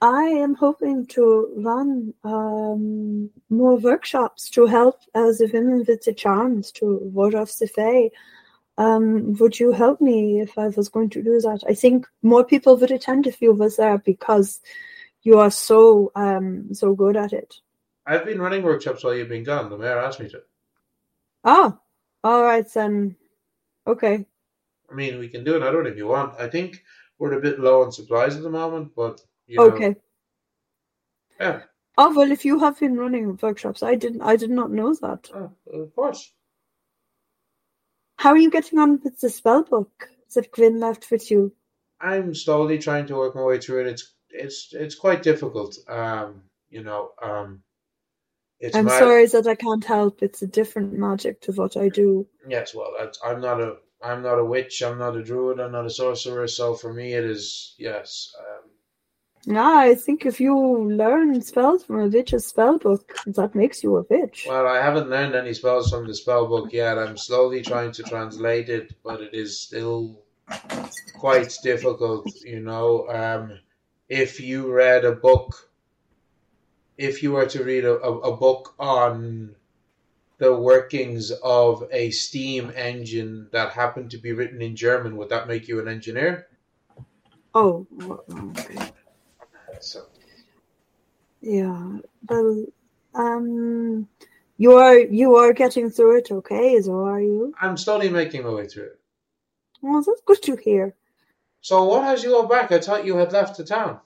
I 0.00 0.24
am 0.24 0.54
hoping 0.54 1.06
to 1.06 1.52
run 1.56 2.12
um, 2.22 3.30
more 3.48 3.76
workshops 3.76 4.50
to 4.50 4.66
help 4.66 5.00
uh, 5.14 5.32
the 5.38 5.50
women 5.52 5.84
with 5.88 6.04
the 6.04 6.12
charms 6.12 6.70
to 6.72 6.98
ward 7.02 7.34
off 7.34 7.56
the 7.58 7.66
fae. 7.66 8.10
Um, 8.78 9.34
would 9.38 9.58
you 9.58 9.72
help 9.72 10.02
me 10.02 10.40
if 10.40 10.58
I 10.58 10.68
was 10.68 10.90
going 10.90 11.08
to 11.10 11.22
do 11.22 11.40
that? 11.40 11.62
I 11.66 11.72
think 11.72 12.06
more 12.22 12.44
people 12.44 12.76
would 12.76 12.90
attend 12.90 13.26
if 13.26 13.40
you 13.40 13.54
was 13.54 13.76
there 13.76 13.96
because 13.96 14.60
you 15.22 15.38
are 15.38 15.50
so 15.50 16.12
um, 16.14 16.74
so 16.74 16.94
good 16.94 17.16
at 17.16 17.32
it. 17.32 17.54
I've 18.06 18.26
been 18.26 18.40
running 18.40 18.62
workshops 18.62 19.02
while 19.02 19.14
you've 19.14 19.30
been 19.30 19.44
gone. 19.44 19.70
The 19.70 19.78
mayor 19.78 19.98
asked 19.98 20.20
me 20.20 20.28
to. 20.28 20.42
Ah, 21.42 21.78
all 22.22 22.42
right 22.42 22.70
then. 22.74 23.16
Okay. 23.86 24.26
I 24.90 24.94
mean, 24.94 25.18
we 25.18 25.28
can 25.28 25.42
do 25.42 25.56
another 25.56 25.78
one 25.78 25.86
if 25.86 25.96
you 25.96 26.06
want. 26.06 26.38
I 26.38 26.48
think 26.48 26.84
we're 27.18 27.32
a 27.32 27.40
bit 27.40 27.58
low 27.58 27.82
on 27.82 27.92
supplies 27.92 28.36
at 28.36 28.42
the 28.42 28.50
moment, 28.50 28.92
but 28.94 29.20
you 29.46 29.58
know, 29.58 29.68
Okay. 29.68 29.96
yeah, 31.40 31.62
Oh 31.98 32.14
well, 32.14 32.30
if 32.30 32.44
you 32.44 32.58
have 32.60 32.78
been 32.78 32.96
running 32.96 33.38
workshops, 33.40 33.82
I 33.82 33.94
didn't. 33.94 34.22
I 34.22 34.36
did 34.36 34.50
not 34.50 34.70
know 34.70 34.94
that. 34.94 35.30
oh, 35.34 35.52
of 35.72 35.94
course. 35.94 36.32
How 38.18 38.30
are 38.30 38.38
you 38.38 38.50
getting 38.50 38.78
on 38.78 39.00
with 39.02 39.20
the 39.20 39.30
spell 39.30 39.62
book 39.62 40.08
that 40.34 40.50
Gwyn 40.52 40.78
left 40.80 41.10
with 41.10 41.30
you? 41.30 41.52
I'm 42.00 42.34
slowly 42.34 42.78
trying 42.78 43.06
to 43.06 43.16
work 43.16 43.34
my 43.34 43.42
way 43.42 43.58
through 43.58 43.82
it. 43.82 43.86
It's 43.88 44.12
it's 44.30 44.68
it's 44.72 44.94
quite 44.94 45.22
difficult. 45.22 45.76
Um, 45.88 46.42
you 46.68 46.82
know, 46.82 47.12
um, 47.22 47.62
it's 48.60 48.76
I'm 48.76 48.84
ma- 48.84 48.90
sorry 48.90 49.26
that 49.26 49.46
I 49.46 49.54
can't 49.54 49.84
help. 49.84 50.22
It's 50.22 50.42
a 50.42 50.46
different 50.46 50.92
magic 50.94 51.40
to 51.42 51.52
what 51.52 51.76
I 51.76 51.88
do. 51.88 52.26
Yes, 52.48 52.74
well, 52.74 52.92
I'm 53.24 53.40
not 53.40 53.60
a 53.60 53.76
I'm 54.02 54.22
not 54.22 54.38
a 54.38 54.44
witch. 54.44 54.82
I'm 54.82 54.98
not 54.98 55.16
a 55.16 55.22
druid. 55.22 55.60
I'm 55.60 55.72
not 55.72 55.86
a 55.86 55.90
sorcerer. 55.90 56.46
So 56.48 56.74
for 56.74 56.92
me, 56.92 57.14
it 57.14 57.24
is 57.24 57.74
yes. 57.78 58.32
Um, 58.38 58.55
Yeah, 59.48 59.76
I 59.76 59.94
think 59.94 60.26
if 60.26 60.40
you 60.40 60.58
learn 60.58 61.40
spells 61.40 61.84
from 61.84 62.00
a 62.00 62.08
witch's 62.08 62.46
spell 62.46 62.78
book, 62.78 63.16
that 63.26 63.54
makes 63.54 63.80
you 63.84 63.96
a 63.96 64.02
witch. 64.02 64.44
well, 64.48 64.66
I 64.66 64.82
haven't 64.82 65.08
learned 65.08 65.36
any 65.36 65.54
spells 65.54 65.88
from 65.88 66.08
the 66.08 66.14
spell 66.14 66.48
book 66.48 66.72
yet. 66.72 66.98
I'm 66.98 67.16
slowly 67.16 67.62
trying 67.62 67.92
to 67.92 68.02
translate 68.02 68.68
it, 68.68 68.92
but 69.04 69.20
it 69.20 69.34
is 69.34 69.60
still 69.60 70.18
quite 71.14 71.56
difficult. 71.62 72.28
You 72.44 72.58
know, 72.58 73.08
um, 73.08 73.60
if 74.08 74.40
you 74.40 74.72
read 74.72 75.04
a 75.04 75.12
book, 75.12 75.70
if 76.98 77.22
you 77.22 77.30
were 77.30 77.46
to 77.46 77.62
read 77.62 77.84
a, 77.84 78.00
a, 78.02 78.18
a 78.32 78.36
book 78.36 78.74
on 78.80 79.54
the 80.38 80.54
workings 80.56 81.30
of 81.30 81.84
a 81.92 82.10
steam 82.10 82.72
engine 82.74 83.48
that 83.52 83.70
happened 83.70 84.10
to 84.10 84.18
be 84.18 84.32
written 84.32 84.60
in 84.60 84.74
German, 84.74 85.16
would 85.16 85.28
that 85.28 85.46
make 85.46 85.68
you 85.68 85.78
an 85.78 85.86
engineer? 85.86 86.48
Oh, 87.54 87.86
well, 87.92 88.24
So. 89.80 90.06
Yeah. 91.40 91.98
Well, 92.28 92.66
um, 93.14 94.08
you 94.58 94.72
are 94.72 94.98
you 94.98 95.36
are 95.36 95.52
getting 95.52 95.90
through 95.90 96.18
it, 96.18 96.30
okay? 96.30 96.80
So 96.80 97.04
are 97.04 97.20
you? 97.20 97.54
I'm 97.60 97.76
slowly 97.76 98.08
making 98.08 98.42
my 98.42 98.50
way 98.50 98.66
through 98.66 98.84
it. 98.84 99.00
Well, 99.82 100.02
that's 100.02 100.22
good 100.24 100.42
to 100.42 100.56
hear. 100.56 100.94
So 101.60 101.84
what 101.84 102.04
has 102.04 102.22
you 102.24 102.34
all 102.34 102.46
back? 102.46 102.72
I 102.72 102.80
thought 102.80 103.04
you 103.04 103.16
had 103.16 103.32
left 103.32 103.56
the 103.56 103.64
town. 103.64 104.00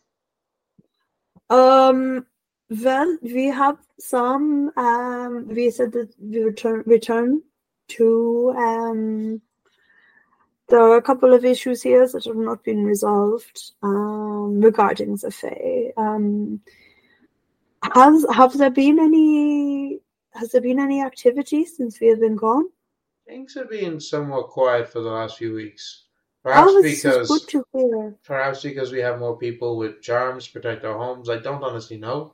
Um, 1.49 2.27
well, 2.69 3.19
we 3.23 3.47
have 3.47 3.79
some. 3.99 4.73
Um, 4.77 5.49
we 5.49 5.71
said 5.71 5.93
that 5.93 6.15
we 6.19 6.41
return 6.41 6.83
return 6.87 7.43
to. 7.89 8.55
Um, 8.57 9.43
there 10.71 10.81
are 10.81 10.97
a 10.97 11.03
couple 11.03 11.35
of 11.35 11.45
issues 11.45 11.83
here 11.83 12.07
that 12.07 12.25
have 12.25 12.37
not 12.37 12.65
been 12.65 12.85
resolved 12.85 13.73
um, 13.83 14.61
regarding 14.61 15.17
the 15.17 15.31
Fae. 15.31 15.93
Um, 15.97 16.61
has 17.83 18.25
have 18.33 18.57
there 18.57 18.71
been 18.71 18.99
any? 18.99 20.01
Has 20.33 20.53
there 20.53 20.61
been 20.61 20.79
any 20.79 21.03
activity 21.03 21.65
since 21.65 22.01
we 22.01 22.07
have 22.09 22.21
been 22.21 22.37
gone? 22.37 22.67
Things 23.27 23.55
have 23.55 23.71
been 23.71 24.01
somewhat 24.01 24.49
quiet 24.49 24.89
for 24.89 25.01
the 25.01 25.11
last 25.11 25.39
few 25.39 25.55
weeks. 25.55 26.05
Perhaps 26.43 26.71
oh, 26.73 26.83
because 26.83 27.29
good 27.29 27.49
to 27.49 27.65
hear. 27.73 28.15
perhaps 28.25 28.63
because 28.63 28.93
we 28.93 29.01
have 29.01 29.19
more 29.19 29.37
people 29.37 29.77
with 29.77 30.01
charms 30.01 30.47
to 30.47 30.53
protect 30.53 30.85
our 30.85 30.97
homes. 30.97 31.29
I 31.29 31.39
don't 31.39 31.63
honestly 31.63 31.99
know. 31.99 32.33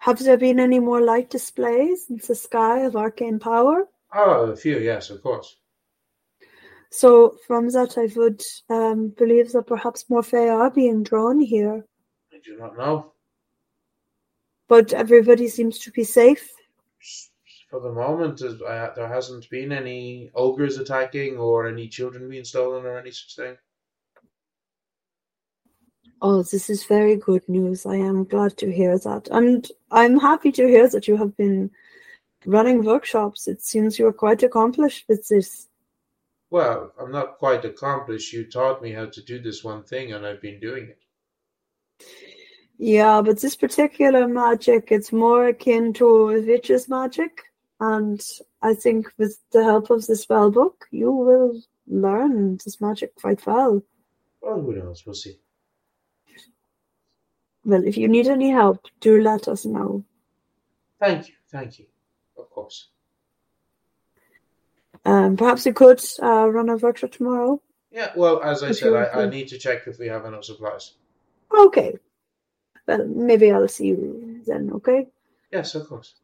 Have 0.00 0.18
there 0.18 0.36
been 0.36 0.60
any 0.60 0.80
more 0.80 1.00
light 1.00 1.30
displays 1.30 2.06
in 2.10 2.20
the 2.26 2.34
sky 2.34 2.80
of 2.80 2.94
arcane 2.94 3.38
power? 3.38 3.88
Oh, 4.14 4.46
a 4.46 4.56
few, 4.56 4.78
yes, 4.78 5.10
of 5.10 5.22
course. 5.22 5.57
So 6.90 7.36
from 7.46 7.68
that, 7.70 7.98
I 7.98 8.06
would 8.18 8.42
um, 8.70 9.08
believe 9.08 9.52
that 9.52 9.66
perhaps 9.66 10.08
more 10.08 10.22
Fae 10.22 10.48
are 10.48 10.70
being 10.70 11.02
drawn 11.02 11.38
here, 11.40 11.84
I 12.32 12.38
do 12.44 12.56
not 12.58 12.76
know. 12.76 13.12
but 14.68 14.92
everybody 14.92 15.48
seems 15.48 15.78
to 15.80 15.90
be 15.90 16.04
safe. 16.04 16.50
For 17.70 17.80
the 17.80 17.92
moment, 17.92 18.38
there's- 18.40 18.94
there 18.96 19.08
hasn't 19.08 19.48
been 19.50 19.72
any 19.72 20.30
ogres 20.34 20.78
attacking 20.78 21.36
or 21.36 21.66
any 21.68 21.88
children 21.88 22.28
being 22.28 22.44
stolen 22.44 22.84
or 22.86 22.98
any 22.98 23.10
such 23.10 23.36
thing. 23.36 23.56
Oh, 26.20 26.42
this 26.42 26.68
is 26.68 26.84
very 26.84 27.16
good 27.16 27.46
news. 27.48 27.86
I 27.86 27.96
am 27.96 28.24
glad 28.24 28.56
to 28.58 28.72
hear 28.72 28.98
that. 28.98 29.28
And 29.30 29.70
I'm 29.90 30.18
happy 30.18 30.50
to 30.52 30.66
hear 30.66 30.88
that 30.88 31.06
you 31.06 31.16
have 31.16 31.36
been 31.36 31.70
running 32.46 32.82
workshops. 32.84 33.46
It 33.46 33.62
seems 33.62 33.98
you're 33.98 34.12
quite 34.12 34.42
accomplished 34.42 35.04
with 35.08 35.28
this. 35.28 35.68
Well, 36.50 36.92
I'm 36.98 37.12
not 37.12 37.38
quite 37.38 37.64
accomplished. 37.64 38.32
You 38.32 38.50
taught 38.50 38.82
me 38.82 38.92
how 38.92 39.06
to 39.06 39.22
do 39.22 39.40
this 39.40 39.62
one 39.62 39.82
thing, 39.82 40.12
and 40.12 40.26
I've 40.26 40.40
been 40.40 40.60
doing 40.60 40.88
it. 40.88 40.98
Yeah, 42.78 43.20
but 43.22 43.40
this 43.40 43.56
particular 43.56 44.28
magic, 44.28 44.90
it's 44.90 45.12
more 45.12 45.48
akin 45.48 45.92
to 45.94 46.26
witch's 46.46 46.88
magic. 46.88 47.42
And 47.80 48.20
I 48.62 48.74
think 48.74 49.08
with 49.18 49.38
the 49.52 49.64
help 49.64 49.90
of 49.90 50.06
the 50.06 50.16
spell 50.16 50.50
book, 50.50 50.86
you 50.90 51.12
will 51.12 51.60
learn 51.86 52.58
this 52.64 52.80
magic 52.80 53.14
quite 53.16 53.44
well. 53.46 53.82
Well, 54.40 54.60
who 54.60 54.74
knows? 54.74 55.04
We'll 55.04 55.14
see. 55.14 55.38
Well, 57.64 57.84
if 57.84 57.96
you 57.96 58.08
need 58.08 58.28
any 58.28 58.50
help, 58.50 58.86
do 59.00 59.20
let 59.20 59.48
us 59.48 59.66
know. 59.66 60.04
Thank 61.00 61.28
you, 61.28 61.34
thank 61.50 61.78
you. 61.78 61.86
Of 62.38 62.48
course. 62.50 62.88
Um, 65.04 65.36
perhaps 65.36 65.64
you 65.66 65.72
could 65.72 66.00
uh, 66.22 66.48
run 66.48 66.68
a 66.68 66.76
workshop 66.76 67.12
tomorrow. 67.12 67.60
Yeah, 67.90 68.10
well, 68.16 68.42
as 68.42 68.62
I 68.62 68.70
If 68.70 68.78
said, 68.78 68.92
I, 68.92 69.22
I 69.22 69.28
need 69.28 69.48
to 69.48 69.58
check 69.58 69.86
if 69.86 69.98
we 69.98 70.08
have 70.08 70.24
enough 70.26 70.44
supplies. 70.44 70.94
Okay. 71.56 71.96
Well, 72.86 73.06
maybe 73.06 73.50
I'll 73.50 73.68
see 73.68 73.88
you 73.88 74.42
then, 74.46 74.70
okay? 74.74 75.08
Yes, 75.52 75.74
of 75.74 75.88
course. 75.88 76.14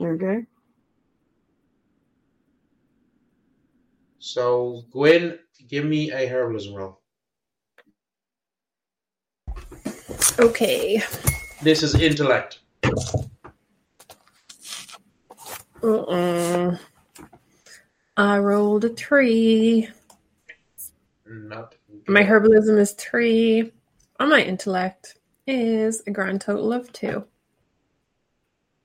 Okay. 0.00 0.46
So, 4.18 4.84
Gwyn, 4.92 5.38
give 5.68 5.84
me 5.84 6.10
a 6.12 6.28
herbalism 6.28 6.74
roll. 6.74 7.00
Okay. 10.38 11.02
This 11.62 11.82
is 11.82 11.94
intellect. 11.96 12.60
Uh-uh. 15.82 16.76
I 18.18 18.38
rolled 18.40 18.84
a 18.84 18.88
three. 18.88 19.88
Not 21.24 21.76
My 22.08 22.24
herbalism 22.24 22.76
is 22.80 22.90
three. 22.90 23.70
On 24.18 24.28
my 24.28 24.42
intellect 24.42 25.18
is 25.46 26.02
a 26.04 26.10
grand 26.10 26.40
total 26.40 26.72
of 26.72 26.92
two. 26.92 27.24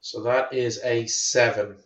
So 0.02 0.22
that 0.22 0.54
is 0.54 0.80
a 0.84 1.08
seven. 1.08 1.78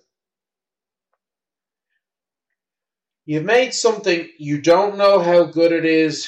You've 3.25 3.45
made 3.45 3.73
something, 3.73 4.27
you 4.37 4.61
don't 4.61 4.97
know 4.97 5.21
how 5.21 5.45
good 5.45 5.71
it 5.71 5.85
is, 5.85 6.27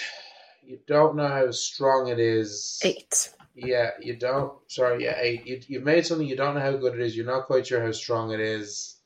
you 0.63 0.79
don't 0.87 1.17
know 1.17 1.27
how 1.27 1.51
strong 1.51 2.07
it 2.07 2.19
is. 2.19 2.79
Eight. 2.83 3.33
Yeah, 3.55 3.91
you 3.99 4.15
don't. 4.15 4.53
Sorry, 4.67 5.03
yeah, 5.03 5.17
eight. 5.19 5.45
You, 5.45 5.59
you've 5.67 5.83
made 5.83 6.05
something, 6.05 6.27
you 6.27 6.37
don't 6.37 6.55
know 6.55 6.61
how 6.61 6.77
good 6.77 6.93
it 6.93 7.01
is, 7.01 7.17
you're 7.17 7.25
not 7.25 7.47
quite 7.47 7.67
sure 7.67 7.81
how 7.81 7.91
strong 7.91 8.31
it 8.31 8.39
is. 8.39 8.98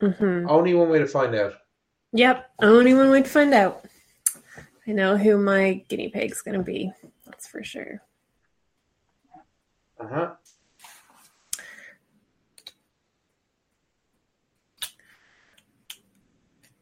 Mm-hmm. 0.00 0.46
Only 0.48 0.74
one 0.74 0.88
way 0.88 0.98
to 0.98 1.06
find 1.06 1.34
out. 1.34 1.54
Yep. 2.12 2.50
Only 2.60 2.94
one 2.94 3.10
way 3.10 3.22
to 3.22 3.28
find 3.28 3.54
out. 3.54 3.84
I 4.86 4.92
know 4.92 5.16
who 5.16 5.36
my 5.38 5.84
guinea 5.88 6.08
pig's 6.08 6.42
gonna 6.42 6.62
be. 6.62 6.92
That's 7.24 7.46
for 7.46 7.62
sure. 7.62 8.02
Uh 9.98 10.06
huh. 10.08 10.30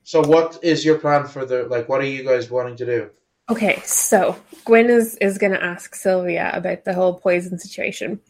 So, 0.04 0.22
what 0.22 0.58
is 0.62 0.86
your 0.86 0.98
plan 0.98 1.26
for 1.26 1.44
the 1.44 1.64
like? 1.64 1.88
What 1.88 2.00
are 2.00 2.06
you 2.06 2.24
guys 2.24 2.50
wanting 2.50 2.76
to 2.76 2.86
do? 2.86 3.10
Okay, 3.50 3.82
so 3.84 4.36
Gwen 4.64 4.88
is 4.88 5.16
is 5.16 5.36
gonna 5.36 5.58
ask 5.58 5.94
Sylvia 5.94 6.50
about 6.54 6.84
the 6.84 6.94
whole 6.94 7.18
poison 7.18 7.58
situation. 7.58 8.20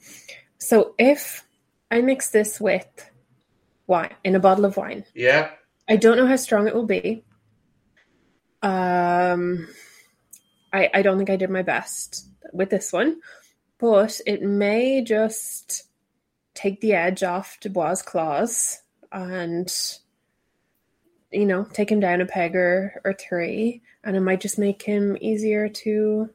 So 0.58 0.94
if 0.98 1.44
I 1.90 2.00
mix 2.00 2.30
this 2.30 2.60
with 2.60 3.07
wine 3.88 4.14
in 4.22 4.36
a 4.36 4.40
bottle 4.40 4.64
of 4.64 4.76
wine, 4.76 5.04
Yeah. 5.14 5.50
I 5.88 5.96
don't 5.96 6.16
know 6.18 6.26
how 6.26 6.36
strong 6.36 6.68
it 6.68 6.74
will 6.74 6.86
be. 6.86 7.24
Um, 8.62 9.68
I 10.72 10.90
I 10.92 11.02
don't 11.02 11.16
think 11.16 11.30
I 11.30 11.36
did 11.36 11.50
my 11.50 11.62
best 11.62 12.28
with 12.52 12.70
this 12.70 12.92
one, 12.92 13.20
but 13.78 14.20
it 14.26 14.42
may 14.42 15.02
just 15.02 15.84
take 16.54 16.80
the 16.80 16.92
edge 16.92 17.22
off 17.22 17.58
Dubois' 17.60 18.02
claws 18.02 18.78
and 19.12 19.72
you 21.30 21.46
know 21.46 21.64
take 21.64 21.90
him 21.90 22.00
down 22.00 22.20
a 22.20 22.26
peg 22.26 22.54
or, 22.54 23.00
or 23.04 23.14
three, 23.14 23.80
and 24.04 24.16
it 24.16 24.20
might 24.20 24.40
just 24.40 24.58
make 24.58 24.82
him 24.82 25.16
easier 25.20 25.68
to 25.68 26.28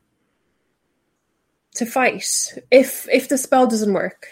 to 1.75 1.85
fight 1.85 2.57
if 2.71 3.07
if 3.09 3.27
the 3.29 3.37
spell 3.37 3.67
doesn't 3.67 3.93
work. 3.93 4.29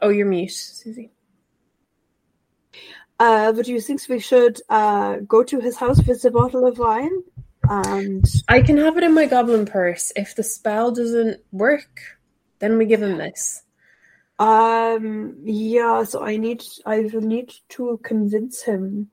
Oh, 0.00 0.08
you're 0.08 0.26
mute, 0.26 0.52
Susie. 0.52 1.10
Uh, 3.18 3.52
but 3.52 3.66
do 3.66 3.72
you 3.72 3.80
think 3.80 4.00
we 4.08 4.20
should 4.20 4.60
uh, 4.68 5.16
go 5.26 5.42
to 5.42 5.60
his 5.60 5.76
house 5.76 6.00
with 6.06 6.24
a 6.24 6.30
bottle 6.30 6.66
of 6.66 6.78
wine? 6.78 7.22
And 7.64 8.24
I 8.48 8.62
can 8.62 8.76
have 8.78 8.96
it 8.96 9.04
in 9.04 9.12
my 9.12 9.26
goblin 9.26 9.66
purse. 9.66 10.12
If 10.16 10.36
the 10.36 10.42
spell 10.42 10.92
doesn't 10.92 11.40
work, 11.52 12.00
then 12.60 12.78
we 12.78 12.86
give 12.86 13.02
him 13.02 13.18
this. 13.18 13.62
um, 14.38 15.36
yeah, 15.44 16.04
so 16.04 16.22
I 16.22 16.36
need 16.36 16.62
I 16.86 17.00
will 17.00 17.20
need 17.20 17.52
to 17.70 17.98
convince 18.02 18.62
him. 18.62 19.10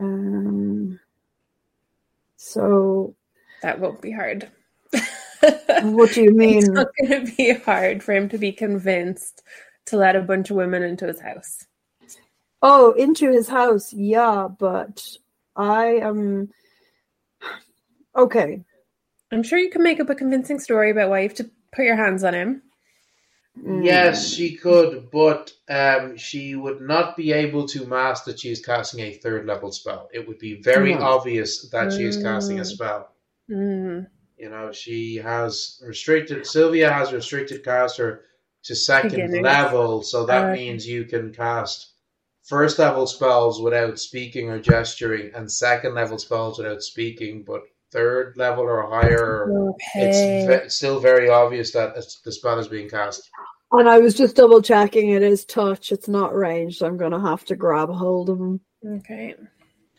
Um, 0.00 0.98
so 2.36 3.14
That 3.62 3.78
won't 3.78 4.02
be 4.02 4.10
hard. 4.10 4.50
what 5.82 6.12
do 6.12 6.22
you 6.22 6.30
mean? 6.34 6.58
It's 6.58 6.68
not 6.68 6.88
going 7.00 7.26
to 7.26 7.32
be 7.36 7.52
hard 7.52 8.02
for 8.02 8.12
him 8.12 8.28
to 8.30 8.38
be 8.38 8.52
convinced 8.52 9.42
to 9.86 9.96
let 9.96 10.16
a 10.16 10.22
bunch 10.22 10.50
of 10.50 10.56
women 10.56 10.82
into 10.82 11.06
his 11.06 11.20
house. 11.20 11.66
Oh, 12.62 12.92
into 12.92 13.30
his 13.32 13.48
house, 13.48 13.92
yeah, 13.92 14.48
but 14.58 15.16
I 15.56 15.86
am 15.96 16.50
okay. 18.16 18.62
I'm 19.32 19.42
sure 19.42 19.58
you 19.58 19.70
can 19.70 19.82
make 19.82 19.98
up 20.00 20.10
a 20.10 20.14
convincing 20.14 20.58
story 20.58 20.90
about 20.90 21.10
why 21.10 21.20
you 21.20 21.28
have 21.28 21.36
to 21.38 21.50
put 21.72 21.84
your 21.84 21.96
hands 21.96 22.22
on 22.22 22.34
him. 22.34 22.62
Mm. 23.58 23.84
Yes, 23.84 24.32
she 24.32 24.56
could, 24.56 25.10
but 25.10 25.52
um, 25.68 26.16
she 26.16 26.54
would 26.54 26.80
not 26.80 27.16
be 27.16 27.32
able 27.32 27.66
to 27.68 27.84
mask 27.86 28.24
that 28.26 28.40
she 28.40 28.50
is 28.50 28.64
casting 28.64 29.00
a 29.00 29.12
third 29.14 29.46
level 29.46 29.72
spell. 29.72 30.08
It 30.12 30.26
would 30.28 30.38
be 30.38 30.62
very 30.62 30.94
No. 30.94 31.02
obvious 31.02 31.68
that 31.70 31.92
she 31.92 32.04
is 32.04 32.16
casting 32.22 32.58
a 32.58 32.62
Mm. 32.62 32.66
spell. 32.66 33.08
Mm. 33.50 34.06
You 34.38 34.50
know, 34.50 34.72
she 34.72 35.16
has 35.16 35.82
restricted. 35.86 36.46
Sylvia 36.46 36.92
has 36.92 37.12
restricted 37.12 37.64
caster 37.64 38.24
to 38.64 38.74
second 38.74 39.10
Beginning. 39.12 39.42
level, 39.42 40.02
so 40.02 40.24
that 40.26 40.50
Uh, 40.50 40.54
means 40.54 40.86
you 40.86 41.04
can 41.04 41.32
cast 41.32 41.91
first 42.42 42.78
level 42.78 43.06
spells 43.06 43.60
without 43.60 43.98
speaking 43.98 44.50
or 44.50 44.58
gesturing, 44.58 45.30
and 45.34 45.50
second 45.50 45.94
level 45.94 46.18
spells 46.18 46.58
without 46.58 46.82
speaking. 46.82 47.44
But 47.46 47.62
third 47.90 48.36
level 48.36 48.64
or 48.64 48.88
higher, 48.88 49.48
it's 49.94 50.64
ve- 50.64 50.68
still 50.68 50.98
very 51.00 51.28
obvious 51.28 51.72
that 51.72 51.94
the 51.94 52.32
spell 52.32 52.58
is 52.58 52.68
being 52.68 52.88
cast. 52.88 53.30
And 53.72 53.88
I 53.88 53.98
was 53.98 54.14
just 54.14 54.36
double 54.36 54.60
checking 54.60 55.10
it 55.10 55.22
is 55.22 55.44
touch, 55.44 55.92
it's 55.92 56.08
not 56.08 56.34
ranged. 56.34 56.82
I'm 56.82 56.96
gonna 56.96 57.20
have 57.20 57.44
to 57.46 57.56
grab 57.56 57.88
hold 57.88 58.28
of 58.28 58.38
him. 58.38 58.60
Okay. 58.84 59.34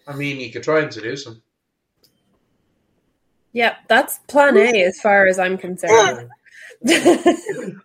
I 0.07 0.15
mean, 0.15 0.39
you 0.39 0.51
could 0.51 0.63
try 0.63 0.81
and 0.81 0.93
seduce 0.93 1.25
him. 1.25 1.41
Yeah, 3.53 3.75
that's 3.87 4.19
plan 4.27 4.57
A 4.57 4.83
as 4.83 4.99
far 4.99 5.27
as 5.27 5.39
I'm 5.39 5.57
concerned. 5.57 6.29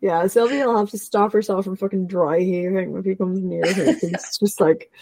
Yeah, 0.00 0.26
Sylvia 0.28 0.66
will 0.66 0.78
have 0.78 0.90
to 0.90 0.98
stop 0.98 1.32
herself 1.32 1.64
from 1.64 1.76
fucking 1.76 2.06
dry 2.06 2.38
heaving 2.40 2.96
if 2.96 3.04
he 3.04 3.16
comes 3.16 3.40
near 3.40 3.72
her. 3.72 3.84
It's 4.02 4.38
just 4.38 4.60
like, 4.60 4.92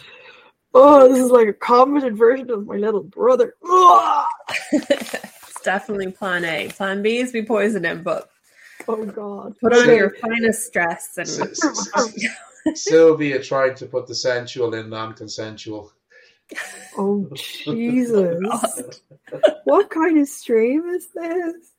oh, 0.73 1.09
this 1.09 1.23
is 1.23 1.31
like 1.31 1.49
a 1.49 1.53
competent 1.53 2.17
version 2.17 2.51
of 2.51 2.67
my 2.67 2.77
little 2.77 3.03
brother. 3.03 3.55
It's 4.73 5.61
definitely 5.63 6.13
plan 6.13 6.45
A. 6.45 6.69
Plan 6.69 7.03
B 7.03 7.19
is 7.19 7.33
we 7.33 7.45
poison 7.45 7.85
him, 7.85 8.03
but 8.03 8.31
Oh 8.89 9.05
god. 9.05 9.57
put 9.61 9.73
on 9.73 9.89
your 9.89 10.11
finest 10.11 10.73
dress 10.73 11.19
and 11.19 12.77
Sylvia 12.77 13.43
trying 13.43 13.75
to 13.77 13.87
put 13.87 14.07
the 14.07 14.15
sensual 14.15 14.75
in 14.75 14.91
non-consensual. 14.91 15.93
Oh 16.97 17.29
Jesus. 17.35 19.03
what 19.65 19.91
kind 19.91 20.19
of 20.19 20.29
stream 20.29 20.87
is 20.91 21.09
this? 21.13 21.73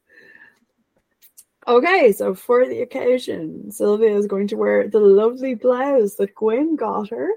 Okay, 1.67 2.13
so 2.13 2.33
for 2.33 2.65
the 2.65 2.81
occasion, 2.81 3.71
Sylvia 3.71 4.15
is 4.15 4.25
going 4.25 4.47
to 4.47 4.55
wear 4.55 4.87
the 4.87 4.99
lovely 4.99 5.53
blouse 5.53 6.15
that 6.15 6.33
Gwen 6.33 6.77
got 6.77 7.09
her, 7.09 7.29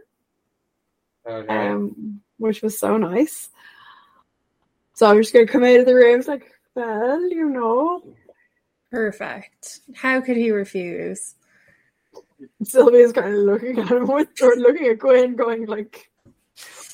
Okay. 1.27 1.49
um, 1.49 2.21
which 2.39 2.63
was 2.63 2.79
so 2.79 2.97
nice. 2.97 3.49
So 4.95 5.07
I'm 5.07 5.21
just 5.21 5.33
going 5.33 5.47
to 5.47 5.53
come 5.53 5.65
out 5.65 5.81
of 5.81 5.87
the 5.87 5.95
room, 5.95 6.21
it's 6.21 6.29
like, 6.29 6.53
well, 6.77 7.29
you 7.29 7.49
know, 7.49 8.03
perfect. 8.93 9.81
How 9.95 10.21
could 10.21 10.37
he 10.37 10.53
refuse? 10.53 11.35
Sylvia's 12.63 13.13
kind 13.13 13.35
of 13.35 13.41
looking 13.41 13.79
at 13.81 13.91
him 13.91 14.07
with, 14.07 14.29
or 14.41 14.55
looking 14.57 14.87
at 14.87 14.99
Gwen, 14.99 15.35
going 15.35 15.67
like, 15.67 16.11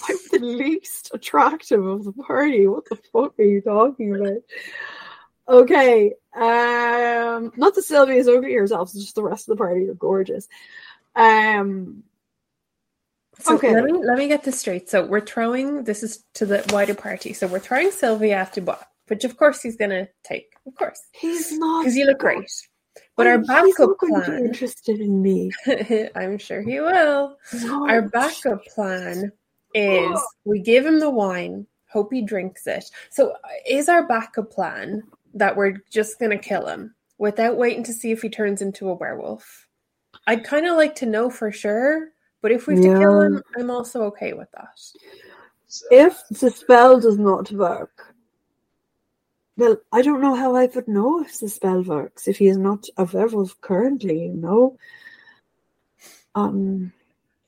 "I'm 0.09 0.17
the 0.33 0.39
least 0.41 1.11
attractive 1.13 1.85
of 1.85 2.05
the 2.05 2.13
party. 2.13 2.67
What 2.67 2.85
the 2.89 2.97
fuck 3.13 3.39
are 3.39 3.45
you 3.45 3.61
talking 3.61 4.15
about?" 4.15 4.43
Okay, 5.49 6.13
um, 6.35 7.53
not 7.57 7.75
the 7.75 7.83
Sylvia's 7.83 8.27
herself, 8.27 8.89
it's 8.89 9.01
just 9.01 9.15
the 9.15 9.23
rest 9.23 9.49
of 9.49 9.57
the 9.57 9.63
party 9.63 9.89
are 9.89 9.95
gorgeous. 9.95 10.49
Um, 11.15 12.03
So 13.39 13.55
Okay. 13.55 13.73
let 13.73 13.85
me 13.85 13.93
let 13.93 14.19
me 14.19 14.29
get 14.29 14.43
this 14.45 14.59
straight. 14.59 14.89
So 14.89 15.05
we're 15.07 15.21
throwing 15.21 15.85
this 15.85 16.03
is 16.03 16.25
to 16.35 16.47
the 16.47 16.65
wider 16.73 16.95
party. 16.95 17.33
So 17.33 17.47
we're 17.47 17.59
throwing 17.61 17.91
Sylvia 17.91 18.37
at 18.37 18.55
Dubois, 18.55 18.83
which 19.09 19.25
of 19.25 19.37
course 19.37 19.61
he's 19.63 19.77
gonna 19.77 20.09
take, 20.25 20.53
of 20.67 20.75
course, 20.75 21.01
he's 21.13 21.53
not 21.53 21.83
because 21.83 21.97
you 21.97 22.07
look 22.07 22.19
great. 22.19 22.51
But 23.15 23.27
our 23.27 23.35
Oh, 23.35 23.39
he's 23.39 23.47
backup 23.47 23.89
not 23.91 23.99
going 23.99 24.15
be 24.21 24.27
plan, 24.27 24.47
interested 24.47 25.01
in 25.01 25.23
me. 25.23 25.51
I'm 26.17 26.39
sure 26.39 26.63
he 26.63 26.81
will. 26.81 27.37
No. 27.63 27.89
Our 27.89 28.03
backup 28.09 28.65
plan 28.67 29.33
is 29.75 30.19
we 30.45 30.61
give 30.61 30.85
him 30.87 30.99
the 30.99 31.11
wine, 31.11 31.67
hope 31.91 32.13
he 32.13 32.23
drinks 32.23 32.67
it. 32.67 32.91
So 33.11 33.35
is 33.69 33.89
our 33.91 34.07
backup 34.07 34.51
plan 34.51 35.03
that 35.37 35.57
we're 35.57 35.83
just 35.91 36.19
going 36.19 36.33
to 36.33 36.39
kill 36.39 36.67
him 36.67 36.95
without 37.19 37.57
waiting 37.57 37.85
to 37.85 37.93
see 37.93 38.11
if 38.11 38.23
he 38.23 38.29
turns 38.29 38.61
into 38.61 38.89
a 38.89 38.95
werewolf? 38.95 39.69
I'd 40.27 40.45
kind 40.45 40.67
of 40.67 40.77
like 40.77 40.95
to 40.97 41.07
know 41.07 41.31
for 41.31 41.53
sure, 41.53 42.09
but 42.43 42.51
if 42.51 42.67
we 42.67 42.75
have 42.75 42.85
to 42.85 42.99
kill 42.99 43.21
him, 43.21 43.43
I'm 43.57 43.71
also 43.71 44.03
okay 44.05 44.33
with 44.33 44.51
that. 44.53 44.79
If 45.91 46.23
the 46.31 46.51
spell 46.51 47.01
does 47.01 47.19
not 47.19 47.53
work, 47.53 48.15
well, 49.57 49.77
I 49.93 50.03
don't 50.03 50.21
know 50.21 50.35
how 50.35 50.55
I 50.55 50.67
would 50.67 50.89
know 50.89 51.23
if 51.23 51.41
the 51.41 51.49
spell 51.49 51.83
works 51.83 52.29
if 52.29 52.39
he 52.39 52.49
is 52.49 52.59
not 52.59 52.87
a 52.97 53.05
werewolf 53.05 53.61
currently. 53.61 54.27
You 54.27 54.35
know. 54.35 54.79
Um. 56.35 56.93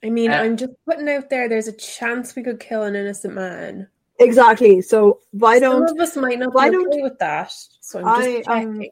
I 0.03 0.11
mean, 0.11 0.31
Uh, 0.31 0.37
I'm 0.37 0.57
just 0.57 0.73
putting 0.87 1.09
out 1.09 1.29
there 1.29 1.49
there's 1.49 1.69
a 1.69 1.73
chance 1.73 2.37
we 2.37 2.43
could 2.43 2.61
kill 2.61 2.85
an 2.85 2.95
innocent 2.95 3.35
man. 3.35 3.89
Exactly. 4.21 4.83
So 4.83 5.21
why 5.31 5.59
Some 5.59 5.81
don't 5.81 5.89
Some 5.89 5.99
of 5.99 6.03
us 6.03 6.17
might 6.17 6.39
not 6.39 6.55
why 6.55 6.71
be 6.71 6.77
don't 6.77 6.89
okay 6.89 7.03
with 7.03 7.19
that. 7.19 7.53
So 7.81 8.05
I'm 8.05 8.23
just 8.23 8.49
I, 8.49 8.63
um. 8.63 8.83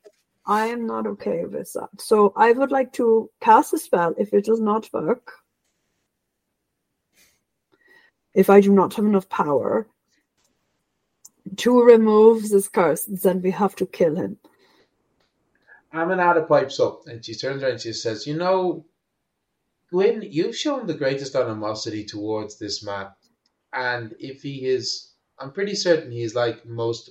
I 0.47 0.67
am 0.67 0.87
not 0.87 1.07
okay 1.09 1.45
with 1.45 1.73
that? 1.73 1.89
So 1.99 2.33
I 2.37 2.53
would 2.53 2.71
like 2.71 2.93
to 2.95 3.29
cast 3.41 3.75
a 3.75 3.79
spell 3.79 4.15
if 4.17 4.33
it 4.33 4.45
does 4.45 4.61
not 4.61 4.89
work. 4.93 5.33
If 8.33 8.49
I 8.49 8.61
do 8.61 8.73
not 8.73 8.95
have 8.95 9.05
enough 9.05 9.29
power 9.29 9.89
to 11.57 11.83
remove 11.83 12.49
this 12.49 12.69
curse, 12.69 13.05
then 13.07 13.43
we 13.43 13.51
have 13.51 13.75
to 13.77 13.87
kill 13.87 14.15
him. 14.15 14.39
Aminata 15.93 16.47
pipes 16.47 16.79
up 16.79 17.07
and 17.07 17.25
she 17.25 17.35
turns 17.35 17.63
around 17.63 17.73
and 17.73 17.81
she 17.81 17.93
says, 17.93 18.27
You 18.27 18.37
know, 18.37 18.85
Gwyn, 19.91 20.23
you've 20.23 20.57
shown 20.57 20.87
the 20.87 20.95
greatest 20.95 21.35
animosity 21.35 22.05
towards 22.05 22.59
this 22.59 22.85
man. 22.85 23.09
And 23.73 24.15
if 24.21 24.43
he 24.43 24.67
is, 24.67 25.13
I'm 25.39 25.53
pretty 25.53 25.75
certain 25.75 26.11
he's 26.11 26.35
like 26.35 26.65
most 26.67 27.11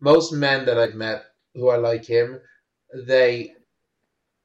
most 0.00 0.32
men 0.32 0.66
that 0.66 0.78
I've 0.78 0.94
met 0.94 1.24
who 1.54 1.68
are 1.68 1.78
like 1.78 2.04
him. 2.04 2.40
They 2.94 3.54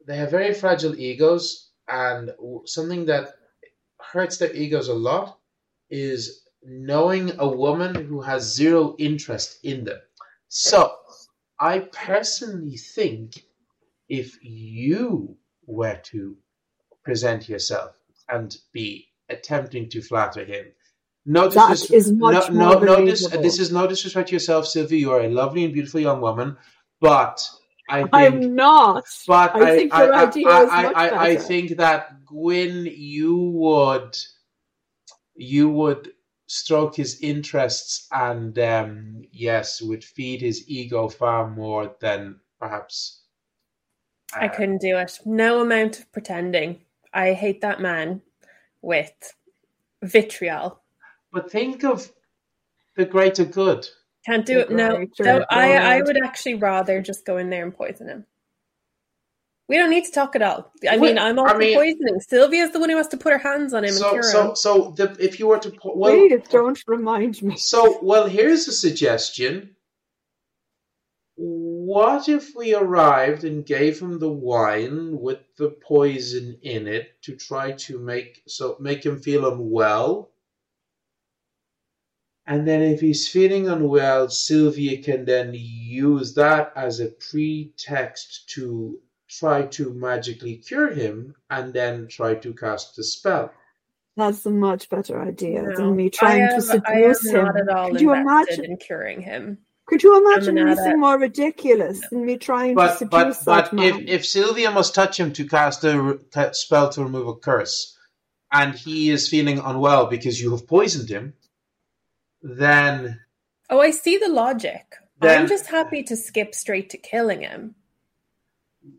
they 0.06 0.18
have 0.18 0.32
very 0.32 0.54
fragile 0.54 0.98
egos, 1.00 1.72
and 1.88 2.34
something 2.66 3.06
that 3.06 3.36
hurts 4.02 4.38
their 4.38 4.54
egos 4.54 4.88
a 4.90 4.94
lot 4.94 5.40
is 5.90 6.44
knowing 6.64 7.40
a 7.40 7.48
woman 7.48 7.96
who 7.96 8.22
has 8.22 8.56
zero 8.56 8.96
interest 9.00 9.60
in 9.64 9.84
them. 9.86 10.02
So, 10.50 10.98
I 11.60 11.80
personally 11.80 12.78
think 12.78 13.46
if 14.10 14.38
you 14.44 15.38
were 15.66 15.98
to 16.12 16.38
present 17.04 17.50
yourself 17.50 17.98
and 18.30 18.58
be 18.74 19.08
attempting 19.30 19.90
to 19.90 20.02
flatter 20.02 20.46
him, 20.46 20.74
no, 21.28 21.50
That 21.50 21.72
disres- 21.72 21.94
is 21.94 22.12
much 22.12 22.50
no, 22.50 22.56
no, 22.56 22.80
more 22.80 22.86
no 22.86 23.06
dis- 23.06 23.22
believable. 23.22 23.44
this 23.44 23.60
is 23.60 23.72
no 23.72 23.86
disrespect 23.86 24.30
to 24.30 24.36
yourself, 24.36 24.66
Sylvia. 24.66 24.98
You 25.00 25.12
are 25.12 25.22
a 25.22 25.30
lovely 25.30 25.64
and 25.66 25.74
beautiful 25.74 26.00
young 26.00 26.22
woman, 26.22 26.58
but 27.02 27.48
I 27.90 28.00
think, 28.02 28.10
I'm 28.14 28.56
not. 28.56 29.06
but 29.28 29.56
I 29.56 29.72
I, 29.72 29.76
think 29.76 29.94
I, 29.94 30.04
your 30.06 30.14
I, 30.16 30.24
idea 30.26 30.48
I, 30.50 30.62
is 30.64 30.72
much 30.72 30.96
I, 30.96 31.10
I 31.10 31.36
better. 31.36 31.40
think 31.48 31.78
that 31.78 32.26
Gwyn, 32.26 32.86
you 32.96 33.36
would, 33.38 34.18
you 35.36 35.70
would 35.70 36.12
stroke 36.48 36.96
his 36.96 37.20
interests 37.22 38.08
and 38.12 38.58
um, 38.60 39.22
yes, 39.32 39.82
would 39.82 40.04
feed 40.04 40.42
his 40.42 40.64
ego 40.70 41.10
far 41.10 41.50
more 41.50 41.96
than 42.00 42.40
perhaps. 42.60 43.24
I 44.34 44.48
uh, 44.48 44.50
couldn't 44.56 44.80
do 44.82 44.98
it. 44.98 45.20
No 45.26 45.62
amount 45.62 46.00
of 46.00 46.12
pretending. 46.12 46.82
I 47.14 47.34
hate 47.34 47.62
that 47.62 47.80
man 47.82 48.22
with 48.82 49.12
vitriol. 50.04 50.82
But 51.32 51.52
think 51.52 51.84
of 51.84 52.12
the 52.96 53.06
greater 53.06 53.46
good. 53.46 53.88
Can't 54.26 54.46
do 54.46 54.60
it. 54.60 54.72
No, 54.72 55.06
no. 55.20 55.46
I, 55.50 55.76
I 55.98 56.02
would 56.02 56.18
actually 56.24 56.56
rather 56.56 57.02
just 57.02 57.26
go 57.26 57.38
in 57.38 57.50
there 57.50 57.64
and 57.64 57.74
poison 57.76 58.08
him. 58.10 58.26
We 59.70 59.76
don't 59.78 59.90
need 59.90 60.06
to 60.06 60.12
talk 60.12 60.36
at 60.36 60.42
all. 60.42 60.72
I 60.90 60.96
Well, 60.98 61.10
mean, 61.10 61.18
I'm 61.18 61.38
all 61.40 61.48
I 61.48 61.52
for 61.54 61.58
mean- 61.60 61.76
poisoning. 61.78 62.20
Sylvia's 62.22 62.72
the 62.72 62.80
one 62.80 62.90
who 62.90 62.98
has 62.98 63.10
to 63.10 63.18
put 63.18 63.34
her 63.34 63.38
hands 63.40 63.74
on 63.74 63.84
him 63.84 63.90
and 63.90 63.98
So, 63.98 64.10
cure 64.12 64.24
so, 64.24 64.50
him. 64.50 64.56
so 64.56 64.94
the, 64.98 65.16
if 65.20 65.40
you 65.40 65.48
were 65.48 65.60
to 65.60 65.70
po- 65.72 65.94
well, 65.96 66.12
Please 66.14 66.42
don't 66.50 66.82
remind 66.88 67.42
me. 67.44 67.58
So, 67.58 68.00
well, 68.02 68.28
here's 68.28 68.68
a 68.70 68.72
suggestion. 68.72 69.76
What 71.36 72.28
if 72.30 72.56
we 72.56 72.74
arrived 72.74 73.44
and 73.44 73.66
gave 73.66 74.00
him 74.00 74.20
the 74.20 74.32
wine 74.32 75.20
with 75.20 75.40
the 75.58 75.70
poison 75.70 76.58
in 76.64 76.88
it 76.88 77.22
to 77.24 77.36
try 77.36 77.74
to 77.74 78.00
make 78.00 78.42
so 78.48 78.78
make 78.80 79.06
him 79.06 79.20
feel 79.20 79.48
unwell? 79.52 80.32
And 82.48 82.66
then 82.66 82.82
if 82.82 83.02
he's 83.02 83.28
feeling 83.28 83.68
unwell, 83.68 84.30
Sylvia 84.30 85.02
can 85.04 85.26
then 85.26 85.52
use 85.54 86.34
that 86.36 86.72
as 86.78 87.00
a 87.02 87.08
pretext 87.08 88.50
to 88.52 88.98
try 89.30 89.64
to 89.64 89.94
magically 89.94 90.56
cure 90.56 90.94
him 90.94 91.36
and 91.50 91.74
then 91.74 92.08
try 92.08 92.36
to 92.36 92.54
cast 92.54 92.96
the 92.96 93.04
spell. 93.04 93.52
That's 94.16 94.46
a 94.46 94.50
much 94.50 94.90
better 94.90 95.22
idea 95.22 95.62
No. 95.62 95.76
than 95.76 95.96
me 95.96 96.10
trying 96.10 96.44
I 96.44 96.48
to 96.48 96.54
am, 96.54 96.82
I 96.88 96.92
am 97.02 97.14
seduce 97.14 97.30
him. 97.34 97.46
not 97.46 97.60
at 97.60 97.70
all 97.70 97.92
Could 97.92 98.02
you 98.02 98.14
imagine? 98.14 98.66
in 98.66 98.78
curing 98.78 99.22
him. 99.22 99.58
Could 99.86 100.02
you 100.04 100.18
imagine 100.26 100.58
anything 100.58 100.80
addict. 100.86 101.00
more 101.00 101.20
ridiculous 101.20 102.02
than 102.10 102.26
me 102.26 102.38
trying 102.38 102.76
to 102.78 102.90
seduce 102.98 103.10
but 103.10 103.46
that 103.46 103.72
but 103.72 103.84
if, 103.84 103.96
man? 103.96 104.08
if 104.08 104.26
Sylvia 104.26 104.72
must 104.72 104.96
touch 104.96 105.20
him 105.20 105.34
to 105.34 105.46
cast 105.48 105.84
a 105.84 106.02
re- 106.02 106.50
spell 106.54 106.90
to 106.90 107.04
remove 107.04 107.28
a 107.28 107.36
curse, 107.36 107.98
and 108.52 108.74
he 108.74 109.10
is 109.10 109.28
feeling 109.30 109.60
unwell 109.60 110.08
because 110.08 110.42
you 110.42 110.52
have 110.52 110.66
poisoned 110.68 111.10
him, 111.10 111.34
then 112.56 113.20
Oh, 113.70 113.80
I 113.82 113.92
see 113.92 114.18
the 114.18 114.30
logic. 114.30 114.96
Then- 115.20 115.42
I'm 115.42 115.48
just 115.48 115.68
happy 115.68 116.04
to 116.04 116.16
skip 116.16 116.56
straight 116.56 116.90
to 116.92 116.98
killing 116.98 117.42
him. 117.42 117.76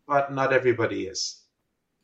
but 0.06 0.32
not 0.32 0.52
everybody 0.52 1.06
is. 1.06 1.42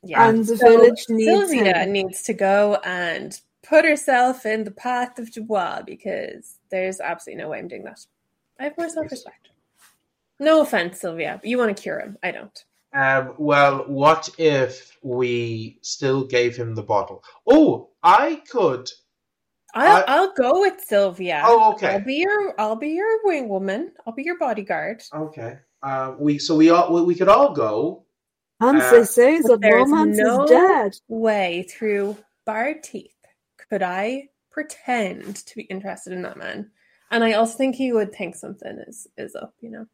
Yeah. 0.02 0.28
and 0.28 0.44
the 0.46 0.56
So 0.56 0.68
village 0.68 1.04
needs 1.08 1.30
Sylvia 1.50 1.78
him. 1.78 1.92
needs 1.92 2.22
to 2.24 2.32
go 2.34 2.78
and 2.84 3.38
put 3.62 3.84
herself 3.84 4.44
in 4.46 4.64
the 4.64 4.70
path 4.70 5.18
of 5.18 5.30
Dubois 5.32 5.82
because 5.82 6.58
there's 6.70 7.00
absolutely 7.00 7.42
no 7.42 7.48
way 7.50 7.58
I'm 7.58 7.68
doing 7.68 7.84
that. 7.84 8.04
I 8.60 8.64
have 8.64 8.78
more 8.78 8.88
self 8.88 9.10
respect. 9.10 9.48
No 10.38 10.60
offense, 10.62 11.00
Sylvia. 11.00 11.40
You 11.44 11.58
want 11.58 11.74
to 11.76 11.82
cure 11.82 12.00
him. 12.00 12.18
I 12.22 12.30
don't. 12.32 12.64
Um, 12.92 13.34
well, 13.38 13.84
what 13.88 14.28
if 14.38 14.96
we 15.02 15.78
still 15.82 16.24
gave 16.24 16.56
him 16.56 16.74
the 16.74 16.82
bottle? 16.82 17.24
Oh, 17.46 17.90
I 18.02 18.42
could. 18.50 18.90
I'll, 19.74 19.96
I- 19.96 20.04
I'll 20.08 20.32
go 20.34 20.60
with 20.60 20.80
Sylvia. 20.80 21.42
Oh, 21.44 21.72
okay. 21.74 21.94
I'll 21.94 22.04
be 22.04 22.14
your 22.16 22.54
I'll 22.60 22.76
be 22.76 22.90
your 22.90 23.18
wing 23.24 23.48
woman. 23.48 23.92
I'll 24.06 24.14
be 24.14 24.22
your 24.22 24.38
bodyguard. 24.38 25.02
Okay. 25.14 25.58
Um, 25.82 26.16
we 26.18 26.38
so 26.38 26.54
we 26.56 26.70
all 26.70 26.92
we, 26.92 27.02
we 27.02 27.14
could 27.14 27.28
all 27.28 27.52
go. 27.54 28.04
And 28.60 28.80
Uh, 28.80 28.90
they 28.90 29.04
say 29.04 29.40
that 29.40 29.58
there's 29.60 29.90
romance 29.90 30.16
no- 30.16 30.44
is 30.44 30.50
dead. 30.50 30.92
Way 31.08 31.66
through 31.68 32.16
barred 32.46 32.82
teeth 32.82 33.10
could 33.68 33.82
I 33.82 34.28
pretend 34.50 35.36
to 35.46 35.56
be 35.56 35.62
interested 35.62 36.12
in 36.12 36.22
that 36.22 36.36
man? 36.36 36.70
And 37.10 37.24
I 37.24 37.32
also 37.32 37.56
think 37.58 37.74
he 37.74 37.92
would 37.92 38.12
think 38.14 38.34
something 38.36 38.78
is 38.86 39.06
is 39.18 39.34
up, 39.34 39.54
you 39.60 39.70
know. 39.70 39.86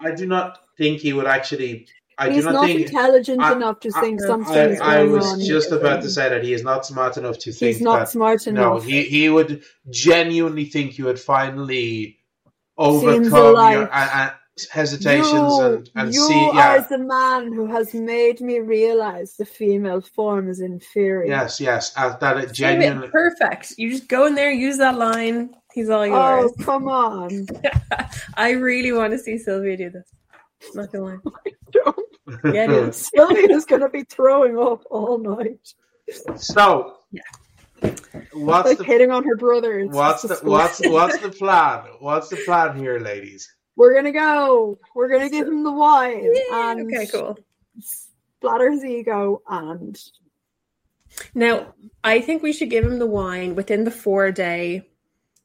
I 0.00 0.10
do 0.12 0.26
not 0.26 0.58
think 0.78 1.00
he 1.00 1.12
would 1.12 1.26
actually. 1.26 1.86
I 2.18 2.30
He's 2.30 2.38
do 2.38 2.44
not 2.44 2.54
not 2.54 2.66
think. 2.66 2.80
intelligent 2.82 3.40
I- 3.42 3.52
enough 3.52 3.80
to 3.80 3.90
I- 3.94 4.00
think 4.00 4.22
I- 4.22 4.26
something 4.26 4.56
I, 4.56 4.64
is 4.66 4.80
I 4.80 4.96
going 4.98 5.12
was 5.12 5.32
on. 5.32 5.40
just 5.40 5.72
about 5.72 6.02
to 6.02 6.10
say 6.10 6.28
that 6.28 6.44
he 6.44 6.52
is 6.52 6.62
not 6.62 6.86
smart 6.86 7.16
enough 7.16 7.38
to 7.38 7.52
think 7.52 7.74
He's 7.76 7.82
not 7.82 7.98
that 8.00 8.08
smart 8.10 8.46
No, 8.46 8.50
enough. 8.74 8.84
he, 8.84 9.02
he 9.02 9.28
would 9.28 9.62
genuinely 9.90 10.64
think 10.66 10.96
you 10.98 11.06
had 11.06 11.18
finally 11.18 12.18
overcome 12.78 13.32
alike. 13.32 13.74
your 13.74 13.92
uh, 13.92 14.08
uh, 14.14 14.30
hesitations 14.70 15.32
you 15.32 15.60
and, 15.62 15.90
and 15.96 16.14
you 16.14 16.26
see. 16.28 16.34
are 16.34 16.54
Yeah, 16.54 16.86
the 16.88 16.98
man 16.98 17.52
who 17.52 17.66
has 17.66 17.92
made 17.94 18.40
me 18.40 18.60
realize 18.60 19.34
the 19.36 19.44
female 19.44 20.00
form 20.00 20.48
is 20.48 20.60
inferior. 20.60 21.26
yes, 21.26 21.60
yes. 21.60 21.92
Uh, 21.96 22.16
that 22.18 22.36
it 22.36 22.40
Save 22.42 22.50
it. 22.50 22.54
genuinely. 22.54 23.08
Perfect. 23.08 23.74
You 23.76 23.90
just 23.90 24.08
go 24.08 24.26
in 24.26 24.36
there, 24.36 24.52
use 24.52 24.78
that 24.78 24.96
line. 24.96 25.50
He's 25.72 25.90
all 25.90 26.06
yours. 26.06 26.52
Oh, 26.60 26.62
come 26.64 26.86
on. 26.88 27.46
I 28.36 28.50
really 28.50 28.92
want 28.92 29.12
to 29.12 29.18
see 29.18 29.38
Sylvia 29.38 29.76
do 29.76 29.90
this. 29.90 30.08
Not 30.74 30.92
gonna 30.92 31.04
lie. 31.24 31.92
Yeah, 32.44 32.64
it 32.64 32.70
is. 32.88 33.10
Sylvia's 33.14 33.64
going 33.64 33.82
to 33.82 33.88
be 33.88 34.02
throwing 34.04 34.58
up 34.58 34.84
all 34.90 35.18
night. 35.18 35.74
so, 36.36 36.96
Yeah. 37.10 37.22
what's 38.32 38.68
like 38.68 38.78
the 38.78 38.84
hitting 38.84 39.10
on 39.10 39.24
her 39.24 39.36
brother. 39.36 39.78
It's 39.80 39.94
what's 39.94 40.22
the 40.22 40.28
what's 40.42 40.78
disgusting. 40.78 40.92
what's 40.92 41.18
the 41.18 41.30
plan? 41.30 41.84
What's 42.00 42.28
the 42.28 42.36
plan 42.36 42.76
here, 42.76 42.98
ladies? 42.98 43.52
We're 43.76 43.92
going 43.92 44.04
to 44.04 44.12
go. 44.12 44.78
We're 44.94 45.08
going 45.08 45.22
to 45.22 45.30
give 45.30 45.46
him 45.48 45.64
the 45.64 45.72
wine. 45.72 46.24
Yay, 46.24 46.44
and 46.52 46.80
okay, 46.92 47.06
cool. 47.06 47.38
Splatter 47.80 48.70
his 48.70 48.84
ego 48.84 49.42
and 49.48 49.98
Now, 51.34 51.74
I 52.04 52.20
think 52.20 52.42
we 52.42 52.52
should 52.52 52.70
give 52.70 52.84
him 52.84 52.98
the 52.98 53.06
wine 53.06 53.54
within 53.56 53.84
the 53.84 53.90
four 53.90 54.30
day 54.30 54.88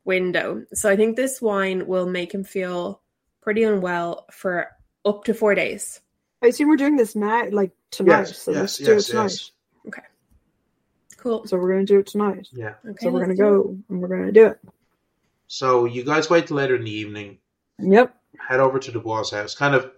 window. 0.06 0.64
So 0.74 0.90
I 0.90 0.96
think 0.96 1.16
this 1.16 1.42
wine 1.42 1.88
will 1.88 2.06
make 2.08 2.34
him 2.34 2.44
feel 2.44 3.02
pretty 3.42 3.64
unwell 3.64 4.26
for 4.32 4.68
up 5.06 5.24
to 5.26 5.34
four 5.34 5.56
days. 5.56 6.00
I 6.42 6.48
assume 6.48 6.70
we're 6.70 6.78
doing 6.78 6.96
this 6.96 7.16
now, 7.16 7.50
like 7.52 7.72
tonight. 7.92 8.28
Yes, 8.28 8.38
so 8.38 8.52
yes, 8.52 8.60
let's 8.60 8.78
do 8.78 8.94
yes, 8.94 9.08
it 9.08 9.12
tonight. 9.12 9.24
yes. 9.24 9.52
Cool. 11.18 11.46
So 11.46 11.58
we're 11.58 11.74
going 11.74 11.86
to 11.86 11.94
do 11.94 12.00
it 12.00 12.08
tonight. 12.08 12.48
Yeah. 12.54 12.76
Okay, 12.88 12.98
so 13.02 13.12
we're 13.12 13.20
gonna 13.20 13.36
do 13.36 13.48
it. 13.48 13.52
go 13.52 13.78
and 13.90 14.02
we're 14.02 14.08
going 14.08 14.26
to 14.26 14.32
do 14.32 14.48
it. 14.48 14.60
So 15.48 15.86
you 15.86 16.04
guys 16.04 16.30
wait 16.30 16.48
till 16.48 16.58
later 16.58 16.76
in 16.76 16.86
the 16.86 16.92
evening. 16.92 17.40
Yep. 17.80 18.16
Head 18.38 18.60
over 18.60 18.80
to 18.80 18.92
Dubois' 18.92 19.32
house, 19.32 19.54
kind 19.56 19.76
of 19.76 19.92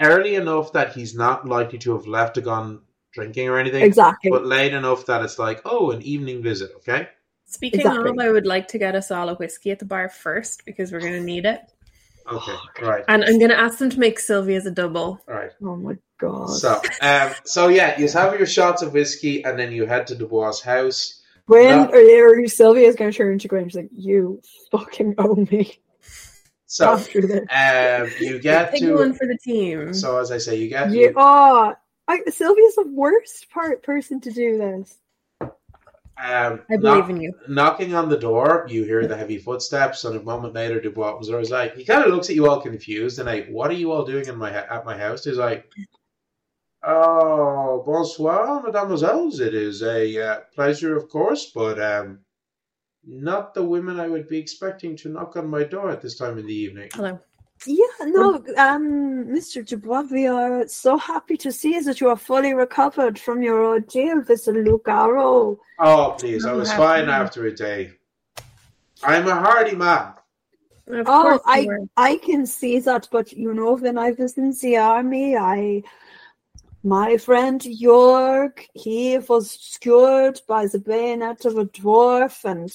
early 0.00 0.34
enough 0.34 0.72
that 0.72 0.92
he's 0.92 1.14
not 1.14 1.46
likely 1.46 1.78
to 1.78 1.92
have 1.92 2.06
left 2.06 2.34
to 2.34 2.40
gone 2.40 2.80
drinking 3.12 3.48
or 3.48 3.58
anything. 3.58 3.82
Exactly. 3.82 4.30
but 4.30 4.44
late 4.44 4.72
enough 4.72 5.06
that 5.06 5.22
it's 5.22 5.38
like, 5.38 5.60
oh, 5.64 5.90
an 5.90 6.02
evening 6.02 6.42
visit, 6.42 6.72
okay? 6.76 7.08
Speaking 7.46 7.80
Exactly. 7.80 8.10
of, 8.10 8.18
I 8.18 8.30
would 8.30 8.46
like 8.46 8.68
to 8.68 8.78
get 8.78 8.94
us 8.96 9.10
all 9.10 9.28
a 9.28 9.36
whiskey 9.36 9.70
at 9.70 9.78
the 9.78 9.84
bar 9.84 10.08
first 10.08 10.64
because 10.64 10.90
we're 10.90 11.00
going 11.00 11.12
to 11.12 11.20
need 11.20 11.46
it. 11.46 11.60
Okay, 12.30 12.56
right. 12.82 13.04
And 13.08 13.24
I'm 13.24 13.38
going 13.38 13.50
to 13.50 13.58
ask 13.58 13.78
them 13.78 13.90
to 13.90 13.98
make 14.00 14.18
Sylvia's 14.18 14.66
a 14.66 14.70
double. 14.70 15.20
all 15.28 15.34
right. 15.34 15.50
oh 15.62 15.76
my 15.76 15.96
god. 16.18 16.48
So, 16.50 16.80
um, 17.00 17.32
so 17.44 17.68
yeah, 17.68 17.98
you 17.98 18.08
have 18.08 18.36
your 18.36 18.46
shots 18.46 18.82
of 18.82 18.92
whiskey, 18.92 19.44
and 19.44 19.58
then 19.58 19.72
you 19.72 19.86
head 19.86 20.06
to 20.08 20.14
Dubois' 20.14 20.60
house. 20.60 21.22
Gwen 21.46 21.68
No. 21.68 21.90
or, 21.90 22.42
or 22.42 22.46
Sylvia's 22.48 22.96
going 22.96 23.12
to 23.12 23.16
turn 23.16 23.38
to 23.38 23.48
Gwen. 23.48 23.68
She's 23.68 23.76
like, 23.76 23.90
"You 23.92 24.40
fucking 24.72 25.14
owe 25.18 25.36
me 25.36 25.78
So, 26.66 26.92
after 26.94 27.20
this." 27.20 27.40
um, 27.50 28.10
you 28.20 28.38
get 28.40 28.72
Take 28.72 28.92
one 28.92 29.14
for 29.14 29.26
the 29.26 29.38
team. 29.38 29.94
So, 29.94 30.18
as 30.18 30.32
I 30.32 30.38
say, 30.38 30.56
you 30.56 30.68
get. 30.68 30.90
You, 30.90 31.00
You, 31.02 31.12
oh, 31.16 31.74
I, 32.08 32.20
Sylvia's 32.28 32.74
the 32.74 32.88
worst 32.88 33.48
part 33.50 33.82
person 33.84 34.20
to 34.22 34.30
do 34.32 34.58
this. 34.58 34.98
Um, 36.18 36.62
I 36.70 36.76
believe 36.76 36.82
knock- 36.82 37.10
in 37.10 37.20
you. 37.20 37.32
Knocking 37.48 37.94
on 37.94 38.08
the 38.08 38.18
door, 38.18 38.66
you 38.68 38.84
hear 38.84 39.06
the 39.06 39.16
heavy 39.16 39.38
footsteps, 39.38 40.04
and 40.04 40.16
a 40.16 40.22
moment 40.22 40.54
later, 40.54 40.80
Dubois 40.80 41.18
was 41.18 41.50
like, 41.50 41.76
he 41.76 41.84
kind 41.84 42.04
of 42.04 42.12
looks 42.12 42.30
at 42.30 42.36
you 42.36 42.48
all 42.48 42.60
confused, 42.60 43.18
and 43.18 43.26
like, 43.26 43.48
what 43.48 43.70
are 43.70 43.74
you 43.74 43.92
all 43.92 44.04
doing 44.04 44.26
in 44.26 44.36
my 44.36 44.50
at 44.50 44.84
my 44.86 44.96
house? 44.96 45.24
He's 45.24 45.36
like, 45.36 45.70
oh, 46.82 47.82
bonsoir, 47.84 48.62
mademoiselles. 48.62 49.40
It 49.40 49.54
is 49.54 49.82
a 49.82 50.18
uh, 50.26 50.40
pleasure, 50.54 50.96
of 50.96 51.08
course, 51.08 51.50
but 51.54 51.80
um, 51.80 52.20
not 53.04 53.54
the 53.54 53.64
women 53.64 54.00
I 54.00 54.08
would 54.08 54.28
be 54.28 54.38
expecting 54.38 54.96
to 54.98 55.08
knock 55.10 55.36
on 55.36 55.48
my 55.48 55.64
door 55.64 55.90
at 55.90 56.00
this 56.00 56.16
time 56.16 56.38
in 56.38 56.46
the 56.46 56.54
evening. 56.54 56.88
Hello. 56.94 57.20
Yeah, 57.64 58.04
no, 58.04 58.34
um, 58.58 59.26
Mr. 59.26 59.66
Dubois, 59.66 60.04
we 60.10 60.26
are 60.26 60.68
so 60.68 60.98
happy 60.98 61.36
to 61.38 61.50
see 61.50 61.80
that 61.80 62.00
you 62.00 62.08
are 62.08 62.16
fully 62.16 62.52
recovered 62.54 63.18
from 63.18 63.42
your 63.42 63.64
ordeal, 63.64 64.22
Mr. 64.22 64.52
Lugaro. 64.52 65.58
Oh, 65.78 66.16
please, 66.18 66.44
I 66.44 66.52
was 66.52 66.70
happy. 66.70 66.82
fine 66.82 67.08
after 67.08 67.46
a 67.46 67.54
day. 67.54 67.92
I'm 69.02 69.26
a 69.26 69.34
hardy 69.34 69.74
man. 69.74 70.12
Of 70.88 71.06
Oh, 71.08 71.40
I 71.44 71.64
were. 71.64 71.80
I 71.96 72.16
can 72.18 72.46
see 72.46 72.78
that, 72.80 73.08
but 73.10 73.32
you 73.32 73.52
know, 73.52 73.74
when 73.74 73.98
I 73.98 74.12
was 74.12 74.38
in 74.38 74.52
the 74.62 74.76
army, 74.76 75.36
I 75.36 75.82
my 76.84 77.16
friend 77.16 77.64
York, 77.64 78.64
he 78.74 79.18
was 79.18 79.50
skewered 79.50 80.40
by 80.46 80.66
the 80.66 80.78
bayonet 80.78 81.44
of 81.44 81.58
a 81.58 81.64
dwarf, 81.64 82.44
and 82.44 82.72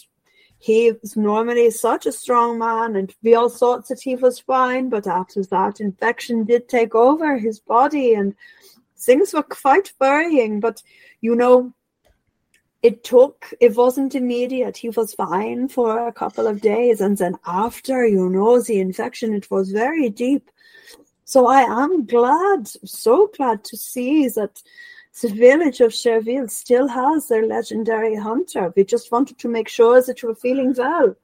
He 0.62 0.92
was 1.02 1.18
normally 1.18 1.72
such 1.72 2.06
a 2.06 2.12
strong 2.12 2.60
man, 2.60 2.96
and 2.96 3.14
we 3.24 3.34
all 3.34 3.50
thought 3.50 3.88
that 3.88 4.00
he 4.00 4.16
was 4.16 4.40
fine. 4.40 4.90
But 4.90 5.08
after 5.08 5.44
that, 5.46 5.82
infection 5.82 6.44
did 6.46 6.70
take 6.70 6.94
over 6.94 7.38
his 7.40 7.60
body, 7.60 8.14
and 8.14 8.36
things 8.96 9.34
were 9.34 9.44
quite 9.44 9.92
worrying. 10.00 10.60
But 10.60 10.84
you 11.20 11.36
know, 11.36 11.74
it 12.84 13.04
took 13.04 13.54
it 13.60 13.76
wasn't 13.76 14.16
immediate 14.16 14.78
he 14.78 14.90
was 14.90 15.14
fine 15.14 15.68
for 15.68 16.08
a 16.08 16.14
couple 16.14 16.48
of 16.48 16.62
days 16.62 17.02
and 17.02 17.18
then 17.18 17.38
after 17.46 18.06
you 18.08 18.28
know 18.30 18.60
the 18.62 18.80
infection 18.80 19.34
it 19.34 19.50
was 19.52 19.72
very 19.72 20.10
deep 20.10 20.50
so 21.24 21.48
i 21.48 21.62
am 21.62 22.06
glad 22.06 22.68
so 22.68 23.30
glad 23.38 23.64
to 23.64 23.78
see 23.78 24.28
that 24.28 24.62
the 25.22 25.28
village 25.30 25.82
of 25.82 25.92
Cherville 25.92 26.50
still 26.50 26.88
has 26.88 27.28
their 27.28 27.46
legendary 27.46 28.16
hunter 28.16 28.74
we 28.76 28.84
just 28.84 29.12
wanted 29.12 29.38
to 29.40 29.48
make 29.50 29.68
sure 29.68 30.02
that 30.02 30.22
you 30.22 30.30
were 30.30 30.36
feeling 30.36 30.74
well 30.78 31.16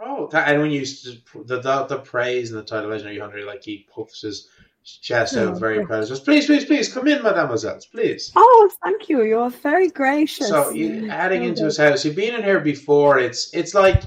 Oh, 0.00 0.26
that, 0.32 0.48
and 0.48 0.60
when 0.60 0.72
you 0.72 0.84
the, 0.84 1.58
the 1.60 1.84
the 1.84 1.98
praise 1.98 2.50
and 2.50 2.58
the 2.58 2.64
title 2.64 2.90
legendary 2.90 3.18
hunter, 3.18 3.44
like 3.46 3.62
he 3.62 3.86
puffs 3.94 4.22
his 4.22 4.48
chest 4.82 5.36
out, 5.36 5.54
Oh, 5.54 5.54
very 5.54 5.86
proud. 5.86 6.06
Says, 6.06 6.18
"Please, 6.20 6.46
please, 6.46 6.64
please, 6.64 6.92
come 6.92 7.06
in, 7.06 7.22
mademoiselles, 7.22 7.86
please." 7.86 8.32
oh 8.34 8.70
thank 8.82 9.08
you 9.08 9.22
you're 9.22 9.48
very 9.50 9.88
gracious 9.88 10.48
So 10.48 10.70
you 10.70 11.08
adding 11.08 11.42
Okay. 11.42 11.48
into 11.50 11.64
his 11.64 11.76
house. 11.78 12.04
You've 12.04 12.16
been 12.16 12.34
in 12.34 12.42
here 12.42 12.58
before. 12.60 13.20
It's 13.20 13.54
it's 13.54 13.72
like 13.72 14.02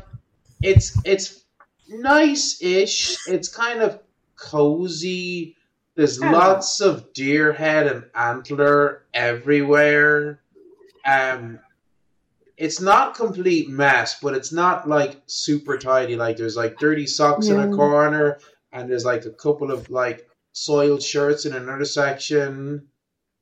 it's 0.62 1.00
it's 1.06 1.46
nice-ish. 1.90 3.26
It's 3.28 3.48
kind 3.48 3.82
of 3.82 4.00
cozy. 4.36 5.56
There's 5.98 6.22
Yeah. 6.22 6.32
lots 6.32 6.80
of 6.80 7.12
deer 7.14 7.52
head 7.52 7.88
and 7.88 8.06
antler 8.14 9.04
everywhere. 9.16 10.40
Um, 11.04 11.60
it's 12.56 12.80
not 12.80 13.16
complete 13.16 13.68
mess, 13.68 14.20
but 14.22 14.36
it's 14.36 14.52
not 14.52 14.88
like 14.88 15.22
super 15.26 15.78
tidy. 15.78 16.16
Like 16.16 16.38
there's 16.38 16.56
like 16.56 16.78
dirty 16.78 17.08
socks 17.08 17.50
in 17.50 17.60
a 17.60 17.76
corner, 17.76 18.38
and 18.72 18.90
there's 18.90 19.06
like 19.06 19.26
a 19.26 19.32
couple 19.32 19.72
of 19.72 19.90
like 19.90 20.28
soiled 20.54 21.02
shirts 21.02 21.46
in 21.48 21.54
another 21.54 21.86
section. 21.86 22.88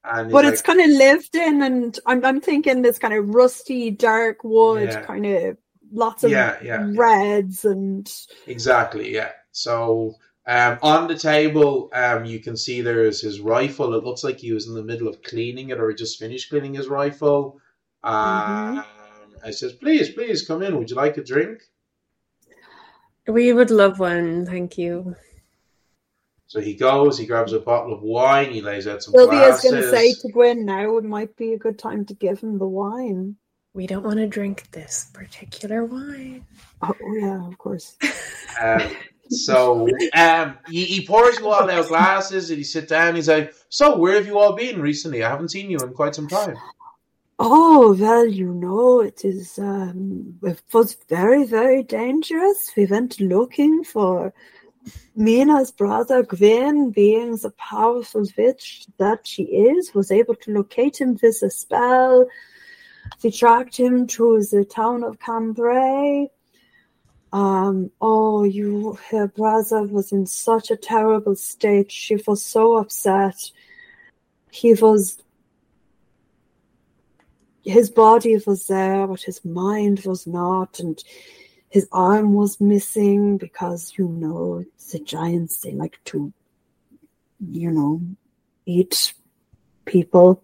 And 0.06 0.32
but 0.32 0.45
like, 0.45 0.53
it's 0.53 0.62
kind 0.62 0.80
of 0.80 0.88
lived 0.91 1.36
in 1.36 1.62
and 1.62 1.99
I'm, 2.06 2.24
I'm 2.24 2.39
thinking 2.39 2.82
this 2.84 2.99
kind 2.99 3.14
of 3.14 3.30
rusty 3.36 3.91
dark 3.91 4.43
wood 4.43 4.89
Yeah. 4.89 5.01
kind 5.01 5.26
of 5.26 5.58
lots 5.91 6.24
of 6.24 6.32
Yeah, 6.32 6.58
yeah, 6.64 6.89
yeah. 6.89 6.91
reds 6.95 7.66
and 7.66 8.10
Exactly, 8.47 9.14
yeah. 9.14 9.32
So 9.51 10.16
um, 10.48 10.78
on 10.84 11.08
the 11.08 11.18
table, 11.18 11.89
um, 11.93 12.26
you 12.26 12.39
can 12.39 12.56
see 12.56 12.82
there's 12.82 13.22
his 13.22 13.39
rifle. 13.39 13.96
It 13.96 14.04
looks 14.04 14.24
like 14.24 14.38
he 14.38 14.52
was 14.52 14.68
in 14.68 14.76
the 14.76 14.84
middle 14.84 15.08
of 15.08 15.24
cleaning 15.24 15.70
it 15.70 15.80
or 15.80 15.89
he 15.89 15.96
just 15.96 16.20
finished 16.20 16.50
cleaning 16.50 16.76
his 16.76 16.88
rifle. 16.88 17.60
Um, 18.04 18.84
I 19.43 19.52
says, 19.52 19.74
please, 19.74 20.10
please 20.10 20.46
come 20.48 20.62
in. 20.62 20.78
Would 20.78 20.91
you 20.91 20.96
like 20.96 21.18
a 21.18 21.24
drink? 21.24 21.64
We 23.28 23.54
would 23.54 23.72
love 23.72 23.98
one, 23.98 24.46
thank 24.46 24.78
you. 24.78 25.16
So 26.46 26.62
he 26.62 26.76
goes, 26.76 27.18
he 27.18 27.26
grabs 27.26 27.54
a 27.54 27.60
bottle 27.60 27.93
of 27.93 28.04
wine, 28.04 28.52
he 28.52 28.62
lays 28.62 28.88
out 28.88 29.02
some 29.02 29.14
glasses. 29.14 29.32
Sylvia's 29.32 29.62
glasses. 29.62 29.72
going 29.72 29.82
to 29.82 29.89
say 29.89 30.14
to 30.14 30.32
Gwen 30.32 30.64
now 30.64 30.98
it 30.98 31.04
might 31.04 31.36
be 31.36 31.54
a 31.54 31.58
good 31.58 31.80
time 31.80 32.06
to 32.06 32.14
give 32.14 32.39
him 32.39 32.60
the 32.60 32.68
wine. 32.68 33.36
We 33.74 33.88
don't 33.88 34.04
want 34.04 34.18
to 34.18 34.28
drink 34.28 34.70
this 34.72 35.10
particular 35.12 35.86
wine. 35.86 36.46
Oh, 36.84 36.93
yeah, 37.20 37.48
of 37.48 37.58
course. 37.58 37.98
Um, 38.62 38.82
so 39.30 39.88
um, 40.14 40.58
he, 40.70 40.86
he 40.86 41.06
pours 41.06 41.40
you 41.40 41.50
all 41.50 41.70
out 41.70 41.88
glasses 41.88 42.50
and 42.50 42.58
he 42.58 42.64
sits 42.64 42.90
down. 42.90 43.10
and 43.10 43.18
He's 43.18 43.30
like, 43.30 43.54
so 43.70 43.98
where 43.98 44.16
have 44.16 44.28
you 44.28 44.38
all 44.38 44.54
been 44.54 44.82
recently? 44.82 45.24
I 45.24 45.30
haven't 45.30 45.52
seen 45.52 45.70
you 45.70 45.78
in 45.80 45.94
quite 45.94 46.16
some 46.16 46.28
time. 46.28 46.58
Oh, 47.38 47.94
well, 48.00 48.26
you 48.26 48.54
know, 48.54 49.02
it 49.02 49.26
is, 49.26 49.60
um, 49.60 50.40
it 50.42 50.62
was 50.74 50.96
very, 51.10 51.44
very 51.46 51.84
dangerous. 51.84 52.72
We 52.78 52.86
went 52.86 53.20
looking 53.20 53.84
for 53.84 54.34
Mina's 55.16 55.72
brother, 55.72 56.24
Gwen, 56.24 56.92
being 56.92 57.36
the 57.38 57.52
powerful 57.58 58.26
witch 58.38 58.86
that 59.00 59.28
she 59.28 59.44
is, 59.44 59.94
was 59.94 60.12
able 60.12 60.36
to 60.36 60.52
locate 60.52 61.02
him 61.02 61.18
with 61.22 61.42
a 61.44 61.50
spell. 61.50 62.28
We 63.22 63.32
tracked 63.32 63.78
him 63.78 64.08
to 64.08 64.42
the 64.52 64.64
town 64.66 65.04
of 65.04 65.20
Cambrai. 65.20 66.28
Um, 67.36 67.92
oh, 68.00 68.46
you, 68.46 68.98
her 69.10 69.28
brother 69.28 69.84
was 69.84 70.14
in 70.14 70.26
such 70.26 70.72
a 70.72 70.78
terrible 70.78 71.36
state. 71.36 71.92
She 71.92 72.16
was 72.26 72.42
so 72.42 72.78
upset. 72.78 73.52
He 74.52 74.74
was 74.74 75.22
his 77.66 77.90
body 77.90 78.38
was 78.48 78.68
there, 78.68 79.06
but 79.06 79.22
his 79.22 79.44
mind 79.44 80.04
was 80.06 80.26
not, 80.26 80.80
and 80.80 81.04
his 81.68 81.90
arm 81.92 82.32
was 82.32 82.62
missing 82.62 83.38
because 83.38 83.92
you 83.98 84.08
know 84.08 84.64
the 84.94 85.00
giants 85.00 85.58
they 85.58 85.74
like 85.74 86.00
to, 86.06 86.32
you 87.52 87.70
know, 87.70 88.02
eat 88.66 89.14
people. 89.84 90.42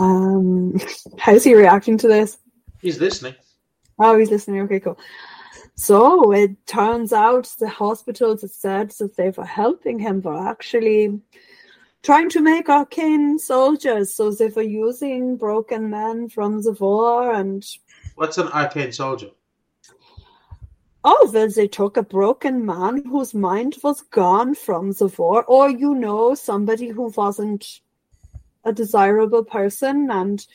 Um, 0.00 0.80
how's 1.18 1.44
he 1.44 1.54
reacting 1.54 1.98
to 1.98 2.08
this? 2.08 2.38
He's 2.80 2.98
listening. 2.98 3.34
Oh, 3.98 4.18
he's 4.18 4.30
listening. 4.30 4.62
Okay, 4.62 4.80
cool. 4.80 4.98
So 5.76 6.32
it 6.32 6.66
turns 6.66 7.12
out 7.12 7.52
the 7.58 7.68
hospitals 7.68 8.42
that 8.42 8.50
said 8.50 8.90
that 8.98 9.16
they 9.16 9.30
were 9.30 9.44
helping 9.44 9.98
him 9.98 10.20
were 10.20 10.48
actually 10.48 11.20
trying 12.02 12.30
to 12.30 12.40
make 12.40 12.68
arcane 12.68 13.38
soldiers. 13.38 14.14
So 14.14 14.30
they 14.30 14.48
were 14.48 14.62
using 14.62 15.36
broken 15.36 15.90
men 15.90 16.28
from 16.28 16.62
the 16.62 16.72
war 16.72 17.32
and 17.32 17.66
What's 18.14 18.38
an 18.38 18.48
arcane 18.48 18.92
soldier? 18.92 19.30
oh, 21.04 21.30
well, 21.32 21.48
they 21.50 21.68
took 21.68 21.96
a 21.96 22.02
broken 22.02 22.64
man 22.64 23.04
whose 23.04 23.34
mind 23.34 23.76
was 23.82 24.00
gone 24.00 24.54
from 24.54 24.92
the 24.92 25.12
war, 25.18 25.44
or 25.44 25.68
you 25.68 25.94
know, 25.94 26.34
somebody 26.34 26.88
who 26.88 27.12
wasn't 27.16 27.80
a 28.64 28.72
desirable 28.72 29.44
person 29.44 30.10
and 30.10 30.46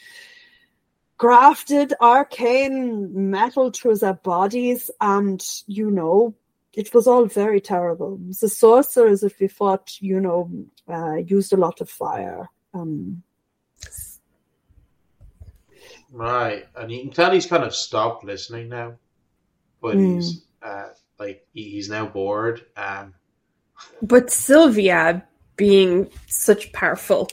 grafted 1.20 1.94
arcane 2.00 3.30
metal 3.30 3.70
to 3.72 3.94
their 3.96 4.14
bodies 4.14 4.90
and 5.02 5.46
you 5.68 5.92
know 5.92 6.34
it 6.74 6.94
was 6.94 7.08
all 7.08 7.26
very 7.26 7.60
terrible 7.60 8.18
the 8.42 8.48
sorcerers 8.48 9.20
that 9.22 9.38
we 9.40 9.48
fought 9.48 9.92
you 10.00 10.20
know 10.20 10.50
uh, 10.88 11.16
used 11.16 11.52
a 11.54 11.58
lot 11.58 11.82
of 11.82 11.90
fire 11.90 12.50
um 12.74 13.22
Right, 16.12 16.66
and 16.76 16.92
you 16.92 17.02
can 17.02 17.12
tell 17.12 17.32
he's 17.32 17.46
kind 17.46 17.64
of 17.64 17.76
stopped 17.76 18.24
listening 18.24 18.70
now, 18.70 18.96
but 19.82 19.96
Hmm. 19.96 20.16
he's 20.16 20.46
uh, 20.64 20.90
like 21.20 21.46
he's 21.54 21.90
now 21.90 22.08
bored. 22.08 22.66
Um, 22.76 23.14
But 24.02 24.32
Sylvia, 24.32 25.28
being 25.56 26.10
such 26.28 26.72
powerful 26.74 27.30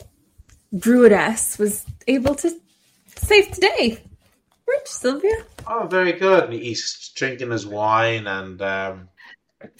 druidess, 0.75 1.59
was 1.59 1.87
able 2.07 2.35
to 2.37 2.51
save 3.17 3.51
today. 3.51 3.99
Rich, 4.67 4.87
Sylvia? 4.89 5.37
oh, 5.69 5.87
very 5.89 6.13
good. 6.13 6.45
And 6.45 6.53
he's 6.53 7.13
drinking 7.15 7.51
his 7.51 7.67
wine, 7.67 8.27
and 8.27 8.61
um, 8.63 9.09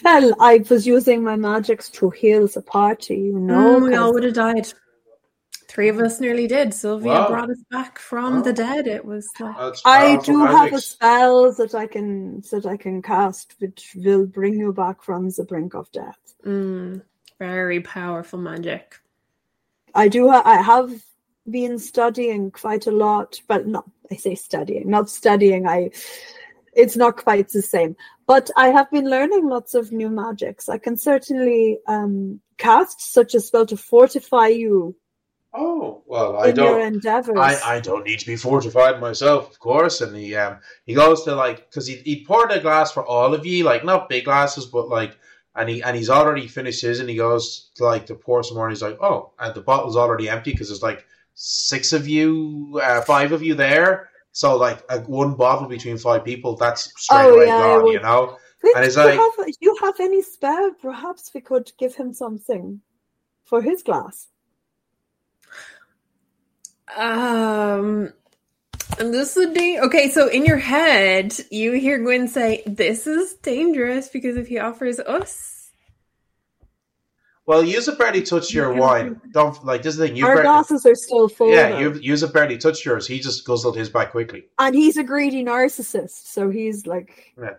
well 0.03 0.35
i 0.41 0.65
was 0.71 0.87
using 0.87 1.23
my 1.23 1.37
magics 1.37 1.91
to 1.91 2.09
heal 2.11 2.47
the 2.49 2.63
party 2.63 3.15
you 3.17 3.39
know 3.39 3.79
Mm, 3.79 3.83
we 3.85 3.91
'cause- 3.91 3.99
all 3.99 4.15
would 4.15 4.25
have 4.25 4.35
died. 4.35 4.73
Three 5.69 5.89
of 5.91 5.99
us 5.99 6.21
nearly 6.21 6.47
did. 6.47 6.73
Sylvia 6.73 7.13
Wow. 7.13 7.29
brought 7.29 7.51
us 7.51 7.63
back 7.71 7.99
from 7.99 8.37
Wow. 8.37 8.43
the 8.43 8.53
dead. 8.55 8.87
It 8.87 9.05
was 9.05 9.29
like 9.39 9.55
I 9.85 10.15
powerful 10.17 10.23
do 10.35 10.45
have 10.47 10.73
a 10.73 10.81
spell 10.81 11.53
that 11.53 11.75
I 11.75 11.87
can 11.87 12.41
that 12.51 12.65
I 12.65 12.77
can 12.79 13.03
cast, 13.03 13.55
which 13.59 13.93
will 13.97 14.25
bring 14.27 14.55
you 14.55 14.73
back 14.73 15.03
from 15.03 15.29
the 15.29 15.45
brink 15.45 15.75
of 15.75 15.91
death. 15.93 16.19
mm, 16.45 17.03
very 17.39 17.81
powerful 17.81 18.39
magic. 18.39 18.99
I 19.95 20.09
do. 20.09 20.31
Ha- 20.31 20.43
I 20.47 20.63
have 20.63 20.91
been 21.51 21.79
studying 21.79 22.51
quite 22.51 22.87
a 22.87 22.93
lot, 22.93 23.41
but 23.49 23.67
not. 23.67 23.85
I 24.11 24.17
say 24.17 24.35
studying, 24.35 24.89
not 24.91 25.11
studying. 25.11 25.67
I. 25.67 25.91
It's 26.75 26.97
not 26.97 27.17
quite 27.17 27.49
the 27.49 27.63
same, 27.63 27.97
but 28.27 28.51
I 28.55 28.69
have 28.69 28.91
been 28.91 29.09
learning 29.09 29.49
lots 29.49 29.75
of 29.75 29.93
new 29.93 30.11
magics. 30.11 30.69
I 30.69 30.77
can 30.77 30.99
certainly 30.99 31.79
um, 31.87 32.39
cast 32.59 33.01
such 33.01 33.35
a 33.35 33.41
spell 33.41 33.65
to 33.67 33.79
fortify 33.79 34.49
you 34.49 34.95
Oh 35.59 36.03
well, 36.07 36.37
I 36.37 36.49
in 36.49 36.55
don't. 36.55 36.79
I, 37.39 37.59
I 37.65 37.81
don't 37.81 38.05
need 38.05 38.19
to 38.19 38.27
be 38.27 38.37
fortified 38.37 39.01
myself, 39.01 39.51
of 39.51 39.59
course. 39.59 40.03
And 40.03 40.15
he 40.15 40.37
um 40.37 40.59
he 40.85 40.93
goes 40.93 41.23
to 41.25 41.35
like 41.35 41.71
because 41.71 41.87
he 41.87 41.97
he 41.97 42.25
poured 42.27 42.53
a 42.53 42.61
glass 42.61 42.93
for 42.93 43.07
all 43.07 43.33
of 43.33 43.47
you, 43.47 43.65
like 43.65 43.83
not 43.83 44.11
big 44.11 44.27
glasses, 44.27 44.67
but 44.67 44.91
like 44.91 45.17
and 45.55 45.71
he 45.71 45.83
and 45.83 45.97
he's 45.97 46.11
already 46.11 46.47
finished 46.47 46.83
his, 46.83 47.01
and 47.01 47.09
he 47.09 47.17
goes 47.17 47.71
to 47.77 47.85
like 47.85 48.05
to 48.07 48.15
pour 48.15 48.43
some 48.43 48.57
more, 48.59 48.67
and 48.67 48.77
he's 48.77 48.83
like, 48.83 48.99
oh, 49.01 49.33
and 49.39 49.55
the 49.55 49.63
bottle's 49.63 49.97
already 49.97 50.29
empty 50.29 50.53
because 50.53 50.69
there's 50.69 50.83
like 50.83 51.07
six 51.37 51.93
of 51.93 52.09
you, 52.09 52.81
uh, 52.83 53.03
five 53.03 53.31
of 53.33 53.43
you 53.43 53.55
there. 53.55 54.11
So 54.33 54.57
like 54.57 54.83
a, 54.91 55.01
one 55.01 55.35
bottle 55.35 55.69
between 55.69 55.97
five 55.99 56.25
people, 56.25 56.57
that's 56.57 56.93
straight 57.01 57.25
Oh, 57.27 57.35
away 57.37 57.47
yeah, 57.47 57.61
gone, 57.61 57.87
it 57.89 57.93
you 57.93 58.01
know. 58.01 58.37
Wait, 58.65 58.75
and 58.75 58.85
it's 58.85 58.95
do 58.97 59.03
you 59.03 59.07
like- 59.09 59.19
have, 59.21 59.47
do 59.47 59.53
you 59.61 59.77
have 59.83 60.01
any 60.01 60.23
spare? 60.23 60.73
Perhaps 60.73 61.31
we 61.35 61.41
could 61.41 61.71
give 61.79 61.95
him 61.95 62.13
something 62.13 62.81
for 63.45 63.63
his 63.63 63.83
glass. 63.83 64.27
Um, 66.97 68.13
And 68.99 69.13
this 69.13 69.37
is 69.37 69.53
da- 69.53 69.81
okay. 69.81 70.09
So 70.09 70.29
in 70.29 70.47
your 70.47 70.57
head, 70.57 71.35
you 71.51 71.73
hear 71.73 71.99
Gwen 71.99 72.29
say, 72.29 72.63
"This 72.67 73.07
is 73.07 73.35
dangerous 73.35 74.09
because 74.09 74.37
if 74.37 74.47
he 74.49 74.59
offers 74.59 74.99
us, 75.01 75.56
Well, 77.47 77.63
use 77.65 77.87
have 77.87 77.97
barely 77.99 78.23
touched 78.23 78.53
your 78.53 78.73
wine. 78.75 79.21
Don't 79.31 79.65
like 79.65 79.83
this 79.83 79.95
is 79.95 79.99
the 79.99 80.09
thing. 80.09 80.17
You 80.17 80.27
Our 80.27 80.35
barely, 80.35 80.49
glasses 80.49 80.85
are 80.85 80.95
still 80.97 81.29
full. 81.29 81.51
yeah, 81.53 81.71
though. 81.71 81.79
you 81.79 81.93
use 82.01 82.21
have 82.23 82.33
barely 82.33 82.59
touched 82.59 82.85
yours. 82.85 83.07
He 83.07 83.21
just 83.21 83.45
guzzled 83.47 83.77
his 83.77 83.89
back 83.89 84.11
quickly. 84.11 84.47
and 84.59 84.75
he's 84.75 84.97
a 84.97 85.05
greedy 85.05 85.45
narcissist, 85.45 86.27
so 86.27 86.51
he's 86.51 86.87
like, 86.87 87.33
Yeah. 87.41 87.55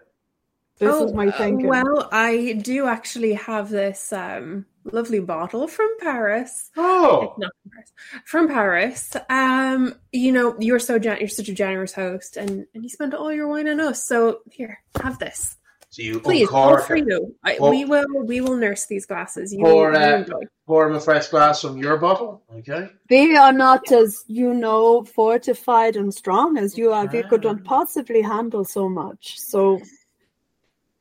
"This 0.79 0.89
Oh, 0.93 1.05
is 1.05 1.13
my 1.13 1.31
thinking." 1.31 1.67
well, 1.67 2.09
I 2.11 2.53
do 2.61 2.85
actually 2.85 3.33
have 3.33 3.69
this 3.69 4.11
um, 4.11 4.65
lovely 4.83 5.19
bottle 5.21 5.67
from 5.69 5.89
Paris. 6.01 6.69
Oh, 6.75 7.33
not 7.37 7.51
from 7.63 7.71
Paris. 7.71 7.91
From 8.25 8.47
Paris. 8.49 9.15
Um, 9.29 9.95
you 10.11 10.33
know, 10.33 10.55
you're 10.59 10.79
so 10.79 10.99
gen- 10.99 11.19
you're 11.19 11.29
such 11.29 11.47
a 11.47 11.53
generous 11.53 11.93
host, 11.93 12.35
and 12.35 12.65
and 12.73 12.83
you 12.83 12.89
spent 12.89 13.13
all 13.13 13.31
your 13.31 13.47
wine 13.47 13.69
on 13.69 13.79
us. 13.79 14.05
So 14.05 14.39
here, 14.51 14.79
have 15.01 15.17
this, 15.19 15.55
so 15.97 16.03
you 16.03 16.19
please, 16.19 16.47
all 16.49 16.69
uncork 16.69 16.85
for 16.85 16.95
you. 16.95 17.35
I, 17.43 17.57
Pour- 17.57 17.71
we 17.71 17.83
will 17.83 18.05
we 18.23 18.39
will 18.39 18.55
nurse 18.55 18.85
these 18.85 19.07
glasses. 19.07 19.51
You, 19.51 19.63
Pour, 19.63 19.91
you 19.91 19.97
uh. 19.97 20.25
Pour 20.67 20.87
him 20.87 20.95
a 20.95 20.99
fresh 20.99 21.29
glass 21.29 21.61
from 21.63 21.79
your 21.79 21.97
bottle. 21.97 22.43
Okay. 22.53 22.89
They 23.09 23.35
are 23.35 23.51
not 23.51 23.91
as 23.91 24.23
you 24.27 24.53
know 24.53 25.03
fortified 25.05 25.95
and 25.95 26.13
strong 26.13 26.55
as 26.59 26.77
you 26.77 26.91
are. 26.93 27.07
They 27.07 27.23
could 27.23 27.43
not 27.43 27.63
possibly 27.63 28.21
handle 28.21 28.63
so 28.63 28.87
much. 28.87 29.39
So, 29.39 29.81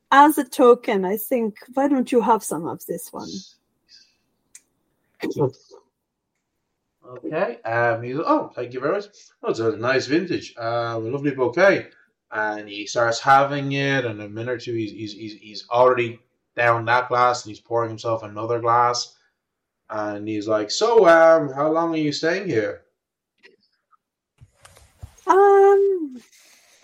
as 0.09 0.39
a 0.39 0.43
token, 0.43 1.05
I 1.05 1.17
think 1.17 1.57
why 1.75 1.87
don't 1.87 2.11
you 2.11 2.21
have 2.21 2.43
some 2.43 2.65
of 2.67 2.83
this 2.87 3.13
one? 3.13 3.29
Okay. 7.07 7.61
Um. 7.61 8.01
He's, 8.01 8.17
oh, 8.17 8.51
thank 8.55 8.73
you 8.73 8.79
very 8.79 8.93
much. 8.93 9.05
Oh, 9.43 9.51
it's 9.51 9.59
a 9.59 9.77
nice 9.77 10.07
vintage. 10.07 10.55
Um, 10.57 11.05
a 11.05 11.09
lovely 11.09 11.35
bouquet. 11.35 11.89
And 12.31 12.67
he 12.67 12.85
starts 12.87 13.19
having 13.19 13.71
it, 13.71 14.05
and 14.05 14.21
a 14.21 14.27
minute 14.29 14.51
or 14.51 14.57
two, 14.57 14.73
he's 14.73 14.91
he's 14.91 15.13
he's, 15.13 15.33
he's 15.33 15.69
already 15.69 16.19
down 16.55 16.85
that 16.85 17.07
glass, 17.07 17.45
and 17.45 17.51
he's 17.51 17.61
pouring 17.61 17.89
himself 17.89 18.23
another 18.23 18.59
glass. 18.59 19.15
And 19.89 20.27
he's 20.27 20.47
like, 20.47 20.69
"So, 20.71 21.07
um, 21.07 21.51
how 21.53 21.71
long 21.71 21.93
are 21.93 21.97
you 21.97 22.11
staying 22.11 22.47
here?" 22.49 22.83
Um, 25.25 26.21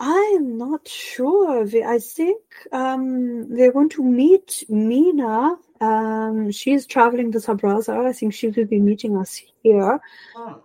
I'm 0.00 0.58
not 0.58 0.86
sure. 0.88 1.66
I 1.86 1.98
think 1.98 2.40
um 2.72 3.48
they're 3.54 3.72
going 3.72 3.90
to 3.90 4.02
meet 4.02 4.64
Mina. 4.68 5.56
Um, 5.80 6.50
she's 6.50 6.86
traveling 6.86 7.32
to 7.32 7.38
Sabraza. 7.38 8.06
I 8.06 8.12
think 8.12 8.34
she 8.34 8.48
will 8.48 8.66
be 8.66 8.80
meeting 8.80 9.16
us 9.16 9.40
here. 9.62 10.00
Oh, 10.36 10.62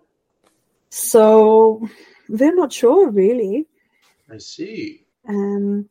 So 0.89 1.88
we're 2.27 2.55
not 2.55 2.73
sure 2.73 3.09
really. 3.09 3.67
I 4.32 4.38
see. 4.38 5.05
Um, 5.27 5.89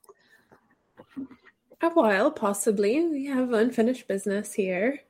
A 1.82 1.90
while, 1.90 2.30
possibly. 2.30 3.06
We 3.06 3.26
have 3.26 3.52
unfinished 3.52 4.08
business 4.08 4.52
here, 4.54 5.00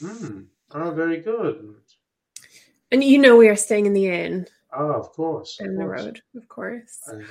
Hmm. 0.00 0.42
Oh, 0.72 0.90
very 0.90 1.20
good. 1.20 1.74
and 2.92 3.02
you 3.02 3.18
know 3.18 3.36
we 3.36 3.48
are 3.48 3.56
staying 3.56 3.86
in 3.86 3.92
the 3.94 4.06
inn 4.08 4.46
Oh, 4.78 4.92
of 4.92 5.10
course. 5.12 5.56
In 5.60 5.76
the 5.76 5.86
road, 5.86 6.20
of 6.36 6.48
course. 6.48 7.00
And 7.06 7.24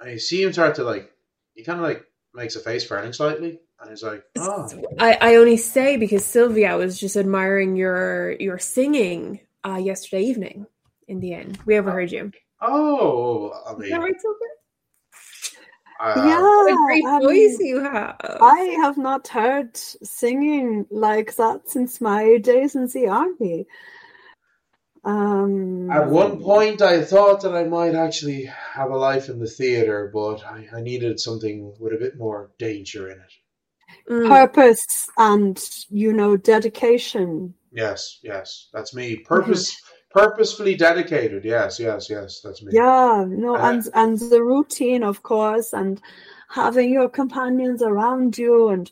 I 0.00 0.16
see 0.16 0.42
him 0.42 0.52
start 0.52 0.74
to 0.74 0.84
like. 0.84 1.10
He 1.54 1.64
kind 1.64 1.78
of 1.80 1.84
like 1.86 2.04
makes 2.34 2.54
a 2.56 2.60
face 2.60 2.84
frowning 2.84 3.14
slightly, 3.14 3.60
and 3.80 3.88
he's 3.88 4.02
like, 4.02 4.22
"Oh, 4.36 4.68
I, 4.98 5.16
I 5.20 5.34
only 5.36 5.56
say 5.56 5.96
because 5.96 6.22
Sylvia 6.24 6.76
was 6.76 7.00
just 7.00 7.16
admiring 7.16 7.76
your 7.76 8.32
your 8.32 8.58
singing 8.58 9.40
uh, 9.64 9.80
yesterday 9.82 10.24
evening 10.24 10.66
in 11.08 11.20
the 11.20 11.32
inn. 11.32 11.56
We 11.64 11.78
overheard 11.78 12.12
you. 12.12 12.32
Oh." 12.62 13.52
I 13.66 13.72
Is 13.72 13.78
mean, 13.78 13.90
that 13.90 13.98
right, 13.98 14.20
Sylvia? 14.20 14.48
uh, 16.00 16.28
yeah, 16.28 16.40
What 16.40 16.72
a 16.72 16.76
great 16.86 17.04
um, 17.04 17.22
voice 17.22 17.58
you 17.60 17.80
have. 17.82 18.16
I 18.40 18.76
have 18.80 18.98
not 18.98 19.28
heard 19.28 19.76
singing 19.76 20.86
like 20.90 21.34
that 21.36 21.68
since 21.68 22.00
my 22.00 22.38
days 22.38 22.74
in 22.74 22.86
the 22.88 23.08
army. 23.08 23.66
Um, 25.04 25.90
At 25.90 26.08
one 26.08 26.40
point, 26.40 26.80
I 26.80 27.02
thought 27.02 27.42
that 27.42 27.54
I 27.54 27.64
might 27.64 27.94
actually 27.94 28.44
have 28.44 28.90
a 28.90 28.96
life 28.96 29.28
in 29.28 29.40
the 29.40 29.48
theater, 29.48 30.10
but 30.14 30.44
I, 30.44 30.68
I 30.76 30.80
needed 30.80 31.18
something 31.18 31.74
with 31.80 31.92
a 31.92 31.98
bit 31.98 32.16
more 32.16 32.52
danger 32.58 33.10
in 33.10 33.18
it. 33.18 33.32
Mm. 34.08 34.28
purpose 34.28 35.08
and 35.16 35.62
you 35.88 36.12
know 36.12 36.36
dedication. 36.36 37.54
Yes, 37.72 38.18
yes, 38.22 38.68
that's 38.72 38.94
me. 38.94 39.16
Purpose, 39.16 39.80
purposefully 40.12 40.74
dedicated. 40.74 41.44
Yes, 41.44 41.78
yes, 41.80 42.08
yes, 42.10 42.40
that's 42.40 42.62
me. 42.62 42.72
Yeah, 42.74 43.24
no, 43.28 43.56
Uh, 43.56 43.70
and 43.70 43.88
and 43.94 44.18
the 44.18 44.42
routine, 44.42 45.02
of 45.02 45.22
course, 45.22 45.72
and 45.72 46.00
having 46.48 46.90
your 46.92 47.08
companions 47.08 47.82
around 47.82 48.36
you, 48.38 48.68
and 48.68 48.90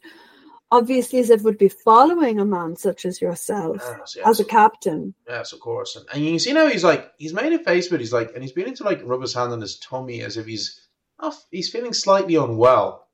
obviously 0.72 1.22
that 1.22 1.42
would 1.42 1.58
be 1.58 1.68
following 1.68 2.38
a 2.40 2.44
man 2.44 2.76
such 2.76 3.04
as 3.04 3.20
yourself 3.20 3.76
Yes, 3.80 4.14
yes, 4.16 4.26
as 4.26 4.40
a 4.40 4.44
captain. 4.44 5.14
yes, 5.28 5.52
of 5.52 5.60
course. 5.60 5.96
And, 5.96 6.06
and 6.14 6.24
you 6.24 6.38
see 6.38 6.52
now 6.52 6.68
he's 6.68 6.84
like 6.84 7.12
he's 7.18 7.34
made 7.34 7.52
a 7.52 7.58
face, 7.58 7.88
but 7.88 8.00
he's 8.00 8.12
like, 8.12 8.32
and 8.34 8.42
he's 8.42 8.52
beginning 8.52 8.76
to 8.76 8.84
like 8.84 9.00
rub 9.04 9.20
his 9.20 9.34
hand 9.34 9.52
on 9.52 9.60
his 9.60 9.78
tummy 9.78 10.22
as 10.22 10.36
if 10.36 10.46
he's 10.46 10.80
off. 11.18 11.44
He's 11.50 11.70
feeling 11.70 11.92
slightly 11.92 12.36
unwell. 12.36 13.06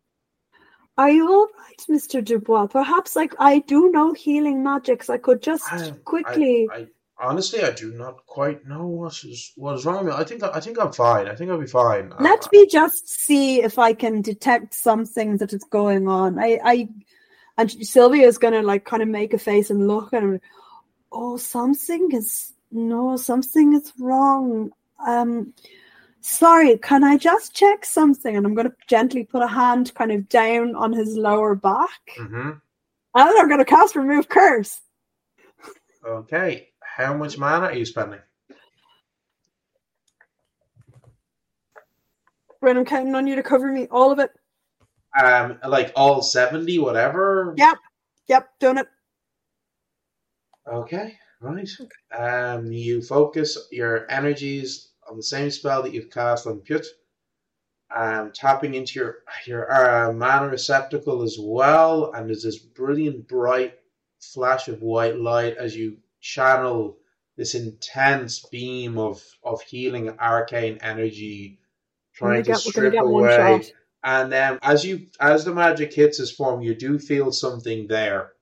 Are 0.99 1.11
you 1.11 1.29
all 1.29 1.49
right, 1.59 1.85
Mister 1.89 2.23
Dubois? 2.23 2.69
Perhaps, 2.69 3.17
like 3.17 3.35
I 3.39 3.59
do 3.61 3.91
know 3.91 4.13
healing 4.15 4.63
magics. 4.63 5.11
I 5.11 5.19
could 5.19 5.43
just 5.43 5.71
I- 5.73 5.91
quickly. 6.05 6.69
I, 6.73 6.77
I 6.77 6.87
honestly, 7.19 7.63
I 7.63 7.71
do 7.73 7.93
not 7.93 8.25
quite 8.27 8.67
know 8.67 8.87
what 8.87 9.23
is 9.25 9.53
what 9.57 9.75
is 9.77 9.85
wrong 9.87 10.05
with 10.05 10.15
me. 10.15 10.21
I 10.21 10.25
think 10.25 10.43
I 10.43 10.61
think 10.61 10.79
I'm 10.79 10.93
fine. 10.93 11.27
I 11.29 11.35
think 11.35 11.51
I'll 11.51 11.59
be 11.61 11.67
fine. 11.67 12.13
Let 12.21 12.45
I- 12.45 12.49
me 12.53 12.67
just 12.67 13.09
see 13.09 13.63
if 13.63 13.79
I 13.79 13.93
can 13.95 14.23
detect 14.23 14.75
something 14.75 15.37
that 15.39 15.53
is 15.53 15.65
going 15.65 16.09
on. 16.09 16.39
I, 16.39 16.59
I, 16.65 16.89
and 17.59 17.71
Sylvia 17.71 18.27
is 18.27 18.39
gonna 18.39 18.63
like 18.63 18.85
kind 18.85 19.03
of 19.03 19.09
make 19.09 19.33
a 19.35 19.39
face 19.39 19.71
and 19.71 19.87
look 19.89 20.13
at 20.13 20.23
him. 20.23 20.41
Oh, 21.13 21.37
something 21.37 22.11
is 22.13 22.53
no, 22.73 23.17
something 23.17 23.75
is 23.75 23.93
wrong. 23.99 24.73
Um, 25.07 25.55
sorry, 26.21 26.77
can 26.79 27.05
I 27.05 27.17
just 27.17 27.55
check 27.55 27.85
something? 27.85 28.37
And 28.37 28.45
I'm 28.45 28.55
gonna 28.55 28.75
gently 28.89 29.25
put 29.25 29.43
a 29.43 29.47
hand 29.47 29.95
kind 29.95 30.13
of 30.13 30.29
down 30.29 30.75
on 30.75 30.93
his 30.93 31.17
lower 31.17 31.55
back, 31.55 32.01
Mhm. 32.19 32.61
and 33.15 33.29
then 33.29 33.39
I'm 33.39 33.49
gonna 33.49 33.65
cast 33.65 33.95
remove 33.97 34.29
curse. 34.29 34.81
Okay. 36.07 36.69
How 36.97 37.13
much 37.13 37.37
mana 37.37 37.67
are 37.67 37.75
you 37.75 37.85
spending? 37.85 38.21
Ren, 42.63 42.79
I'm 42.79 42.87
counting 42.87 43.15
on 43.15 43.27
you 43.27 43.37
to 43.37 43.43
cover 43.43 43.71
me, 43.71 43.87
all 43.91 44.13
of 44.13 44.19
it. 44.19 44.31
Um, 45.23 45.59
like 45.69 45.93
all 45.95 46.23
seventy, 46.23 46.79
whatever. 46.79 47.55
Yep, 47.59 47.77
yep, 48.29 48.49
done 48.61 48.79
it. 48.79 48.87
Okay, 50.67 51.19
right. 51.43 51.69
Um, 52.19 52.73
you 52.73 53.03
focus 53.03 53.69
your 53.71 54.11
energies 54.11 54.89
on 55.07 55.19
the 55.19 55.23
same 55.23 55.51
spell 55.51 55.83
that 55.83 55.93
you've 55.93 56.11
cast 56.11 56.47
on 56.47 56.61
Pyut. 56.61 56.87
Um, 57.95 58.33
tapping 58.33 58.73
into 58.73 58.99
your 58.99 59.17
your 59.47 59.71
uh, 59.71 60.13
mana 60.15 60.49
receptacle 60.49 61.23
as 61.23 61.37
well, 61.39 62.13
and 62.15 62.31
there's 62.31 62.43
this 62.43 62.59
brilliant 62.59 63.29
bright 63.29 63.75
flash 64.19 64.69
of 64.69 64.81
white 64.81 65.19
light 65.19 65.59
as 65.59 65.77
you 65.77 65.99
channel 66.35 66.99
this 67.37 67.55
intense 67.55 68.41
beam 68.51 68.99
of 68.99 69.23
of 69.45 69.63
healing 69.63 70.09
arcane 70.19 70.79
energy, 70.83 71.61
trying 72.15 72.43
to 72.43 72.43
get- 72.43 72.53
gonna 72.55 72.59
strip 72.73 72.93
away. 73.01 73.63
And 74.05 74.33
then 74.33 74.59
as 74.63 74.85
you 74.85 75.07
as 75.21 75.45
the 75.45 75.55
magic 75.55 75.93
hits 75.93 76.19
his 76.19 76.33
form, 76.33 76.63
you 76.63 76.75
do 76.75 76.99
feel 76.99 77.33
something 77.33 77.87
there. 77.89 78.33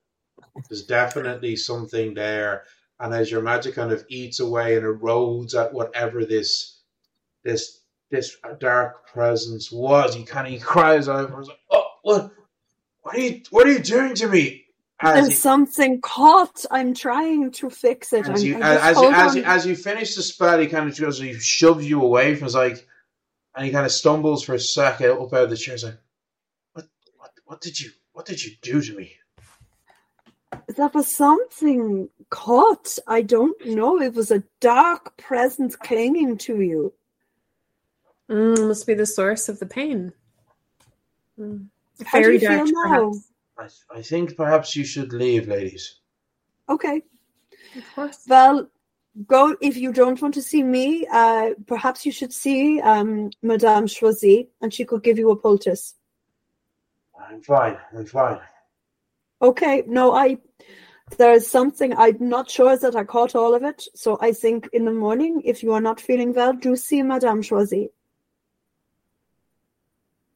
There's 0.69 0.87
definitely 0.87 1.57
something 1.57 2.15
there. 2.15 2.65
And 3.01 3.13
as 3.15 3.31
your 3.31 3.43
magic 3.43 3.75
kind 3.75 3.93
of 3.93 4.05
eats 4.09 4.41
away 4.41 4.77
and 4.77 4.85
erodes 4.87 5.55
at 5.55 5.73
whatever 5.73 6.25
this 6.25 6.81
this 7.45 7.81
this 8.11 8.37
dark 8.61 9.07
presence 9.09 9.73
was, 9.73 10.15
he 10.15 10.25
kind 10.25 10.47
of 10.47 10.53
he 10.53 10.59
cries 10.61 11.09
out 11.09 11.31
and 11.31 11.47
like, 11.47 11.59
"Oh, 11.71 11.87
what? 12.03 12.31
What 13.03 13.17
are 13.17 13.21
you? 13.21 13.43
What 13.51 13.67
are 13.67 13.73
you 13.73 13.81
doing 13.81 14.15
to 14.17 14.29
me?" 14.29 14.64
As 15.01 15.15
There's 15.15 15.27
he, 15.29 15.35
something 15.35 16.01
caught. 16.01 16.65
I'm 16.71 16.95
trying 16.95 17.51
to 17.53 17.69
fix 17.69 18.13
it. 18.13 18.21
as 18.29 18.29
I'm- 18.29 18.39
you 18.39 18.55
I'm 18.57 18.63
as, 18.63 18.97
as 18.97 18.97
you 19.03 19.11
as 19.13 19.37
you 19.37 19.43
as 19.45 19.67
you 19.67 19.77
finish 19.77 20.15
the 20.15 20.23
spell, 20.23 20.59
he 20.59 20.67
kind 20.69 20.89
of 20.89 20.99
goes, 20.99 21.19
he 21.19 21.35
shoves 21.35 21.89
you 21.89 22.01
away 22.03 22.35
from. 22.37 22.47
It's 22.47 22.55
like, 22.55 22.87
and 23.57 23.67
he 23.67 23.73
kind 23.73 23.85
of 23.87 23.93
stumbles 23.93 24.45
for 24.45 24.55
a 24.55 24.59
second 24.61 25.11
up 25.11 25.33
out 25.33 25.45
of 25.45 25.51
the 25.51 25.57
chair. 25.57 25.75
He's 25.75 25.85
like, 25.85 25.99
"What? 26.73 26.87
What? 27.17 27.31
What 27.45 27.61
did 27.61 27.81
you? 27.81 27.91
What 28.13 28.25
did 28.27 28.43
you 28.45 28.53
do 28.63 28.81
to 28.81 28.97
me?" 28.97 29.13
There 30.77 30.89
was 30.95 31.15
something 31.15 32.09
caught. 32.31 32.97
I 33.09 33.23
don't 33.23 33.67
know. 33.67 34.01
It 34.01 34.15
was 34.15 34.31
a 34.31 34.45
dark 34.61 35.17
presence 35.17 35.75
clinging 35.77 36.39
to 36.39 36.61
you. 36.63 36.93
Mm, 38.31 38.69
must 38.69 38.87
be 38.87 38.95
the 38.95 39.05
source 39.07 39.49
of 39.49 39.59
the 39.59 39.67
pain. 39.67 40.13
Mm. 41.39 41.67
A 42.01 42.05
How 42.05 42.19
do 42.19 42.23
fairy 42.25 42.35
you 42.35 42.49
feel 42.49 42.67
now? 42.67 43.11
perhaps. 43.11 43.29
I, 43.59 43.69
I 43.95 44.03
think 44.03 44.37
perhaps 44.37 44.77
you 44.77 44.85
should 44.85 45.13
leave, 45.13 45.49
ladies. 45.49 46.01
Okay. 46.69 47.03
Of 47.77 47.95
course. 47.95 48.25
Well, 48.29 48.69
go 49.27 49.57
if 49.61 49.77
you 49.77 49.93
don't 49.93 50.21
want 50.21 50.35
to 50.35 50.43
see 50.43 50.63
me. 50.63 51.07
Uh, 51.11 51.51
perhaps 51.67 52.05
you 52.05 52.13
should 52.13 52.33
see 52.33 52.81
um, 52.81 53.31
Madame 53.43 53.87
Choisy, 53.87 54.49
and 54.61 54.73
she 54.73 54.85
could 54.85 55.03
give 55.03 55.19
you 55.19 55.31
a 55.31 55.37
poultice. 55.37 55.95
I'm 57.19 57.43
fine. 57.43 57.79
I'm 57.97 58.07
fine. 58.07 58.41
Okay, 59.41 59.85
no, 59.87 60.15
I 60.15 60.39
there's 61.17 61.47
something 61.47 61.95
I'm 61.97 62.17
not 62.19 62.51
sure 62.51 62.77
that 62.77 62.97
I 62.97 63.05
caught 63.05 63.35
all 63.35 63.55
of 63.55 63.63
it. 63.63 63.83
So 63.95 64.19
I 64.21 64.33
think 64.33 64.69
in 64.73 64.85
the 64.85 64.93
morning, 64.93 65.43
if 65.45 65.63
you 65.63 65.73
are 65.73 65.81
not 65.81 66.01
feeling 66.01 66.33
well, 66.33 66.53
do 66.53 66.77
see 66.77 67.03
Madame 67.03 67.43
Choisy. 67.43 67.91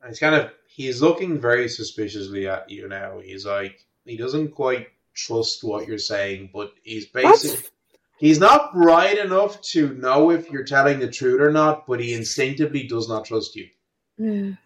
It's 0.04 0.20
kind 0.20 0.34
of 0.34 0.52
he's 0.78 1.02
looking 1.02 1.40
very 1.40 1.68
suspiciously 1.68 2.46
at 2.46 2.70
you 2.70 2.88
now. 2.88 3.18
He's 3.18 3.44
like 3.44 3.84
he 4.06 4.16
doesn't 4.16 4.52
quite 4.52 4.86
trust 5.12 5.62
what 5.64 5.86
you're 5.86 5.98
saying, 5.98 6.50
but 6.54 6.72
he's 6.82 7.06
basically 7.06 7.58
What? 7.58 7.70
he's 8.18 8.40
not 8.40 8.72
bright 8.72 9.18
enough 9.18 9.60
to 9.72 9.92
know 9.94 10.30
if 10.30 10.48
you're 10.50 10.64
telling 10.64 11.00
the 11.00 11.10
truth 11.10 11.40
or 11.40 11.52
not, 11.52 11.86
but 11.86 12.00
he 12.00 12.14
instinctively 12.14 12.86
does 12.86 13.08
not 13.08 13.26
trust 13.26 13.56
you. 13.56 14.56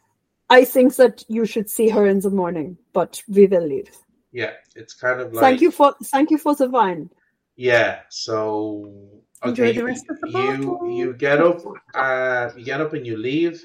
I 0.50 0.64
think 0.64 0.96
that 0.96 1.24
you 1.28 1.46
should 1.46 1.68
see 1.70 1.88
her 1.88 2.06
in 2.06 2.20
the 2.20 2.30
morning, 2.30 2.76
but 2.92 3.22
we 3.26 3.46
will 3.46 3.66
leave. 3.66 3.90
Yeah, 4.32 4.52
it's 4.76 4.94
kind 4.94 5.20
of 5.20 5.32
like 5.32 5.42
thank 5.42 5.60
you 5.62 5.70
for 5.70 5.94
thank 6.04 6.30
you 6.30 6.38
for 6.38 6.54
the 6.54 6.68
wine. 6.68 7.10
Yeah, 7.56 8.00
so 8.10 9.20
Enjoy 9.44 9.68
okay, 9.68 9.78
the 9.78 9.84
rest 9.84 10.06
of 10.08 10.20
the 10.20 10.28
you 10.30 10.92
you 10.92 11.14
get 11.14 11.40
up, 11.40 11.60
uh, 11.94 12.50
you 12.56 12.64
get 12.64 12.80
up 12.80 12.92
and 12.92 13.06
you 13.06 13.16
leave. 13.16 13.64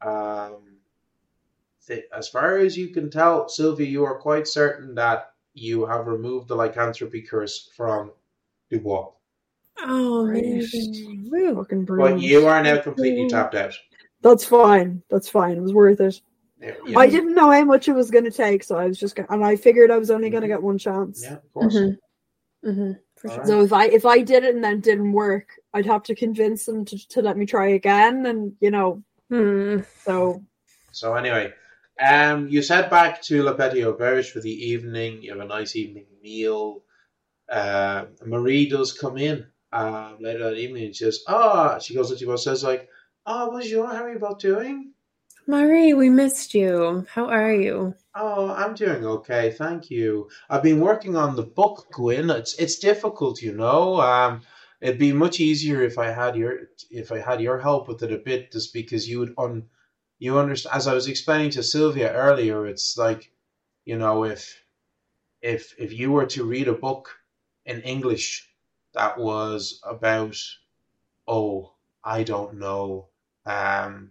Um, 0.00 0.69
th- 1.90 2.04
as 2.16 2.28
far 2.28 2.58
as 2.58 2.76
you 2.76 2.88
can 2.88 3.10
tell, 3.10 3.48
Sylvia, 3.48 3.86
you 3.86 4.04
are 4.04 4.18
quite 4.18 4.46
certain 4.48 4.94
that 4.94 5.32
you 5.54 5.84
have 5.86 6.06
removed 6.06 6.48
the 6.48 6.54
lycanthropy 6.54 7.22
curse 7.22 7.70
from 7.76 8.12
Dubois, 8.70 9.10
Oh, 9.82 10.26
Right. 10.26 10.44
amazing. 10.44 11.28
Woo. 11.30 11.56
Fucking 11.56 11.84
brilliant. 11.84 12.20
but 12.20 12.26
you 12.26 12.46
are 12.46 12.62
now 12.62 12.80
completely 12.80 13.28
tapped 13.28 13.54
out. 13.54 13.74
That's 14.22 14.44
fine. 14.44 15.02
That's 15.10 15.28
fine. 15.28 15.56
It 15.56 15.60
was 15.62 15.72
worth 15.74 16.00
it. 16.00 16.20
Yeah, 16.60 16.74
yeah, 16.86 16.98
I 16.98 17.06
didn't 17.08 17.34
know 17.34 17.50
how 17.50 17.64
much 17.64 17.88
it 17.88 17.94
was 17.94 18.10
going 18.10 18.24
to 18.24 18.30
take, 18.30 18.62
so 18.62 18.76
I 18.76 18.86
was 18.86 18.98
just, 18.98 19.16
gonna, 19.16 19.28
and 19.30 19.42
I 19.44 19.56
figured 19.56 19.90
I 19.90 19.96
was 19.96 20.10
only 20.10 20.28
going 20.28 20.42
to 20.42 20.48
get 20.48 20.62
one 20.62 20.76
chance. 20.76 21.22
yeah, 21.24 21.36
of 21.36 21.52
course. 21.54 21.74
Mhm. 21.74 21.96
Mhm, 22.62 22.98
For 23.16 23.28
All 23.28 23.34
sure. 23.34 23.42
right. 23.42 23.46
So 23.48 23.62
if 23.62 23.72
I 23.72 23.86
if 23.86 24.04
I 24.04 24.20
did 24.20 24.44
it 24.44 24.54
and 24.54 24.62
then 24.62 24.80
didn't 24.80 25.12
work, 25.12 25.48
I'd 25.72 25.86
have 25.86 26.02
to 26.04 26.14
convince 26.14 26.66
them 26.66 26.84
to, 26.84 27.08
to 27.08 27.22
let 27.22 27.38
me 27.38 27.46
try 27.46 27.68
again, 27.68 28.26
and 28.26 28.54
you 28.60 28.70
know, 28.70 29.02
Hmm. 29.30 29.78
so 30.04 30.44
So 30.92 31.14
anyway, 31.14 31.54
um, 32.00 32.48
you 32.48 32.62
head 32.62 32.90
back 32.90 33.22
to 33.22 33.42
Le 33.42 33.54
Petit 33.54 33.82
Auberge 33.82 34.30
for 34.30 34.40
the 34.40 34.50
evening. 34.50 35.22
You 35.22 35.32
have 35.32 35.40
a 35.40 35.44
nice 35.46 35.76
evening 35.76 36.06
meal. 36.22 36.82
Uh, 37.48 38.06
Marie 38.24 38.68
does 38.68 38.92
come 38.92 39.18
in 39.18 39.46
um, 39.72 40.16
later 40.20 40.44
that 40.44 40.56
evening 40.56 40.84
and 40.86 40.96
she 40.96 41.04
says, 41.04 41.20
"Ah," 41.28 41.78
she 41.78 41.94
goes 41.94 42.10
to 42.10 42.16
you 42.16 42.30
and 42.30 42.40
says 42.40 42.64
like, 42.64 42.88
"Oh, 43.26 43.50
bonjour, 43.50 43.86
how 43.86 44.04
are 44.04 44.12
you 44.12 44.18
both 44.18 44.38
doing?" 44.38 44.92
Marie, 45.46 45.94
we 45.94 46.10
missed 46.10 46.54
you. 46.54 47.06
How 47.10 47.26
are 47.26 47.52
you? 47.52 47.94
Oh, 48.14 48.50
I'm 48.50 48.74
doing 48.74 49.04
okay, 49.04 49.50
thank 49.50 49.90
you. 49.90 50.28
I've 50.48 50.62
been 50.62 50.80
working 50.80 51.16
on 51.16 51.34
the 51.34 51.42
book, 51.42 51.86
Gwyn. 51.92 52.30
It's 52.30 52.54
it's 52.54 52.78
difficult, 52.78 53.42
you 53.42 53.52
know. 53.52 54.00
Um, 54.00 54.42
it'd 54.80 54.98
be 54.98 55.12
much 55.12 55.40
easier 55.40 55.82
if 55.82 55.98
I 55.98 56.10
had 56.10 56.36
your 56.36 56.68
if 56.90 57.12
I 57.12 57.18
had 57.18 57.40
your 57.40 57.58
help 57.58 57.88
with 57.88 58.02
it 58.02 58.12
a 58.12 58.18
bit, 58.18 58.52
just 58.52 58.72
because 58.72 59.08
you 59.08 59.18
would 59.20 59.34
un 59.38 59.64
you 60.20 60.38
understand. 60.38 60.76
As 60.76 60.86
I 60.86 60.94
was 60.94 61.08
explaining 61.08 61.50
to 61.52 61.62
Sylvia 61.64 62.12
earlier, 62.12 62.66
it's 62.66 62.96
like, 62.96 63.32
you 63.84 63.98
know, 63.98 64.24
if 64.24 64.62
if 65.42 65.74
if 65.78 65.92
you 65.92 66.12
were 66.12 66.26
to 66.26 66.44
read 66.44 66.68
a 66.68 66.74
book 66.74 67.18
in 67.64 67.80
English 67.80 68.48
that 68.94 69.18
was 69.18 69.80
about, 69.82 70.36
oh, 71.26 71.72
I 72.04 72.22
don't 72.22 72.58
know, 72.58 73.08
um, 73.46 74.10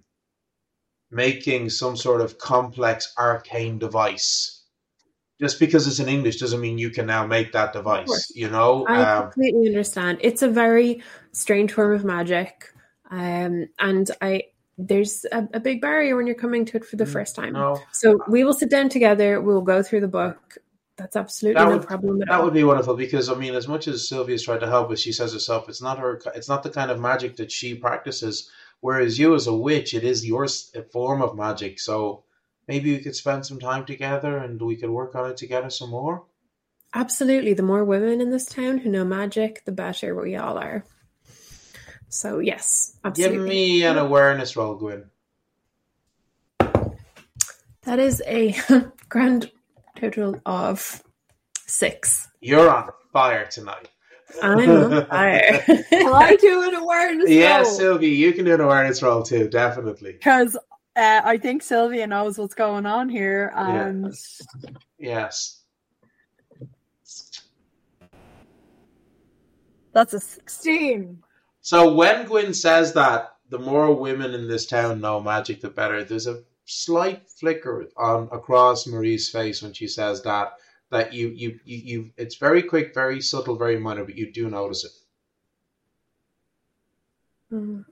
making 1.11 1.69
some 1.69 1.95
sort 1.95 2.21
of 2.21 2.37
complex 2.37 3.13
arcane 3.17 3.77
device. 3.77 4.63
Just 5.39 5.59
because 5.59 5.87
it's 5.87 5.99
in 5.99 6.09
English 6.09 6.37
doesn't 6.37 6.59
mean 6.59 6.77
you 6.77 6.89
can 6.89 7.05
now 7.05 7.25
make 7.25 7.53
that 7.53 7.71
device. 7.71 8.31
You 8.35 8.49
know, 8.49 8.85
I 8.87 9.01
um, 9.03 9.31
completely 9.31 9.67
understand. 9.67 10.17
It's 10.21 10.41
a 10.41 10.49
very 10.49 11.03
strange 11.31 11.71
form 11.71 11.93
of 11.93 12.03
magic, 12.03 12.73
um, 13.11 13.67
and 13.79 14.09
I 14.21 14.43
there's 14.79 15.25
a, 15.31 15.47
a 15.53 15.59
big 15.59 15.81
barrier 15.81 16.15
when 16.15 16.25
you're 16.25 16.35
coming 16.35 16.63
to 16.65 16.77
it 16.77 16.85
for 16.85 16.95
the 16.95 17.03
Mm, 17.03 17.11
first 17.13 17.35
time. 17.35 17.53
no, 17.53 17.79
So 17.91 18.19
we 18.29 18.43
will 18.45 18.53
sit 18.53 18.69
down 18.69 18.87
together. 18.89 19.41
We'll 19.41 19.61
go 19.61 19.83
through 19.83 19.99
the 20.01 20.07
book. 20.07 20.57
That's 20.95 21.15
absolutely 21.17 21.59
That 21.61 21.69
no 21.69 21.77
would- 21.77 21.87
problem 21.87 22.21
at 22.21 22.27
That 22.29 22.39
all. 22.39 22.45
would 22.45 22.53
be 22.53 22.63
wonderful 22.63 22.95
because 22.95 23.29
I 23.29 23.35
mean, 23.35 23.55
as 23.55 23.67
much 23.67 23.87
as 23.87 24.07
Sylvia's 24.07 24.43
tried 24.43 24.61
to 24.61 24.67
help 24.67 24.89
us, 24.91 24.99
she 24.99 25.11
says 25.11 25.33
herself, 25.33 25.67
it's 25.69 25.81
not 25.81 25.99
her. 25.99 26.21
It's 26.33 26.49
not 26.49 26.63
the 26.63 26.69
kind 26.69 26.91
of 26.91 26.99
magic 26.99 27.35
that 27.37 27.51
she 27.51 27.75
practices. 27.75 28.49
Whereas 28.81 29.19
you, 29.19 29.35
as 29.35 29.47
a 29.47 29.55
witch, 29.55 29.93
it 29.93 30.03
is 30.05 30.25
your 30.25 30.47
form 30.91 31.21
of 31.21 31.35
magic. 31.35 31.79
So 31.79 32.23
maybe 32.67 32.91
we 32.93 32.99
could 33.03 33.15
spend 33.15 33.45
some 33.45 33.59
time 33.59 33.85
together 33.85 34.37
and 34.37 34.61
we 34.61 34.77
could 34.77 34.89
work 34.89 35.15
on 35.15 35.29
it 35.29 35.35
together 35.37 35.69
some 35.69 35.89
more. 35.89 36.23
Absolutely. 36.93 37.53
The 37.53 37.63
more 37.63 37.83
women 37.83 38.19
in 38.21 38.31
this 38.31 38.45
town 38.45 38.79
who 38.79 38.89
know 38.89 39.03
magic, 39.05 39.63
the 39.65 39.71
better 39.71 40.15
we 40.19 40.35
all 40.37 40.57
are. 40.57 40.83
So 42.09 42.39
yes, 42.39 42.97
absolutely. 43.05 43.37
Give 43.37 43.47
me 43.47 43.83
an 43.83 43.97
awareness 43.97 44.55
roll, 44.55 44.75
Gwyn. 44.75 45.05
That 47.83 47.99
is 47.99 48.21
a 48.25 48.55
grand 49.09 49.51
total 49.99 50.41
of 50.45 51.03
six. 51.65 52.27
You're 52.41 52.69
on 52.69 52.89
fire 53.13 53.45
tonight. 53.45 53.89
I'm 54.43 54.69
on 54.69 55.05
fire. 55.09 55.59
can 55.89 56.13
I 56.13 56.35
do 56.35 56.63
an 56.67 56.75
awareness? 56.75 57.29
Yes, 57.29 57.67
roll? 57.67 57.75
Sylvia, 57.77 58.09
you 58.09 58.33
can 58.33 58.45
do 58.45 58.53
an 58.55 58.61
awareness 58.61 59.01
roll 59.01 59.23
too, 59.23 59.47
definitely. 59.47 60.13
because 60.13 60.55
uh, 60.95 61.21
I 61.23 61.37
think 61.37 61.61
Sylvia 61.63 62.07
knows 62.07 62.37
what's 62.37 62.55
going 62.55 62.85
on 62.85 63.07
here, 63.09 63.51
Yeah. 63.55 63.87
and 63.87 64.13
Yes. 64.97 65.61
that's 69.93 70.13
a 70.13 70.19
sixteen. 70.19 71.23
So 71.61 71.93
when 71.93 72.25
Gwyn 72.25 72.53
says 72.53 72.93
that, 72.93 73.35
the 73.49 73.59
more 73.59 73.93
women 73.93 74.33
in 74.33 74.47
this 74.47 74.65
town 74.65 75.01
know 75.01 75.19
magic, 75.19 75.61
the 75.61 75.69
better. 75.69 76.03
There's 76.03 76.27
a 76.27 76.43
slight 76.65 77.29
flicker 77.29 77.87
on 77.97 78.29
across 78.31 78.85
Marie's 78.87 79.29
face 79.29 79.61
when 79.61 79.73
she 79.73 79.87
says 79.87 80.21
that. 80.23 80.53
That 80.91 81.13
you 81.13 81.27
you 81.29 81.59
you, 81.65 81.77
you 81.77 82.11
it's 82.17 82.35
very 82.35 82.63
quick, 82.63 82.95
very 82.95 83.21
subtle, 83.21 83.55
very 83.55 83.77
minor, 83.77 84.05
but 84.05 84.17
you 84.17 84.31
do 84.31 84.49
notice 84.49 84.85
it. 84.85 84.91
Mm. 87.53 87.85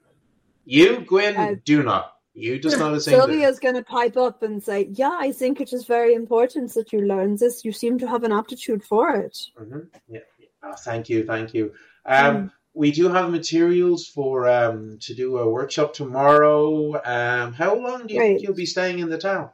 You, 0.65 1.01
Gwyn, 1.01 1.37
Uh, 1.37 1.55
do 1.63 1.83
not. 1.83 2.17
You 2.33 2.59
just 2.59 2.77
noticing. 2.79 3.13
Sylvia's 3.13 3.59
going 3.59 3.75
to 3.75 3.83
pipe 3.83 4.17
up 4.17 4.43
and 4.43 4.61
say, 4.61 4.89
"Yeah, 4.91 5.15
I 5.19 5.31
think 5.31 5.61
it 5.61 5.73
is 5.73 5.85
very 5.85 6.13
important 6.15 6.73
that 6.73 6.91
you 6.91 7.01
learn 7.01 7.35
this. 7.35 7.63
You 7.63 7.71
seem 7.71 7.99
to 7.99 8.07
have 8.07 8.23
an 8.23 8.31
aptitude 8.31 8.83
for 8.83 9.15
it." 9.15 9.37
Mhm. 9.59 9.87
Yeah. 10.07 10.19
yeah. 10.39 10.47
Oh, 10.63 10.75
thank 10.75 11.07
you, 11.07 11.25
thank 11.25 11.53
you. 11.53 11.73
Um, 12.05 12.51
We 12.77 12.91
do 12.91 13.09
have 13.09 13.31
materials 13.31 14.05
for 14.05 14.47
um, 14.47 14.99
to 15.01 15.15
do 15.15 15.39
a 15.39 15.49
workshop 15.49 15.95
tomorrow. 15.95 16.93
Um, 17.03 17.53
how 17.53 17.73
long 17.75 18.05
do 18.05 18.13
you 18.13 18.19
think 18.19 18.43
you'll 18.43 18.53
be 18.53 18.67
staying 18.67 18.99
in 18.99 19.09
the 19.09 19.17
town? 19.17 19.49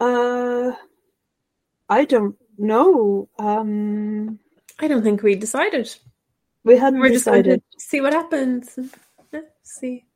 Uh, 0.00 0.72
I 1.90 2.06
don't 2.06 2.36
know. 2.56 3.28
Um, 3.38 4.38
I 4.78 4.88
don't 4.88 5.02
think 5.02 5.22
we 5.22 5.34
decided. 5.34 5.94
we 6.64 6.78
hadn't 6.78 6.98
We're 7.00 7.10
just 7.10 7.26
going 7.26 7.42
decided. 7.42 7.62
to 7.72 7.80
see 7.80 8.00
what 8.00 8.14
happens. 8.14 8.78
Yeah, 9.32 9.40
see. 9.62 10.06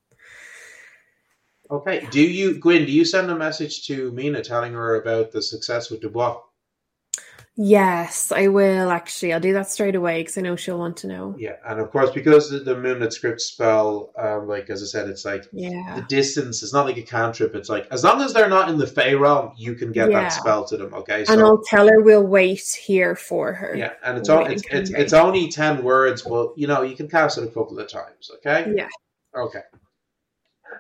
Okay. 1.70 2.06
Do 2.10 2.22
you, 2.22 2.58
Gwyn? 2.58 2.86
Do 2.86 2.92
you 2.92 3.04
send 3.04 3.30
a 3.30 3.36
message 3.36 3.86
to 3.88 4.12
Mina 4.12 4.40
telling 4.40 4.72
her 4.72 4.98
about 4.98 5.30
the 5.30 5.42
success 5.42 5.90
with 5.90 6.00
Dubois? 6.00 6.38
Yes, 7.58 8.32
I 8.32 8.48
will 8.48 8.90
actually. 8.90 9.32
I'll 9.32 9.40
do 9.40 9.54
that 9.54 9.70
straight 9.70 9.94
away 9.94 10.20
because 10.20 10.36
I 10.36 10.42
know 10.42 10.56
she'll 10.56 10.78
want 10.78 10.98
to 10.98 11.06
know. 11.06 11.34
Yeah, 11.38 11.56
and 11.66 11.80
of 11.80 11.90
course 11.90 12.10
because 12.10 12.50
the, 12.50 12.58
the 12.58 12.76
Moonlit 12.76 13.14
script 13.14 13.40
spell, 13.40 14.12
um, 14.18 14.46
like 14.46 14.68
as 14.68 14.82
I 14.82 14.86
said, 14.86 15.08
it's 15.08 15.24
like 15.24 15.50
the 15.50 16.04
distance. 16.06 16.62
It's 16.62 16.74
not 16.74 16.84
like 16.84 16.98
a 16.98 17.02
cantrip. 17.02 17.54
It's 17.54 17.70
like 17.70 17.86
as 17.90 18.04
long 18.04 18.20
as 18.20 18.34
they're 18.34 18.50
not 18.50 18.68
in 18.68 18.76
the 18.76 18.86
Fey 18.86 19.14
realm, 19.14 19.52
you 19.56 19.74
can 19.74 19.90
get 19.90 20.10
Yeah. 20.10 20.20
that 20.20 20.28
spell 20.34 20.66
to 20.66 20.76
them. 20.76 20.92
Okay, 20.92 21.24
And 21.30 21.40
I'll 21.40 21.62
tell 21.62 21.88
her 21.88 22.02
we'll 22.02 22.26
wait 22.26 22.60
here 22.86 23.16
for 23.16 23.54
her. 23.54 23.74
yeah, 23.74 23.92
and 24.04 24.18
it's 24.18 24.28
it's, 24.28 24.62
it's 24.70 24.90
it's 24.90 25.12
only 25.14 25.48
ten 25.48 25.82
words, 25.82 26.20
but 26.22 26.52
you 26.58 26.66
know 26.66 26.82
you 26.82 26.94
can 26.94 27.08
cast 27.08 27.38
it 27.38 27.44
a 27.44 27.48
couple 27.48 27.78
of 27.78 27.88
times. 27.88 28.30
Okay. 28.36 28.74
Yeah. 28.76 28.88
Okay. 29.34 29.62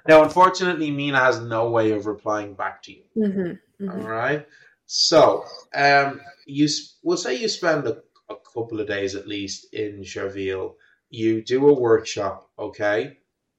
Now, 0.08 0.22
unfortunately, 0.22 0.90
Mina 0.90 1.18
has 1.18 1.40
no 1.40 1.70
way 1.70 1.92
of 1.92 2.06
replying 2.06 2.54
back 2.54 2.82
to 2.82 2.92
you. 2.92 3.02
Mm-hmm. 3.16 3.90
All 3.90 3.96
right. 4.08 4.46
So, 4.86 5.44
um, 5.74 6.20
you 6.46 6.68
we'll 7.02 7.16
say 7.16 7.40
you 7.40 7.48
spend 7.48 7.86
a, 7.86 8.02
a 8.30 8.36
couple 8.54 8.80
of 8.80 8.86
days 8.86 9.14
at 9.14 9.26
least 9.28 9.72
in 9.72 10.02
Cherville. 10.02 10.74
You 11.10 11.42
do 11.42 11.68
a 11.68 11.72
workshop, 11.72 12.50
okay? 12.58 13.18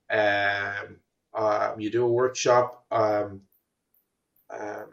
Um, 0.10 0.98
um, 1.34 1.80
you 1.80 1.92
do 1.92 2.04
a 2.04 2.12
workshop. 2.12 2.86
Um, 2.92 3.42
um, 4.50 4.88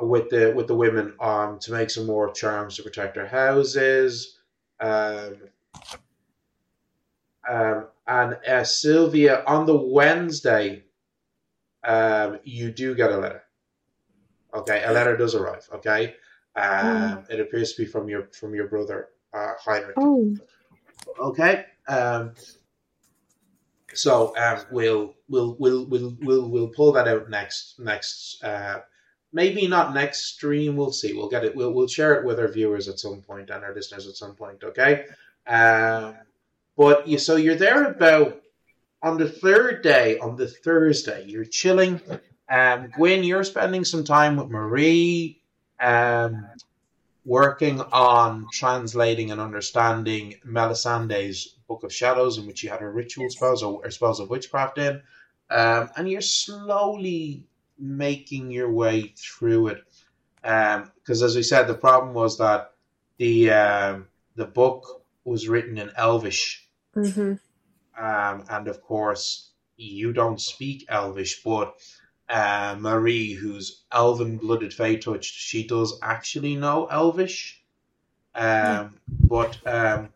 with 0.00 0.30
the 0.30 0.52
with 0.56 0.66
the 0.66 0.74
women 0.74 1.14
um 1.20 1.58
to 1.58 1.72
make 1.72 1.90
some 1.90 2.06
more 2.06 2.32
charms 2.32 2.76
to 2.76 2.82
protect 2.82 3.14
their 3.14 3.26
houses. 3.26 4.38
Um, 4.80 5.36
um, 7.48 7.88
and 8.06 8.38
uh, 8.46 8.64
Sylvia, 8.64 9.42
on 9.46 9.66
the 9.66 9.76
Wednesday, 9.76 10.84
um, 11.86 12.38
you 12.44 12.70
do 12.70 12.94
get 12.94 13.12
a 13.12 13.16
letter. 13.18 13.42
Okay, 14.54 14.82
a 14.84 14.92
letter 14.92 15.16
does 15.16 15.34
arrive. 15.34 15.68
Okay, 15.74 16.14
um, 16.56 17.24
it 17.30 17.40
appears 17.40 17.72
to 17.74 17.82
be 17.82 17.86
from 17.86 18.08
your 18.08 18.28
from 18.32 18.54
your 18.54 18.68
brother 18.68 19.08
uh, 19.32 19.52
Heinrich. 19.58 19.96
Oh, 19.96 20.36
Okay. 21.18 21.64
Um, 21.88 22.32
so 23.94 24.36
um, 24.36 24.60
we'll 24.70 25.14
we'll 25.28 25.56
we'll 25.58 25.86
we'll 25.86 26.16
we'll 26.20 26.48
we'll 26.48 26.68
pull 26.68 26.92
that 26.92 27.08
out 27.08 27.28
next 27.28 27.78
next. 27.80 28.42
Uh, 28.42 28.80
maybe 29.32 29.66
not 29.66 29.94
next 29.94 30.34
stream. 30.34 30.76
We'll 30.76 30.92
see. 30.92 31.12
We'll 31.12 31.28
get 31.28 31.44
it. 31.44 31.56
We'll 31.56 31.72
we'll 31.72 31.88
share 31.88 32.14
it 32.14 32.24
with 32.24 32.38
our 32.38 32.48
viewers 32.48 32.88
at 32.88 33.00
some 33.00 33.22
point 33.22 33.50
and 33.50 33.64
our 33.64 33.74
listeners 33.74 34.06
at 34.06 34.14
some 34.14 34.34
point. 34.34 34.62
Okay. 34.62 35.06
Um, 35.46 36.14
but 36.76 37.08
you 37.08 37.18
so 37.18 37.36
you're 37.36 37.56
there 37.56 37.90
about 37.90 38.40
on 39.02 39.18
the 39.18 39.28
third 39.28 39.82
day 39.82 40.18
on 40.18 40.36
the 40.36 40.46
Thursday. 40.46 41.24
You're 41.26 41.44
chilling. 41.44 42.00
Um, 42.50 42.88
Gwyn, 42.96 43.24
you're 43.24 43.44
spending 43.44 43.84
some 43.84 44.04
time 44.04 44.36
with 44.36 44.48
Marie. 44.48 45.40
Um, 45.80 46.46
working 47.24 47.80
on 47.80 48.46
translating 48.52 49.30
and 49.30 49.40
understanding 49.40 50.34
Melisande's 50.44 51.56
Book 51.68 51.84
of 51.84 51.92
Shadows, 51.92 52.38
in 52.38 52.46
which 52.46 52.62
you 52.62 52.70
had 52.70 52.80
her 52.80 52.90
ritual 52.90 53.30
spells 53.30 53.62
or, 53.62 53.84
or 53.84 53.90
spells 53.90 54.20
of 54.20 54.30
witchcraft 54.30 54.78
in, 54.78 55.02
um, 55.50 55.90
and 55.96 56.08
you're 56.08 56.20
slowly 56.20 57.44
making 57.78 58.50
your 58.50 58.70
way 58.72 59.14
through 59.16 59.68
it. 59.68 59.84
Because, 60.42 61.22
as 61.22 61.36
we 61.36 61.42
said, 61.42 61.66
the 61.66 61.74
problem 61.74 62.14
was 62.14 62.38
that 62.38 62.72
the 63.18 63.50
um, 63.50 64.08
the 64.36 64.46
book 64.46 65.04
was 65.24 65.48
written 65.48 65.78
in 65.78 65.90
Elvish, 65.96 66.66
hmm 66.94 67.34
um, 67.98 68.44
and 68.48 68.66
of 68.66 68.80
course, 68.80 69.50
you 69.76 70.12
don't 70.12 70.40
speak 70.40 70.86
Elvish, 70.88 71.42
but 71.42 71.74
uh, 72.30 72.76
Marie, 72.78 73.32
who's 73.32 73.82
elven 73.90 74.36
blooded 74.36 74.72
Fey 74.72 74.96
touched, 74.96 75.34
she 75.34 75.66
does 75.66 75.98
actually 76.00 76.54
know 76.54 76.86
Elvish. 76.86 77.62
Um, 78.34 78.94
But 79.08 79.58
um, 79.66 80.10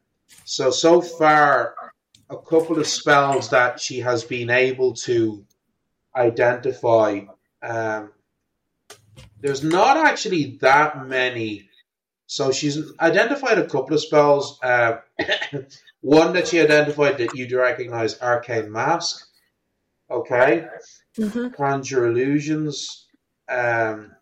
so, 0.44 0.70
so 0.70 1.00
far, 1.00 1.74
a 2.30 2.36
couple 2.36 2.78
of 2.78 2.86
spells 2.86 3.50
that 3.50 3.80
she 3.80 4.00
has 4.00 4.22
been 4.22 4.48
able 4.48 4.94
to 4.94 5.44
identify. 6.14 7.22
Um, 7.62 8.12
there's 9.40 9.64
not 9.64 9.96
actually 9.96 10.58
that 10.60 11.06
many. 11.06 11.68
So 12.26 12.52
she's 12.52 12.78
identified 13.00 13.58
a 13.58 13.66
couple 13.66 13.94
of 13.94 14.00
spells. 14.00 14.60
Uh, 14.62 15.00
one 16.00 16.32
that 16.34 16.48
she 16.48 16.60
identified 16.60 17.18
that 17.18 17.34
you'd 17.34 17.52
recognize 17.52 18.20
Arcane 18.20 18.70
Mask. 18.70 19.26
Okay 20.08 20.68
hmm 21.16 21.48
conjure 21.48 22.06
illusions. 22.06 23.06
Um, 23.48 24.12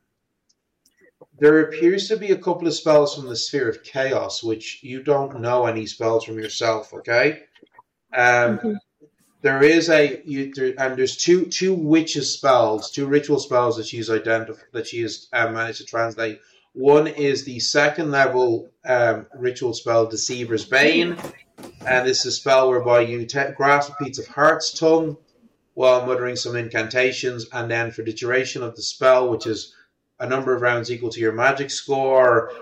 there 1.38 1.60
appears 1.60 2.08
to 2.08 2.16
be 2.16 2.30
a 2.30 2.36
couple 2.38 2.66
of 2.66 2.74
spells 2.74 3.14
from 3.14 3.26
the 3.26 3.36
sphere 3.36 3.68
of 3.68 3.82
chaos, 3.82 4.42
which 4.42 4.82
you 4.82 5.02
don't 5.02 5.40
know 5.40 5.66
any 5.66 5.86
spells 5.86 6.24
from 6.24 6.38
yourself. 6.38 6.92
Okay, 6.92 7.44
um, 8.14 8.58
Mhm. 8.58 8.76
there 9.40 9.62
is 9.62 9.88
a 9.88 10.22
you, 10.24 10.52
there, 10.54 10.74
and 10.78 10.96
there's 10.96 11.16
two 11.16 11.46
two 11.46 11.74
witches 11.74 12.32
spells, 12.32 12.90
two 12.90 13.06
ritual 13.06 13.38
spells 13.40 13.76
that 13.76 13.86
she's 13.86 14.10
identified 14.10 14.66
that 14.72 14.86
she 14.86 15.02
has 15.02 15.28
um, 15.32 15.54
managed 15.54 15.78
to 15.78 15.84
translate. 15.84 16.40
One 16.74 17.06
is 17.06 17.44
the 17.44 17.60
second 17.60 18.10
level 18.10 18.70
um, 18.84 19.26
ritual 19.34 19.74
spell, 19.74 20.06
Deceiver's 20.06 20.64
Bane, 20.64 21.16
and 21.86 22.06
this 22.06 22.20
is 22.20 22.26
a 22.26 22.32
spell 22.32 22.70
whereby 22.70 23.00
you 23.02 23.26
te- 23.26 23.52
grasp 23.56 23.92
a 23.92 24.04
piece 24.04 24.18
of 24.18 24.26
Hart's 24.26 24.72
Tongue 24.72 25.16
while 25.74 26.06
muttering 26.06 26.36
some 26.36 26.56
incantations, 26.56 27.46
and 27.52 27.70
then 27.70 27.90
for 27.90 28.02
the 28.02 28.12
duration 28.12 28.62
of 28.62 28.76
the 28.76 28.82
spell, 28.82 29.28
which 29.30 29.46
is 29.46 29.74
a 30.20 30.26
number 30.26 30.54
of 30.54 30.62
rounds 30.62 30.90
equal 30.90 31.10
to 31.10 31.20
your 31.20 31.32
magic 31.32 31.70
score, 31.70 32.52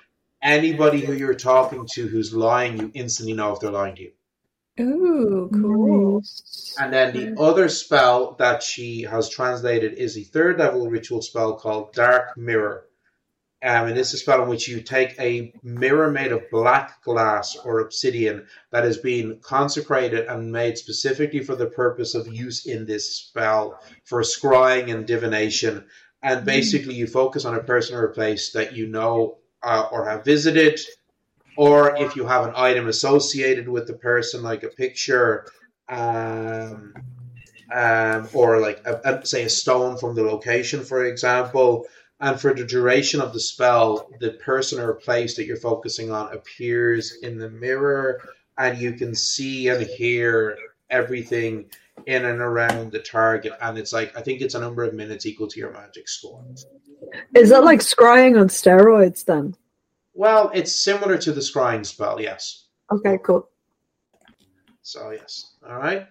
anybody 0.43 1.01
who 1.01 1.13
you're 1.13 1.35
talking 1.35 1.87
to 1.93 2.07
who's 2.07 2.33
lying, 2.33 2.79
you 2.79 2.91
instantly 2.95 3.35
know 3.35 3.53
if 3.53 3.61
they're 3.61 3.71
lying 3.71 3.97
to 3.97 4.03
you. 4.03 4.13
Ooh, 4.81 5.51
cool. 5.53 6.21
nice. 6.21 6.77
And 6.79 6.93
then 6.93 7.15
the 7.15 7.41
other 7.41 7.69
spell 7.69 8.37
that 8.39 8.63
she 8.63 9.03
has 9.03 9.29
translated 9.29 9.95
is 9.95 10.17
a 10.17 10.23
third 10.23 10.59
level 10.59 10.89
ritual 10.89 11.23
spell 11.23 11.55
called 11.55 11.93
Dark 11.93 12.37
Mirror. 12.37 12.87
Um, 13.63 13.89
and 13.89 13.99
it's 13.99 14.15
a 14.15 14.17
spell 14.17 14.43
in 14.43 14.49
which 14.49 14.69
you 14.69 14.81
take 14.81 15.21
a 15.21 15.53
mirror 15.63 16.11
made 16.11 16.33
of 16.33 16.49
black 16.51 17.03
glass 17.03 17.57
or 17.57 17.81
obsidian 17.81 18.47
that 18.71 18.85
has 18.85 18.97
been 18.97 19.39
consecrated 19.43 20.27
and 20.29 20.51
made 20.51 20.79
specifically 20.79 21.45
for 21.45 21.57
the 21.57 21.67
purpose 21.67 22.15
of 22.15 22.27
use 22.27 22.65
in 22.65 22.87
this 22.87 23.15
spell 23.15 23.79
for 24.05 24.23
scrying 24.23 24.91
and 24.91 25.07
divination. 25.07 25.85
And 26.23 26.47
basically, 26.47 26.95
you 26.95 27.07
focus 27.07 27.45
on 27.45 27.55
a 27.55 27.63
person 27.63 27.97
or 27.97 28.05
a 28.05 28.13
place 28.13 28.53
that 28.53 28.75
you 28.75 28.87
know 28.87 29.39
uh, 29.63 29.89
or 29.93 30.09
have 30.09 30.25
visited, 30.25 30.81
or 31.57 31.97
if 31.97 32.17
you 32.17 32.27
have 32.27 32.47
an 32.47 32.55
item 32.57 32.89
associated 32.89 33.69
with 33.69 33.87
the 33.87 33.95
person, 33.95 34.43
like 34.43 34.63
a 34.63 34.69
picture, 34.69 35.47
um, 35.89 36.95
um, 37.75 38.29
or 38.33 38.61
like 38.61 38.81
a, 38.87 39.01
a, 39.05 39.27
say 39.27 39.45
a 39.45 39.49
stone 39.51 39.97
from 39.97 40.15
the 40.15 40.23
location, 40.23 40.83
for 40.83 41.05
example. 41.05 41.87
And 42.21 42.39
for 42.39 42.53
the 42.53 42.65
duration 42.65 43.21
of 43.21 43.33
the 43.33 43.41
spell, 43.41 44.11
the 44.21 44.33
person 44.33 44.79
or 44.79 44.93
place 44.95 45.37
that 45.37 45.47
you're 45.47 45.57
focusing 45.57 46.11
on 46.11 46.33
appears 46.35 47.19
in 47.23 47.39
the 47.39 47.49
mirror, 47.49 48.21
and 48.59 48.79
you 48.79 48.93
can 48.93 49.15
see 49.15 49.69
and 49.69 49.87
hear 49.87 50.59
everything 50.91 51.71
in 52.07 52.25
and 52.27 52.41
around 52.41 52.93
the 52.93 52.99
target. 52.99 53.53
And 53.63 53.79
it's 53.79 53.93
like 53.93 54.17
I 54.17 54.21
think 54.21 54.43
it's 54.43 54.55
a 54.55 54.61
number 54.61 54.85
of 54.85 54.93
minutes 54.93 55.25
equal 55.25 55.49
to 55.49 55.59
your 55.59 55.73
magic 55.73 56.09
score. 56.09 56.45
Is 57.35 57.51
that 57.51 57.65
like 57.65 57.81
scrying 57.81 58.39
on 58.39 58.49
steroids 58.49 59.25
then? 59.25 59.55
Well, 60.13 60.51
it's 60.53 60.75
similar 60.75 61.17
to 61.19 61.33
the 61.33 61.41
scrying 61.41 61.87
spell, 61.87 62.21
yes. 62.21 62.67
Okay, 62.93 63.19
cool. 63.23 63.49
So 64.83 65.11
yes, 65.11 65.55
all 65.67 65.79
right. 65.79 66.07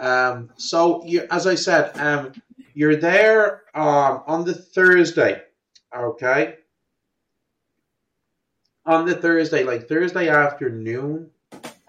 Um, 0.00 0.50
so 0.56 1.04
you, 1.04 1.26
as 1.30 1.46
I 1.46 1.54
said, 1.54 1.96
um, 1.98 2.32
you're 2.74 2.96
there 2.96 3.62
um, 3.74 4.22
on 4.26 4.44
the 4.44 4.54
Thursday, 4.54 5.42
okay? 5.94 6.56
On 8.86 9.06
the 9.06 9.14
Thursday, 9.14 9.64
like 9.64 9.88
Thursday 9.88 10.28
afternoon, 10.28 11.30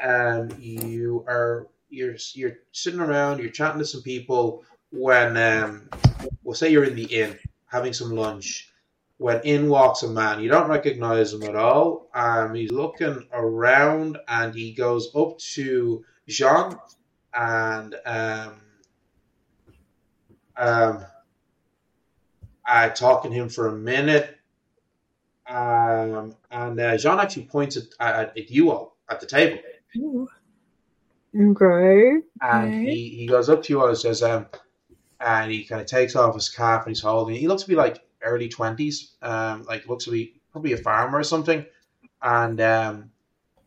um, 0.02 0.50
you 0.60 1.26
are 1.28 1.68
you're 1.90 2.16
you're 2.34 2.58
sitting 2.72 3.00
around, 3.00 3.40
you're 3.40 3.50
chatting 3.50 3.80
to 3.80 3.86
some 3.86 4.02
people. 4.02 4.64
When 4.92 5.36
um, 5.36 5.90
we'll 6.44 6.56
say 6.56 6.72
you're 6.72 6.86
in 6.86 6.96
the 6.96 7.04
inn 7.04 7.38
having 7.66 7.92
some 7.92 8.12
lunch, 8.12 8.72
when 9.18 9.42
in 9.42 9.70
walks 9.70 10.04
a 10.04 10.10
man, 10.10 10.42
you 10.42 10.50
don't 10.50 10.70
recognize 10.70 11.34
him 11.34 11.44
at 11.44 11.56
all. 11.56 12.10
Um, 12.14 12.54
he's 12.54 12.72
looking 12.72 13.28
around 13.34 14.18
and 14.28 14.54
he 14.54 14.74
goes 14.74 15.14
up 15.16 15.38
to 15.40 16.06
Jean 16.28 16.78
and 17.34 17.96
um, 18.06 18.54
um, 20.58 21.06
I 22.66 22.90
talking 22.90 23.32
to 23.32 23.38
him 23.38 23.50
for 23.50 23.68
a 23.68 23.74
minute. 23.76 24.38
Um, 25.48 26.36
and 26.52 26.80
uh, 26.80 26.98
Jean 26.98 27.20
actually 27.20 27.46
points 27.46 27.78
at, 27.78 27.84
at, 28.00 28.38
at 28.38 28.50
you 28.50 28.72
all 28.72 28.98
at 29.10 29.20
the 29.20 29.28
table. 29.28 29.60
Ooh. 29.98 30.28
Okay. 31.36 32.22
And 32.42 32.74
Okay. 32.74 32.84
he, 32.84 33.10
he 33.10 33.28
goes 33.28 33.50
up 33.50 33.64
to 33.64 33.74
you 33.74 33.82
all 33.82 33.90
and 33.90 33.98
says, 33.98 34.22
um, 34.24 34.48
and 35.20 35.52
he 35.52 35.66
kind 35.66 35.82
of 35.82 35.88
takes 35.88 36.16
off 36.16 36.36
his 36.36 36.50
cap 36.50 36.86
and 36.86 36.96
he's 36.96 37.02
holding. 37.02 37.36
He 37.36 37.48
looks 37.48 37.64
to 37.64 37.70
be 37.70 37.76
like 37.76 38.08
early 38.22 38.50
20s, 38.50 39.16
um, 39.22 39.64
like 39.64 39.88
looks 39.88 40.06
to 40.06 40.12
be 40.12 40.42
probably 40.52 40.74
a 40.74 40.78
farmer 40.78 41.20
or 41.20 41.24
something. 41.24 41.66
And 42.22 42.62
um, 42.62 43.12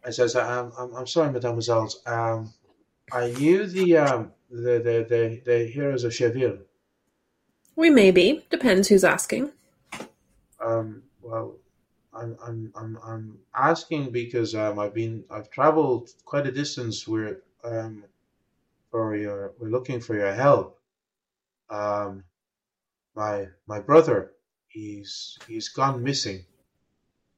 I 0.05 0.11
says, 0.11 0.37
um, 0.37 0.73
I'm, 0.79 0.95
I'm 0.95 1.07
sorry, 1.07 1.33
mademoiselles. 1.33 2.03
Um, 2.07 2.53
are 3.13 3.29
you 3.29 3.67
the, 3.67 3.99
um, 3.99 4.33
the, 4.51 4.79
the, 4.81 5.07
the, 5.09 5.43
the 5.45 5.67
heroes 5.67 6.05
of 6.05 6.13
Cherville? 6.13 6.61
We 7.79 7.91
may 7.91 8.11
be. 8.11 8.45
Depends 8.51 8.89
who's 8.89 9.05
asking. 9.05 9.53
Um, 10.61 11.05
well, 11.23 11.55
I'm, 12.13 12.37
I'm, 12.45 12.73
I'm, 12.75 12.99
I'm 13.07 13.39
asking 13.55 14.11
because 14.11 14.57
um, 14.57 14.81
I've 14.81 14.95
been 14.95 15.23
I've 15.31 15.49
traveled 15.49 16.11
quite 16.25 16.49
a 16.49 16.51
distance. 16.51 17.07
We're 17.07 17.41
um, 17.63 18.03
for 18.91 19.15
your 19.15 19.53
we're 19.61 19.69
looking 19.69 20.01
for 20.01 20.17
your 20.17 20.35
help. 20.35 20.81
Um, 21.71 22.25
my 23.15 23.47
my 23.69 23.79
brother, 23.79 24.33
he's 24.67 25.39
he's 25.47 25.69
gone 25.69 26.03
missing, 26.03 26.45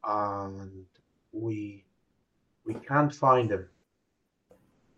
and 0.03 0.87
we 1.33 1.85
we 2.65 2.77
can't 2.89 3.15
find 3.15 3.51
him. 3.51 3.69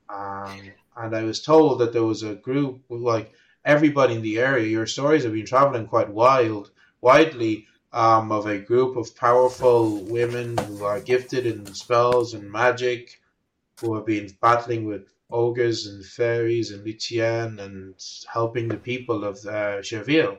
Um, 0.08 0.70
and 0.96 1.16
I 1.16 1.24
was 1.24 1.42
told 1.42 1.80
that 1.80 1.92
there 1.92 2.04
was 2.04 2.22
a 2.22 2.36
group 2.36 2.82
like 2.88 3.32
everybody 3.64 4.14
in 4.14 4.22
the 4.22 4.38
area. 4.38 4.66
Your 4.66 4.86
stories 4.86 5.24
have 5.24 5.32
been 5.32 5.46
traveling 5.46 5.86
quite 5.86 6.08
wild, 6.08 6.70
widely 7.00 7.66
um, 7.92 8.32
of 8.32 8.46
a 8.46 8.58
group 8.58 8.96
of 8.96 9.14
powerful 9.16 9.98
women 10.04 10.56
who 10.56 10.84
are 10.84 11.00
gifted 11.00 11.46
in 11.46 11.66
spells 11.74 12.34
and 12.34 12.50
magic, 12.50 13.20
who 13.80 13.94
have 13.94 14.06
been 14.06 14.30
battling 14.40 14.84
with 14.84 15.12
ogres 15.30 15.86
and 15.86 16.04
fairies 16.04 16.70
and 16.70 16.84
Lucienne 16.84 17.58
and 17.58 17.94
helping 18.32 18.68
the 18.68 18.76
people 18.76 19.24
of 19.24 19.36
uh, 19.46 19.80
Cherville. 19.82 20.38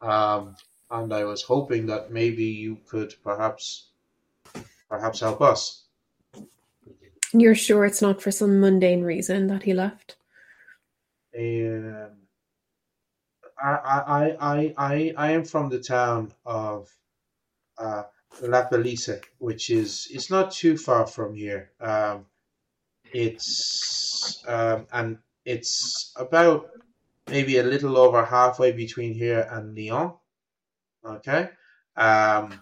Um, 0.00 0.56
and 0.90 1.12
I 1.12 1.24
was 1.24 1.42
hoping 1.42 1.86
that 1.86 2.12
maybe 2.12 2.44
you 2.44 2.78
could 2.86 3.14
perhaps 3.24 3.88
perhaps 4.88 5.20
help 5.20 5.40
us. 5.40 5.82
You're 7.32 7.54
sure 7.54 7.84
it's 7.84 8.02
not 8.02 8.22
for 8.22 8.30
some 8.30 8.60
mundane 8.60 9.02
reason 9.02 9.48
that 9.48 9.64
he 9.64 9.74
left? 9.74 10.16
Um, 11.36 12.10
I, 13.62 14.36
I, 14.40 14.74
I, 14.76 15.14
I, 15.16 15.30
am 15.32 15.44
from 15.44 15.70
the 15.70 15.78
town 15.78 16.32
of 16.44 16.90
uh, 17.78 18.04
La 18.42 18.64
Pelisse, 18.64 19.20
which 19.38 19.70
is 19.70 20.08
it's 20.10 20.30
not 20.30 20.52
too 20.52 20.76
far 20.76 21.06
from 21.06 21.34
here. 21.34 21.70
Um, 21.80 22.26
it's 23.12 24.44
um, 24.46 24.86
and 24.92 25.18
it's 25.44 26.12
about 26.16 26.70
maybe 27.28 27.58
a 27.58 27.62
little 27.62 27.96
over 27.96 28.24
halfway 28.24 28.72
between 28.72 29.14
here 29.14 29.48
and 29.50 29.76
Lyon. 29.76 30.12
Okay, 31.04 31.48
um, 31.96 32.60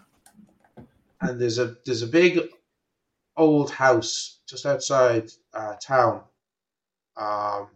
and 1.21 1.41
there's 1.41 1.59
a 1.59 1.75
there's 1.85 2.03
a 2.03 2.07
big 2.07 2.39
old 3.35 3.71
house 3.71 4.39
just 4.47 4.65
outside 4.65 5.29
uh, 5.53 5.75
town. 5.75 6.21
Um, 7.17 7.67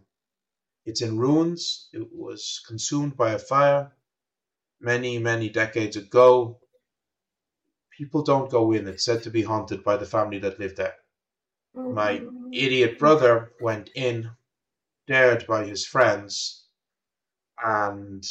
it's 0.90 1.02
in 1.02 1.18
ruins. 1.18 1.88
It 1.92 2.08
was 2.12 2.60
consumed 2.66 3.16
by 3.16 3.30
a 3.32 3.38
fire 3.38 3.92
many, 4.80 5.18
many 5.18 5.48
decades 5.48 5.96
ago. 5.96 6.58
People 7.96 8.22
don't 8.22 8.50
go 8.50 8.72
in. 8.72 8.88
It's 8.88 9.04
said 9.04 9.22
to 9.22 9.30
be 9.30 9.42
haunted 9.42 9.84
by 9.84 9.96
the 9.96 10.12
family 10.16 10.40
that 10.40 10.58
lived 10.58 10.76
there. 10.78 10.96
My 11.74 12.18
mm-hmm. 12.18 12.52
idiot 12.52 12.98
brother 12.98 13.52
went 13.60 13.90
in, 13.94 14.30
dared 15.06 15.46
by 15.46 15.64
his 15.64 15.86
friends, 15.86 16.64
and 17.64 18.24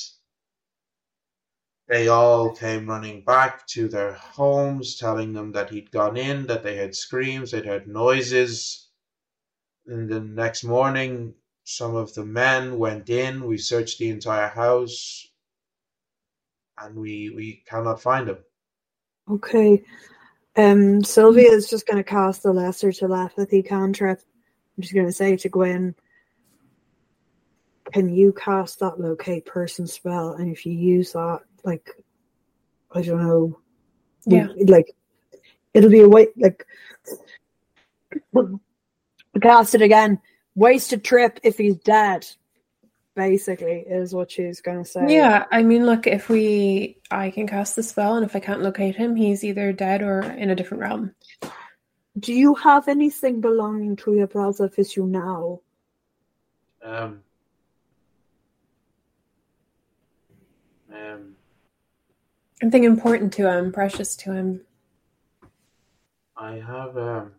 they 1.87 2.09
all 2.09 2.53
came 2.53 2.89
running 2.89 3.23
back 3.23 3.65
to 3.67 3.87
their 3.87 4.13
homes, 4.13 4.97
telling 4.97 5.31
them 5.31 5.53
that 5.53 5.69
he'd 5.69 5.91
gone 5.91 6.17
in, 6.17 6.47
that 6.47 6.63
they 6.63 6.75
had 6.75 6.93
screams, 6.93 7.51
they'd 7.51 7.65
heard 7.65 7.87
noises. 7.87 8.89
And 9.87 10.09
the 10.09 10.19
next 10.19 10.65
morning, 10.65 11.35
some 11.69 11.95
of 11.95 12.11
the 12.15 12.25
men 12.25 12.79
went 12.79 13.09
in. 13.11 13.45
We 13.45 13.59
searched 13.59 13.99
the 13.99 14.09
entire 14.09 14.47
house, 14.47 15.27
and 16.79 16.95
we 16.95 17.29
we 17.29 17.63
cannot 17.67 18.01
find 18.01 18.27
him. 18.27 18.39
Okay. 19.29 19.83
Um, 20.57 21.03
Sylvia 21.03 21.51
is 21.51 21.69
just 21.69 21.85
going 21.85 21.97
to 21.97 22.03
cast 22.03 22.41
the 22.41 22.51
lesser 22.51 22.91
telepathy 22.91 23.61
cantrip. 23.61 24.19
I'm 24.75 24.81
just 24.81 24.95
going 24.95 25.05
to 25.05 25.11
say 25.11 25.37
to 25.37 25.47
Gwen, 25.49 25.93
can 27.93 28.09
you 28.09 28.33
cast 28.33 28.79
that 28.79 28.99
locate 28.99 29.45
person 29.45 29.85
spell? 29.85 30.33
And 30.33 30.51
if 30.51 30.65
you 30.65 30.73
use 30.73 31.13
that, 31.13 31.41
like, 31.63 31.87
I 32.91 33.03
don't 33.03 33.21
know, 33.21 33.59
Yeah. 34.25 34.47
like, 34.65 34.91
it'll 35.75 35.91
be 35.91 36.01
a 36.01 36.09
wait, 36.09 36.29
like, 36.35 36.65
cast 39.41 39.75
it 39.75 39.83
again. 39.83 40.19
Wasted 40.55 41.03
trip 41.03 41.39
if 41.43 41.57
he's 41.57 41.77
dead. 41.77 42.27
Basically, 43.15 43.83
is 43.87 44.13
what 44.13 44.31
she's 44.31 44.61
going 44.61 44.83
to 44.83 44.89
say. 44.89 45.05
Yeah, 45.09 45.45
I 45.51 45.61
mean, 45.61 45.85
look, 45.85 46.07
if 46.07 46.29
we, 46.29 46.97
I 47.11 47.31
can 47.31 47.47
cast 47.47 47.75
the 47.75 47.83
spell, 47.83 48.15
and 48.15 48.25
if 48.25 48.33
I 48.35 48.39
can't 48.39 48.61
locate 48.61 48.95
him, 48.95 49.15
he's 49.15 49.43
either 49.43 49.73
dead 49.73 50.01
or 50.01 50.21
in 50.21 50.49
a 50.51 50.55
different 50.55 50.81
realm. 50.81 51.13
Do 52.17 52.33
you 52.33 52.55
have 52.55 52.87
anything 52.87 53.41
belonging 53.41 53.97
to 53.97 54.13
your 54.13 54.27
brother 54.27 54.71
with 54.77 54.95
you 54.95 55.05
now? 55.05 55.59
Um, 56.83 57.19
um, 60.93 61.35
Anything 62.61 62.83
important 62.83 63.31
to 63.33 63.49
him, 63.49 63.71
precious 63.71 64.15
to 64.17 64.33
him. 64.33 64.61
I 66.35 66.53
have 66.55 66.97
um, 66.97 67.31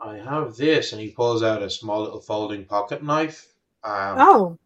I 0.00 0.16
have 0.16 0.56
this, 0.56 0.92
and 0.92 1.00
he 1.00 1.10
pulls 1.10 1.42
out 1.42 1.62
a 1.62 1.70
small 1.70 2.02
little 2.02 2.20
folding 2.20 2.64
pocket 2.64 3.02
knife. 3.02 3.52
Um, 3.82 4.16
Oh, 4.18 4.58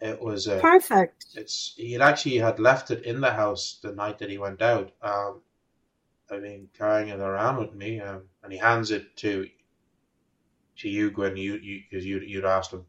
it 0.00 0.20
was 0.20 0.46
a. 0.46 0.58
perfect. 0.58 1.26
It's 1.34 1.74
he 1.76 1.92
had 1.92 2.02
actually 2.02 2.38
had 2.38 2.58
left 2.58 2.90
it 2.90 3.04
in 3.04 3.20
the 3.20 3.32
house 3.32 3.78
the 3.82 3.92
night 3.92 4.18
that 4.18 4.30
he 4.30 4.38
went 4.38 4.62
out. 4.62 4.92
Um, 5.02 5.42
I've 6.30 6.42
been 6.42 6.68
carrying 6.76 7.08
it 7.08 7.20
around 7.20 7.58
with 7.58 7.74
me, 7.74 8.00
um, 8.00 8.22
and 8.42 8.52
he 8.52 8.58
hands 8.58 8.90
it 8.90 9.16
to 9.18 9.48
to 10.78 10.88
you, 10.88 11.10
Gwen. 11.10 11.36
You 11.36 11.54
you 11.56 11.82
because 11.88 12.04
you 12.06 12.20
you'd 12.20 12.44
asked 12.44 12.72
him. 12.72 12.86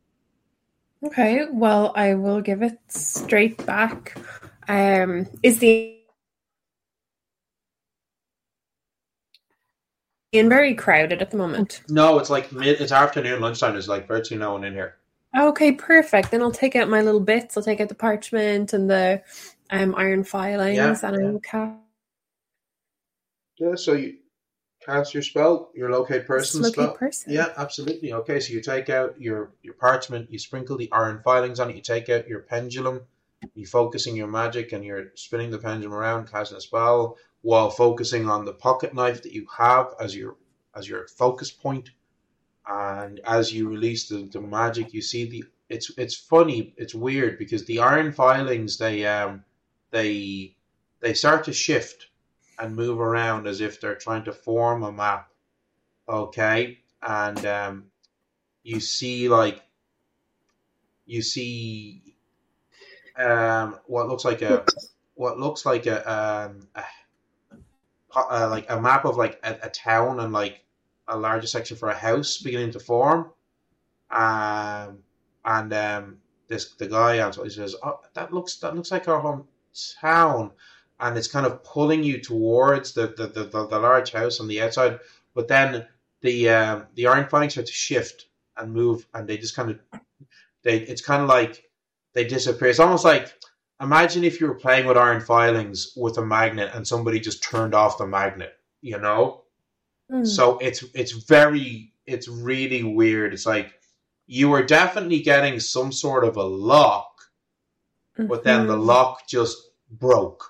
Okay, 1.04 1.46
well, 1.52 1.92
I 1.96 2.14
will 2.14 2.42
give 2.42 2.62
it 2.62 2.80
straight 2.88 3.66
back. 3.66 4.18
Um, 4.68 5.28
is 5.44 5.60
the 5.60 6.01
Inn 10.32 10.48
very 10.48 10.74
crowded 10.74 11.22
at 11.22 11.30
the 11.30 11.38
moment? 11.38 11.82
No, 11.90 12.18
it's 12.18 12.30
like 12.30 12.52
mid. 12.54 12.80
It's 12.80 12.94
afternoon, 12.94 13.42
lunchtime. 13.42 13.74
There's 13.74 13.90
like 13.90 14.08
virtually 14.08 14.40
no 14.40 14.54
one 14.54 14.64
in 14.64 14.74
here. 14.74 14.96
Okay, 15.38 15.74
perfect. 15.74 16.32
Then 16.32 16.42
I'll 16.42 16.52
take 16.52 16.76
out 16.76 16.90
my 16.90 17.02
little 17.02 17.20
bits. 17.20 17.58
I'll 17.58 17.64
take 17.64 17.82
out 17.82 17.90
the 17.90 17.96
parchment 17.96 18.74
and 18.74 18.90
the 18.90 19.22
um, 19.70 19.94
iron 19.96 20.24
filings, 20.24 20.78
Yeah, 20.78 20.98
and 21.04 21.16
I 21.16 21.32
will 21.32 21.40
cast 21.40 21.78
Yeah. 23.58 23.76
So 23.76 23.94
you 23.94 24.18
cast 24.86 25.14
your 25.14 25.24
spell, 25.24 25.70
your 25.76 25.92
locate 25.92 26.26
person 26.26 26.62
locate 26.62 26.74
spell. 26.76 26.94
person. 26.96 27.34
Yeah, 27.34 27.50
absolutely. 27.58 28.14
Okay, 28.14 28.40
so 28.40 28.54
you 28.54 28.62
take 28.62 28.90
out 28.90 29.20
your 29.20 29.52
your 29.64 29.74
parchment, 29.74 30.32
you 30.32 30.40
sprinkle 30.40 30.78
the 30.78 30.90
iron 30.94 31.22
filings 31.24 31.60
on 31.60 31.70
it, 31.70 31.76
you 31.76 31.82
take 31.82 32.08
out 32.10 32.28
your 32.28 32.40
pendulum, 32.40 33.02
you 33.54 33.66
focusing 33.66 34.16
your 34.16 34.28
magic, 34.28 34.72
and 34.72 34.84
you're 34.84 35.12
spinning 35.16 35.52
the 35.52 35.60
pendulum 35.60 35.94
around, 35.94 36.32
casting 36.32 36.58
a 36.58 36.62
spell 36.62 37.18
while 37.42 37.70
focusing 37.70 38.30
on 38.30 38.46
the 38.46 38.54
pocket 38.54 38.94
knife 38.94 39.24
that 39.24 39.34
you 39.34 39.48
have 39.58 39.94
as 40.00 40.16
your 40.16 40.36
as 40.76 40.88
your 40.88 41.08
focus 41.08 41.52
point. 41.52 41.90
And 42.68 43.20
as 43.26 43.52
you 43.52 43.68
release 43.68 44.08
the, 44.08 44.30
the 44.32 44.40
magic, 44.40 44.94
you 44.94 45.02
see 45.02 45.26
the 45.26 45.44
it's 45.70 45.92
it's 45.98 46.16
funny, 46.16 46.74
it's 46.78 46.94
weird 46.94 47.38
because 47.38 47.66
the 47.66 47.80
iron 47.80 48.12
filings 48.12 48.78
they 48.78 49.06
um 49.06 49.44
they 49.92 50.56
they 51.00 51.14
start 51.14 51.44
to 51.46 51.54
shift 51.54 52.08
and 52.60 52.76
move 52.76 53.00
around 53.00 53.48
as 53.48 53.60
if 53.60 53.82
they're 53.82 53.96
trying 53.96 54.24
to 54.26 54.32
form 54.32 54.84
a 54.84 54.92
map. 54.92 55.30
Okay, 56.08 56.78
and 57.02 57.46
um, 57.46 57.86
you 58.64 58.80
see 58.80 59.28
like 59.28 59.62
you 61.06 61.22
see 61.22 62.16
um, 63.18 63.80
what 63.88 64.08
looks 64.08 64.26
like 64.26 64.42
a 64.42 64.66
what 65.16 65.40
looks 65.40 65.66
like 65.66 65.86
a, 65.88 66.12
um, 66.12 66.68
a, 66.76 66.84
uh, 68.16 68.48
like 68.50 68.70
a 68.70 68.80
map 68.80 69.06
of 69.06 69.18
like 69.18 69.40
a, 69.44 69.58
a 69.64 69.70
town 69.70 70.20
and 70.20 70.34
like 70.34 70.64
a 71.08 71.18
larger 71.18 71.48
section 71.48 71.78
for 71.78 71.90
a 71.90 71.96
house 71.96 72.38
beginning 72.38 72.72
to 72.72 72.80
form. 72.80 73.32
Um, 74.10 75.00
and 75.46 75.74
um, 75.74 76.18
this 76.48 76.74
the 76.74 76.88
guy 76.88 77.18
answers. 77.18 77.56
He 77.56 77.62
says, 77.62 77.76
"Oh, 77.84 78.00
that 78.14 78.34
looks 78.34 78.58
that 78.58 78.76
looks 78.76 78.92
like 78.92 79.08
our 79.08 79.22
hometown." 79.22 80.52
and 81.02 81.18
it's 81.18 81.28
kind 81.28 81.46
of 81.46 81.64
pulling 81.64 82.04
you 82.04 82.20
towards 82.22 82.94
the 82.94 83.08
the, 83.18 83.28
the, 83.28 83.44
the, 83.46 83.68
the 83.68 83.80
large 83.80 84.12
house 84.12 84.40
on 84.40 84.48
the 84.48 84.62
outside. 84.62 85.00
But 85.34 85.48
then 85.48 85.88
the 86.22 86.50
um, 86.50 86.86
the 86.96 87.08
iron 87.08 87.28
filings 87.28 87.54
start 87.54 87.68
to 87.68 87.74
shift 87.74 88.28
and 88.56 88.72
move, 88.72 89.06
and 89.14 89.28
they 89.28 89.38
just 89.38 89.56
kind 89.56 89.72
of 89.72 89.80
they 90.64 90.80
it's 90.80 91.02
kind 91.02 91.24
of 91.24 91.28
like 91.28 91.70
they 92.14 92.26
disappear. 92.26 92.70
It's 92.70 92.80
almost 92.80 93.04
like 93.04 93.34
imagine 93.82 94.24
if 94.24 94.40
you 94.40 94.48
were 94.48 94.56
playing 94.56 94.86
with 94.88 94.98
iron 94.98 95.22
filings 95.22 95.94
with 95.96 96.18
a 96.18 96.26
magnet, 96.26 96.72
and 96.74 96.88
somebody 96.88 97.20
just 97.20 97.44
turned 97.44 97.74
off 97.74 97.98
the 97.98 98.08
magnet. 98.08 98.54
You 98.82 98.98
know, 99.00 99.44
Hmm. 100.10 100.26
so 100.26 100.58
it's 100.60 100.84
it's 100.94 101.12
very 101.12 101.94
it's 102.06 102.28
really 102.28 102.84
weird. 102.84 103.34
It's 103.34 103.46
like 103.46 103.74
you 104.28 104.50
were 104.50 104.64
definitely 104.64 105.22
getting 105.22 105.60
some 105.60 105.92
sort 105.92 106.24
of 106.24 106.38
a 106.38 106.44
lock, 106.44 107.30
but 108.18 108.44
then 108.44 108.68
the 108.68 108.76
Mhm. 108.76 108.86
lock 108.86 109.28
just 109.28 109.58
broke. 109.90 110.46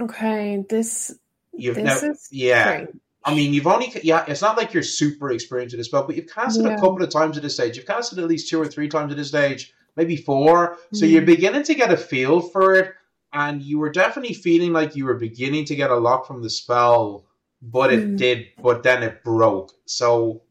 Okay, 0.00 0.64
this 0.68 1.18
You've 1.52 1.74
this 1.74 1.84
never, 1.84 2.12
is 2.12 2.28
yeah. 2.30 2.86
I 3.24 3.34
mean, 3.34 3.52
you've 3.52 3.66
only, 3.66 3.92
yeah, 4.04 4.24
it's 4.28 4.40
not 4.40 4.56
like 4.56 4.72
you're 4.72 4.82
super 4.84 5.30
experienced 5.32 5.74
at 5.74 5.78
this 5.78 5.88
spell, 5.88 6.04
but 6.04 6.16
you've 6.16 6.32
cast 6.32 6.58
it 6.60 6.64
a 6.66 6.76
couple 6.76 7.02
of 7.02 7.10
times 7.10 7.36
at 7.36 7.42
this 7.42 7.54
stage. 7.54 7.76
You've 7.76 7.84
cast 7.86 8.12
it 8.12 8.18
at 8.18 8.24
least 8.28 8.48
two 8.48 8.60
or 8.62 8.66
three 8.66 8.88
times 8.88 9.10
at 9.10 9.18
this 9.18 9.28
stage, 9.28 9.74
maybe 9.96 10.16
four. 10.16 10.76
So 10.92 11.04
Mhm. 11.04 11.10
you're 11.10 11.22
beginning 11.22 11.62
to 11.64 11.74
get 11.74 11.92
a 11.92 11.96
feel 11.96 12.40
for 12.40 12.74
it, 12.74 12.94
and 13.32 13.62
you 13.62 13.78
were 13.78 13.90
definitely 13.90 14.34
feeling 14.34 14.72
like 14.72 14.96
you 14.96 15.04
were 15.04 15.14
beginning 15.14 15.64
to 15.66 15.76
get 15.76 15.90
a 15.90 15.96
lock 15.96 16.26
from 16.26 16.42
the 16.42 16.50
spell, 16.50 17.24
but 17.62 17.92
it 17.92 18.00
Mm. 18.00 18.16
did, 18.16 18.46
but 18.62 18.82
then 18.82 19.02
it 19.02 19.22
broke. 19.24 19.72
So 19.86 20.42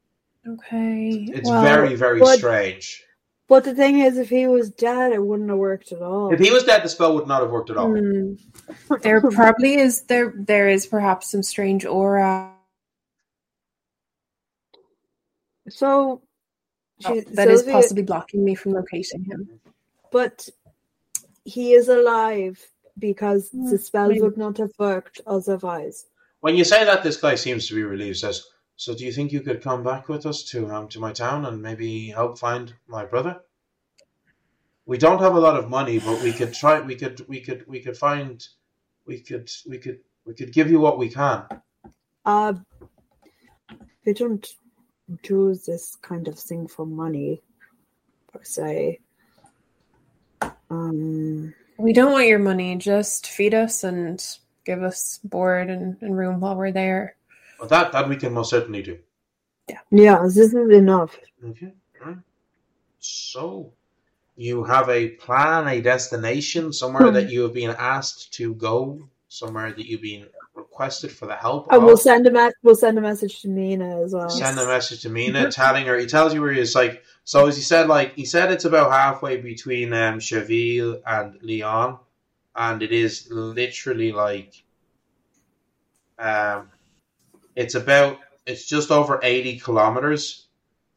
Okay, 0.48 1.28
it's 1.34 1.50
well, 1.50 1.62
very, 1.62 1.96
very 1.96 2.22
what- 2.22 2.38
strange. 2.40 3.04
But 3.50 3.64
the 3.64 3.74
thing 3.74 4.00
is, 4.00 4.18
if 4.18 4.30
he 4.30 4.46
was 4.46 4.70
dead, 4.70 5.14
it 5.14 5.24
wouldn't 5.24 5.50
have 5.50 5.58
worked 5.58 5.94
at 5.94 6.02
all. 6.02 6.34
If 6.34 6.40
he 6.42 6.52
was 6.52 6.66
dead, 6.66 6.84
the 6.84 6.90
spell 6.90 7.16
would 7.16 7.28
not 7.28 7.42
have 7.42 7.50
worked 7.52 7.70
at 7.70 7.78
all. 7.78 7.90
Hmm. 7.96 8.34
There 9.04 9.22
probably 9.22 9.76
is 9.76 10.02
there 10.04 10.34
there 10.36 10.68
is 10.68 10.86
perhaps 10.86 11.32
some 11.32 11.44
strange 11.44 11.86
aura 11.86 12.54
So, 15.70 16.22
she, 17.00 17.20
that 17.22 17.48
is 17.48 17.60
Sylvia- 17.62 17.74
possibly 17.74 18.04
blocking 18.04 18.44
me 18.44 18.56
from 18.56 18.74
locating 18.74 19.24
him. 19.24 19.60
but 20.12 20.48
he 21.44 21.74
is 21.74 21.88
alive 21.90 22.60
because 23.00 23.50
Hmm, 23.52 23.70
the 23.72 23.78
spell 23.78 24.10
maybe. 24.10 24.22
would 24.22 24.38
not 24.38 24.58
have 24.58 24.72
worked 24.80 25.22
otherwise. 25.28 26.06
When 26.42 26.56
you 26.56 26.64
say 26.64 26.84
that, 26.86 27.04
this 27.04 27.18
guy 27.18 27.36
seems 27.36 27.68
to 27.68 27.76
be 27.76 27.84
relieved. 27.84 28.18
Says, 28.18 28.46
"So, 28.76 28.96
do 28.96 29.06
you 29.06 29.12
think 29.12 29.32
you 29.32 29.42
could 29.42 29.62
come 29.62 29.84
back 29.84 30.08
with 30.10 30.26
us 30.26 30.44
to 30.52 30.68
um 30.74 30.88
to 30.90 31.00
my 31.00 31.12
town 31.14 31.46
and 31.46 31.62
maybe 31.62 32.10
help 32.10 32.38
find 32.40 32.74
my 32.88 33.06
brother? 33.06 33.42
We 34.86 34.98
don't 34.98 35.20
have 35.20 35.36
a 35.36 35.40
lot 35.40 35.58
of 35.58 35.70
money, 35.70 36.00
but 36.00 36.22
we 36.24 36.32
could 36.32 36.54
try. 36.54 36.80
We 36.80 36.96
could. 36.96 37.28
We 37.28 37.42
could. 37.42 37.66
We 37.68 37.80
could 37.82 37.98
find. 37.98 38.46
We 39.06 39.20
could. 39.20 39.50
We 39.68 39.78
could. 39.78 40.00
We 40.26 40.34
could 40.34 40.52
give 40.54 40.70
you 40.72 40.80
what 40.80 40.98
we 40.98 41.10
can. 41.10 41.44
Uh, 42.26 42.54
we 44.06 44.14
don't 44.14 44.46
do 45.24 45.56
this 45.66 45.96
kind 46.02 46.28
of 46.28 46.38
thing 46.38 46.68
for 46.68 46.86
money, 46.86 47.42
per 48.32 48.44
se. 48.44 49.00
Um, 50.70 51.54
We 51.78 51.94
don't 51.94 52.12
want 52.12 52.28
your 52.28 52.40
money, 52.40 52.76
just 52.76 53.28
feed 53.28 53.54
us 53.54 53.84
and 53.84 54.24
give 54.66 54.84
us 54.84 55.20
board 55.24 55.70
and, 55.70 55.96
and 56.02 56.18
room 56.18 56.40
while 56.42 56.56
we're 56.56 56.72
there. 56.72 57.16
But 57.60 57.70
that 57.70 57.92
that 57.94 58.08
we 58.10 58.18
can 58.18 58.34
most 58.34 58.50
certainly 58.50 58.84
do. 58.84 59.00
yeah, 59.70 59.80
Yeah, 59.92 60.20
this 60.24 60.38
is 60.38 60.54
enough. 60.54 61.18
Okay. 61.44 61.74
Right. 62.06 62.18
So, 63.00 63.72
you 64.36 64.64
have 64.64 64.90
a 64.90 65.10
plan, 65.10 65.68
a 65.68 65.82
destination, 65.82 66.74
somewhere 66.74 67.08
Hmm. 67.08 67.14
that 67.14 67.30
you 67.32 67.42
have 67.44 67.54
been 67.54 67.76
asked 67.78 68.34
to 68.34 68.54
go, 68.56 69.08
somewhere 69.38 69.72
that 69.72 69.86
you've 69.86 70.02
been 70.02 70.28
requested 70.56 71.12
for 71.12 71.28
the 71.28 71.36
help. 71.36 71.68
And 71.72 71.78
of. 71.78 71.84
we'll 71.84 71.98
send 71.98 72.28
a 72.28 72.32
me- 72.32 72.52
we'll 72.64 72.76
send 72.76 72.98
a 72.98 73.02
message 73.02 73.42
to 73.42 73.48
Mina 73.48 74.02
as 74.02 74.14
well. 74.14 74.30
send 74.30 74.60
a 74.60 74.66
message 74.66 75.02
to 75.02 75.10
Mina, 75.10 75.52
telling 75.52 75.86
her. 75.86 75.98
He 75.98 76.06
tells 76.06 76.34
you 76.34 76.42
where 76.42 76.52
he 76.52 76.60
is. 76.60 76.76
Like 76.76 77.04
so, 77.24 77.48
as 77.48 77.56
he 77.56 77.62
said, 77.62 77.88
like 77.88 78.16
he 78.16 78.26
said, 78.26 78.52
it's 78.52 78.66
about 78.66 78.92
halfway 78.92 79.38
between 79.38 79.94
um, 79.94 80.20
Cherville 80.20 81.02
and 81.06 81.40
Lyon, 81.42 81.98
and 82.56 82.82
it 82.82 82.92
is 82.92 83.28
literally 83.30 84.12
like, 84.12 84.64
um, 86.20 86.70
it's 87.56 87.76
about 87.76 88.20
it's 88.46 88.68
just 88.68 88.92
over 88.92 89.20
eighty 89.24 89.60
kilometers 89.60 90.48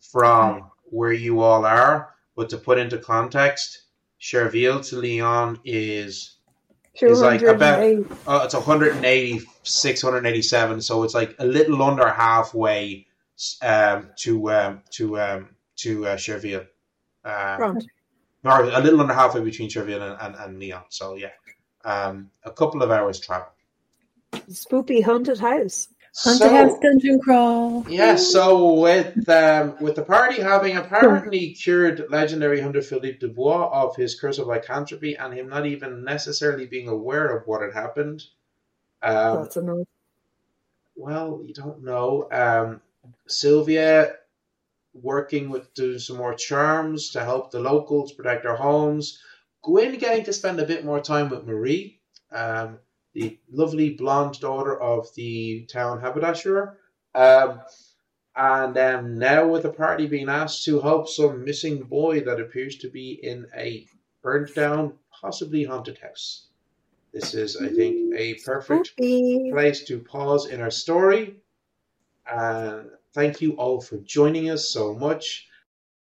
from 0.01 0.71
where 0.85 1.13
you 1.13 1.41
all 1.41 1.65
are. 1.65 2.15
But 2.37 2.51
to 2.51 2.59
put 2.59 2.79
into 2.79 2.99
context, 2.99 3.83
Cherville 4.21 4.87
to 4.89 4.97
Lyon 4.97 5.59
is 5.65 6.37
It's 6.95 7.21
like 7.21 7.43
about- 7.43 7.79
uh, 8.27 8.43
it's 8.45 8.55
180, 8.55 9.41
687, 9.63 10.81
so 10.83 11.03
it's 11.05 11.15
like 11.15 11.37
a 11.39 11.45
little 11.45 11.83
under 11.83 12.09
halfway 12.09 13.07
um, 13.63 14.11
to 14.19 14.51
um, 14.51 14.83
to 14.91 15.21
um, 15.21 15.49
to 15.77 16.07
uh, 16.07 16.17
Cherville. 16.17 16.67
Um, 17.25 17.79
or 18.45 18.65
a 18.65 18.81
little 18.81 19.01
under 19.01 19.15
halfway 19.15 19.43
between 19.43 19.69
Cherville 19.69 20.03
and, 20.03 20.17
and, 20.21 20.35
and 20.35 20.61
Lyon. 20.61 20.83
So 20.89 21.15
yeah, 21.15 21.31
um, 21.85 22.31
a 22.45 22.51
couple 22.51 22.83
of 22.83 22.91
hours 22.91 23.21
travel. 23.21 23.49
Spoopy 24.33 25.03
haunted 25.03 25.39
house. 25.39 25.89
Haunted 26.17 26.39
So- 26.41 26.51
House 26.51 26.79
Dungeon 26.83 27.21
Crawl. 27.21 27.87
Yeah, 27.89 28.17
so 28.17 28.75
with 28.75 29.29
um, 29.29 29.77
with 29.81 29.95
the 29.97 30.03
party 30.03 30.43
having 30.43 30.77
apparently 30.77 31.53
cured 31.55 32.07
legendary 32.11 32.61
hunter 32.61 32.83
Philippe 32.83 33.19
Du 33.19 33.29
Bois 33.29 33.71
of 33.73 33.95
his 33.97 34.19
curse 34.19 34.39
of 34.39 34.47
lycanthropy 34.49 35.17
and 35.17 35.33
him 35.33 35.49
not 35.49 35.67
even 35.67 36.03
necessarily 36.05 36.67
being 36.67 36.89
aware 36.89 37.27
of 37.37 37.47
what 37.47 37.63
had 37.63 37.73
happened, 37.73 38.25
um, 39.03 39.43
That's 39.43 39.57
enough. 39.57 39.87
well, 40.97 41.41
you 41.45 41.55
don't 41.55 41.83
know. 41.85 42.29
Um, 42.33 42.81
Sylvia 43.29 44.15
working 44.93 45.49
with 45.49 45.73
doing 45.75 46.01
some 46.01 46.17
more 46.17 46.35
charms 46.35 47.11
to 47.11 47.25
help 47.25 47.53
the 47.53 47.61
locals 47.61 48.13
protect 48.13 48.43
their 48.43 48.57
homes. 48.57 49.23
Gwyn 49.63 49.97
getting 49.99 50.25
to 50.25 50.33
spend 50.33 50.59
a 50.59 50.67
bit 50.67 50.85
more 50.85 51.01
time 51.01 51.29
with 51.29 51.47
Marie, 51.47 52.01
um, 52.33 52.79
the 53.15 53.39
lovely 53.51 53.91
blonde 53.91 54.39
daughter 54.41 54.81
of 54.81 55.13
the 55.15 55.67
town 55.71 56.01
haberdasher. 56.01 56.79
Um, 57.15 57.61
and 58.37 58.79
um, 58.79 59.19
now 59.19 59.47
with 59.47 59.65
the 59.65 59.73
party 59.73 60.07
being 60.07 60.29
asked 60.29 60.65
to 60.65 60.81
help 60.81 61.09
some 61.09 61.45
missing 61.45 61.83
boy 61.83 62.21
that 62.21 62.41
appears 62.41 62.77
to 62.79 62.89
be 62.89 63.19
in 63.23 63.47
a 63.57 63.87
burnt 64.23 64.55
down, 64.55 64.95
possibly 65.11 65.65
haunted 65.65 65.99
house. 65.99 66.47
This 67.13 67.35
is, 67.35 67.57
I 67.57 67.69
think, 67.69 68.15
a 68.17 68.35
perfect 68.35 68.97
place 68.97 69.83
to 69.85 69.99
pause 69.99 70.47
in 70.47 70.61
our 70.61 70.71
story. 70.71 71.37
And 72.31 72.91
thank 73.15 73.41
you 73.41 73.53
all 73.55 73.81
for 73.81 73.97
joining 73.99 74.49
us 74.51 74.69
so 74.69 74.95
much. 74.95 75.49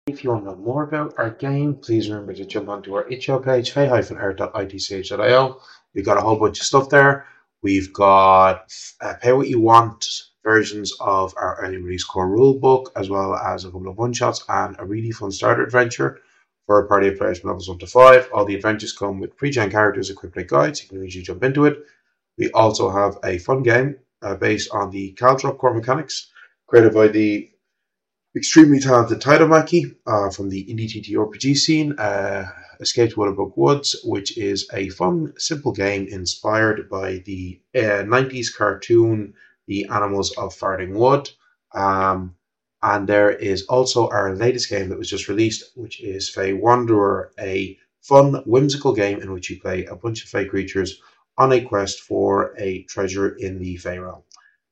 If 0.08 0.24
you 0.24 0.30
want 0.30 0.46
to 0.46 0.52
know 0.52 0.58
more 0.58 0.84
about 0.84 1.16
our 1.18 1.32
game, 1.32 1.76
please 1.76 2.10
remember 2.10 2.34
to 2.34 2.46
jump 2.46 2.70
onto 2.70 2.94
our 2.94 3.08
itch.io 3.10 3.40
page, 3.40 3.72
hey-art.itch.io. 3.72 5.62
We've 5.94 6.06
got 6.06 6.18
a 6.18 6.22
whole 6.22 6.38
bunch 6.38 6.60
of 6.60 6.66
stuff 6.66 6.90
there. 6.90 7.26
We've 7.62 7.92
got 7.94 8.74
uh, 9.02 9.14
pay 9.22 9.34
what 9.34 9.50
you 9.50 9.60
want 9.60 10.06
versions 10.44 10.94
of 11.00 11.34
our 11.38 11.58
early 11.62 11.78
release 11.78 12.04
core 12.04 12.28
rulebook, 12.28 12.88
as 12.96 13.10
well 13.10 13.36
as 13.36 13.64
a 13.64 13.72
couple 13.72 13.90
of 13.90 13.98
one 13.98 14.14
shots 14.14 14.44
and 14.50 14.76
a 14.80 14.86
really 14.86 15.12
fun 15.12 15.32
starter 15.32 15.64
adventure 15.64 16.20
for 16.66 16.80
a 16.80 16.88
party 16.88 17.08
of 17.08 17.18
players 17.18 17.40
from 17.40 17.50
levels 17.50 17.70
1 17.70 17.80
to 17.80 17.88
5. 17.88 18.30
All 18.34 18.46
the 18.46 18.56
adventures 18.56 18.94
come 18.94 19.20
with 19.20 19.38
pre-gen 19.38 19.70
characters 19.70 20.10
equipped 20.10 20.36
with 20.36 20.48
guides. 20.48 20.82
You 20.82 20.90
can 20.90 21.06
easily 21.06 21.24
jump 21.24 21.44
into 21.44 21.66
it. 21.66 21.84
We 22.38 22.50
also 22.52 22.90
have 22.90 23.18
a 23.24 23.38
fun 23.38 23.62
game 23.62 23.98
uh, 24.22 24.36
based 24.36 24.72
on 24.72 24.90
the 24.90 25.14
Caldrop 25.14 25.58
core 25.58 25.74
mechanics 25.74 26.32
created 26.68 26.94
by 26.94 27.10
the 27.10 27.50
extremely 28.36 28.80
talented 28.80 29.20
Taidamaki 29.20 29.96
uh, 30.08 30.30
from 30.30 30.50
the 30.50 30.64
indie 30.66 30.90
TTRPG 30.90 31.58
scene, 31.58 32.00
uh, 32.00 32.46
Escape 32.82 33.12
to 33.12 33.54
Woods, 33.56 33.96
which 34.04 34.38
is 34.38 34.68
a 34.74 34.90
fun, 34.90 35.34
simple 35.38 35.72
game 35.72 36.08
inspired 36.08 36.90
by 36.90 37.22
the 37.26 37.62
uh, 37.76 38.04
90s 38.04 38.48
cartoon 38.54 39.34
The 39.68 39.86
Animals 39.86 40.32
of 40.32 40.54
Farthing 40.54 40.96
Wood. 40.96 41.30
Um, 41.74 42.36
and 42.82 43.08
there 43.08 43.32
is 43.32 43.64
also 43.68 44.10
our 44.10 44.36
latest 44.36 44.70
game 44.70 44.90
that 44.90 44.98
was 44.98 45.10
just 45.10 45.28
released, 45.28 45.72
which 45.76 46.02
is 46.02 46.30
Fey 46.30 46.54
Wanderer, 46.54 47.32
a 47.40 47.78
fun, 48.02 48.42
whimsical 48.48 48.94
game 48.94 49.22
in 49.22 49.32
which 49.32 49.50
you 49.50 49.62
play 49.62 49.86
a 49.86 49.96
bunch 49.96 50.24
of 50.24 50.30
Fey 50.30 50.46
creatures 50.46 51.00
on 51.38 51.52
a 51.52 51.62
quest 51.62 52.02
for 52.02 52.56
a 52.58 52.84
treasure 52.84 53.36
in 53.36 53.60
the 53.60 53.78
Fey 53.78 54.00
realm. 54.00 54.24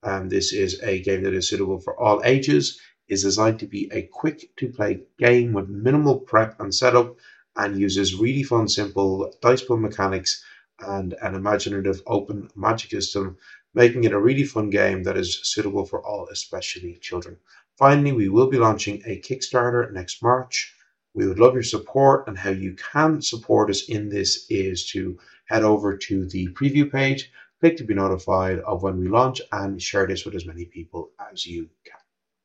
Um, 0.02 0.30
this 0.30 0.52
is 0.54 0.82
a 0.82 1.02
game 1.02 1.24
that 1.24 1.34
is 1.34 1.48
suitable 1.48 1.80
for 1.80 2.00
all 2.00 2.22
ages, 2.26 2.80
is 3.08 3.24
designed 3.24 3.60
to 3.60 3.68
be 3.68 3.90
a 3.92 4.04
quick 4.04 4.50
to 4.58 4.70
play 4.70 5.02
game 5.18 5.54
with 5.54 5.68
minimal 5.70 6.20
prep 6.20 6.60
and 6.60 6.74
setup, 6.74 7.16
and 7.60 7.80
uses 7.80 8.16
really 8.16 8.44
fun, 8.44 8.68
simple 8.68 9.32
dice 9.42 9.62
pool 9.62 9.78
mechanics 9.78 10.44
and 10.80 11.14
an 11.22 11.36
imaginative 11.36 12.02
open 12.08 12.50
magic 12.56 12.92
system, 12.92 13.38
making 13.74 14.06
it 14.06 14.14
a 14.14 14.20
really 14.28 14.46
fun 14.46 14.70
game 14.70 15.04
that 15.04 15.18
is 15.18 15.42
suitable 15.44 15.86
for 15.86 16.02
all, 16.06 16.28
especially 16.32 16.98
children. 17.02 17.38
Finally, 17.78 18.14
we 18.14 18.30
will 18.30 18.50
be 18.50 18.58
launching 18.58 19.02
a 19.06 19.22
Kickstarter 19.22 19.92
next 19.92 20.24
March. 20.24 20.74
We 21.14 21.28
would 21.28 21.40
love 21.40 21.54
your 21.54 21.64
support, 21.64 22.28
and 22.28 22.38
how 22.38 22.52
you 22.52 22.76
can 22.76 23.22
support 23.22 23.70
us 23.70 23.90
in 23.90 24.10
this 24.10 24.46
is 24.50 24.86
to 24.92 25.20
head 25.50 25.64
over 25.64 25.98
to 25.98 26.28
the 26.28 26.48
preview 26.54 26.90
page, 26.90 27.32
click 27.60 27.76
to 27.78 27.84
be 27.84 27.94
notified 27.94 28.60
of 28.60 28.84
when 28.84 28.98
we 29.00 29.08
launch, 29.10 29.42
and 29.52 29.82
share 29.82 30.08
this 30.08 30.24
with 30.24 30.36
as 30.36 30.46
many 30.46 30.66
people 30.66 31.12
as 31.32 31.46
you 31.46 31.70
can. 31.86 31.99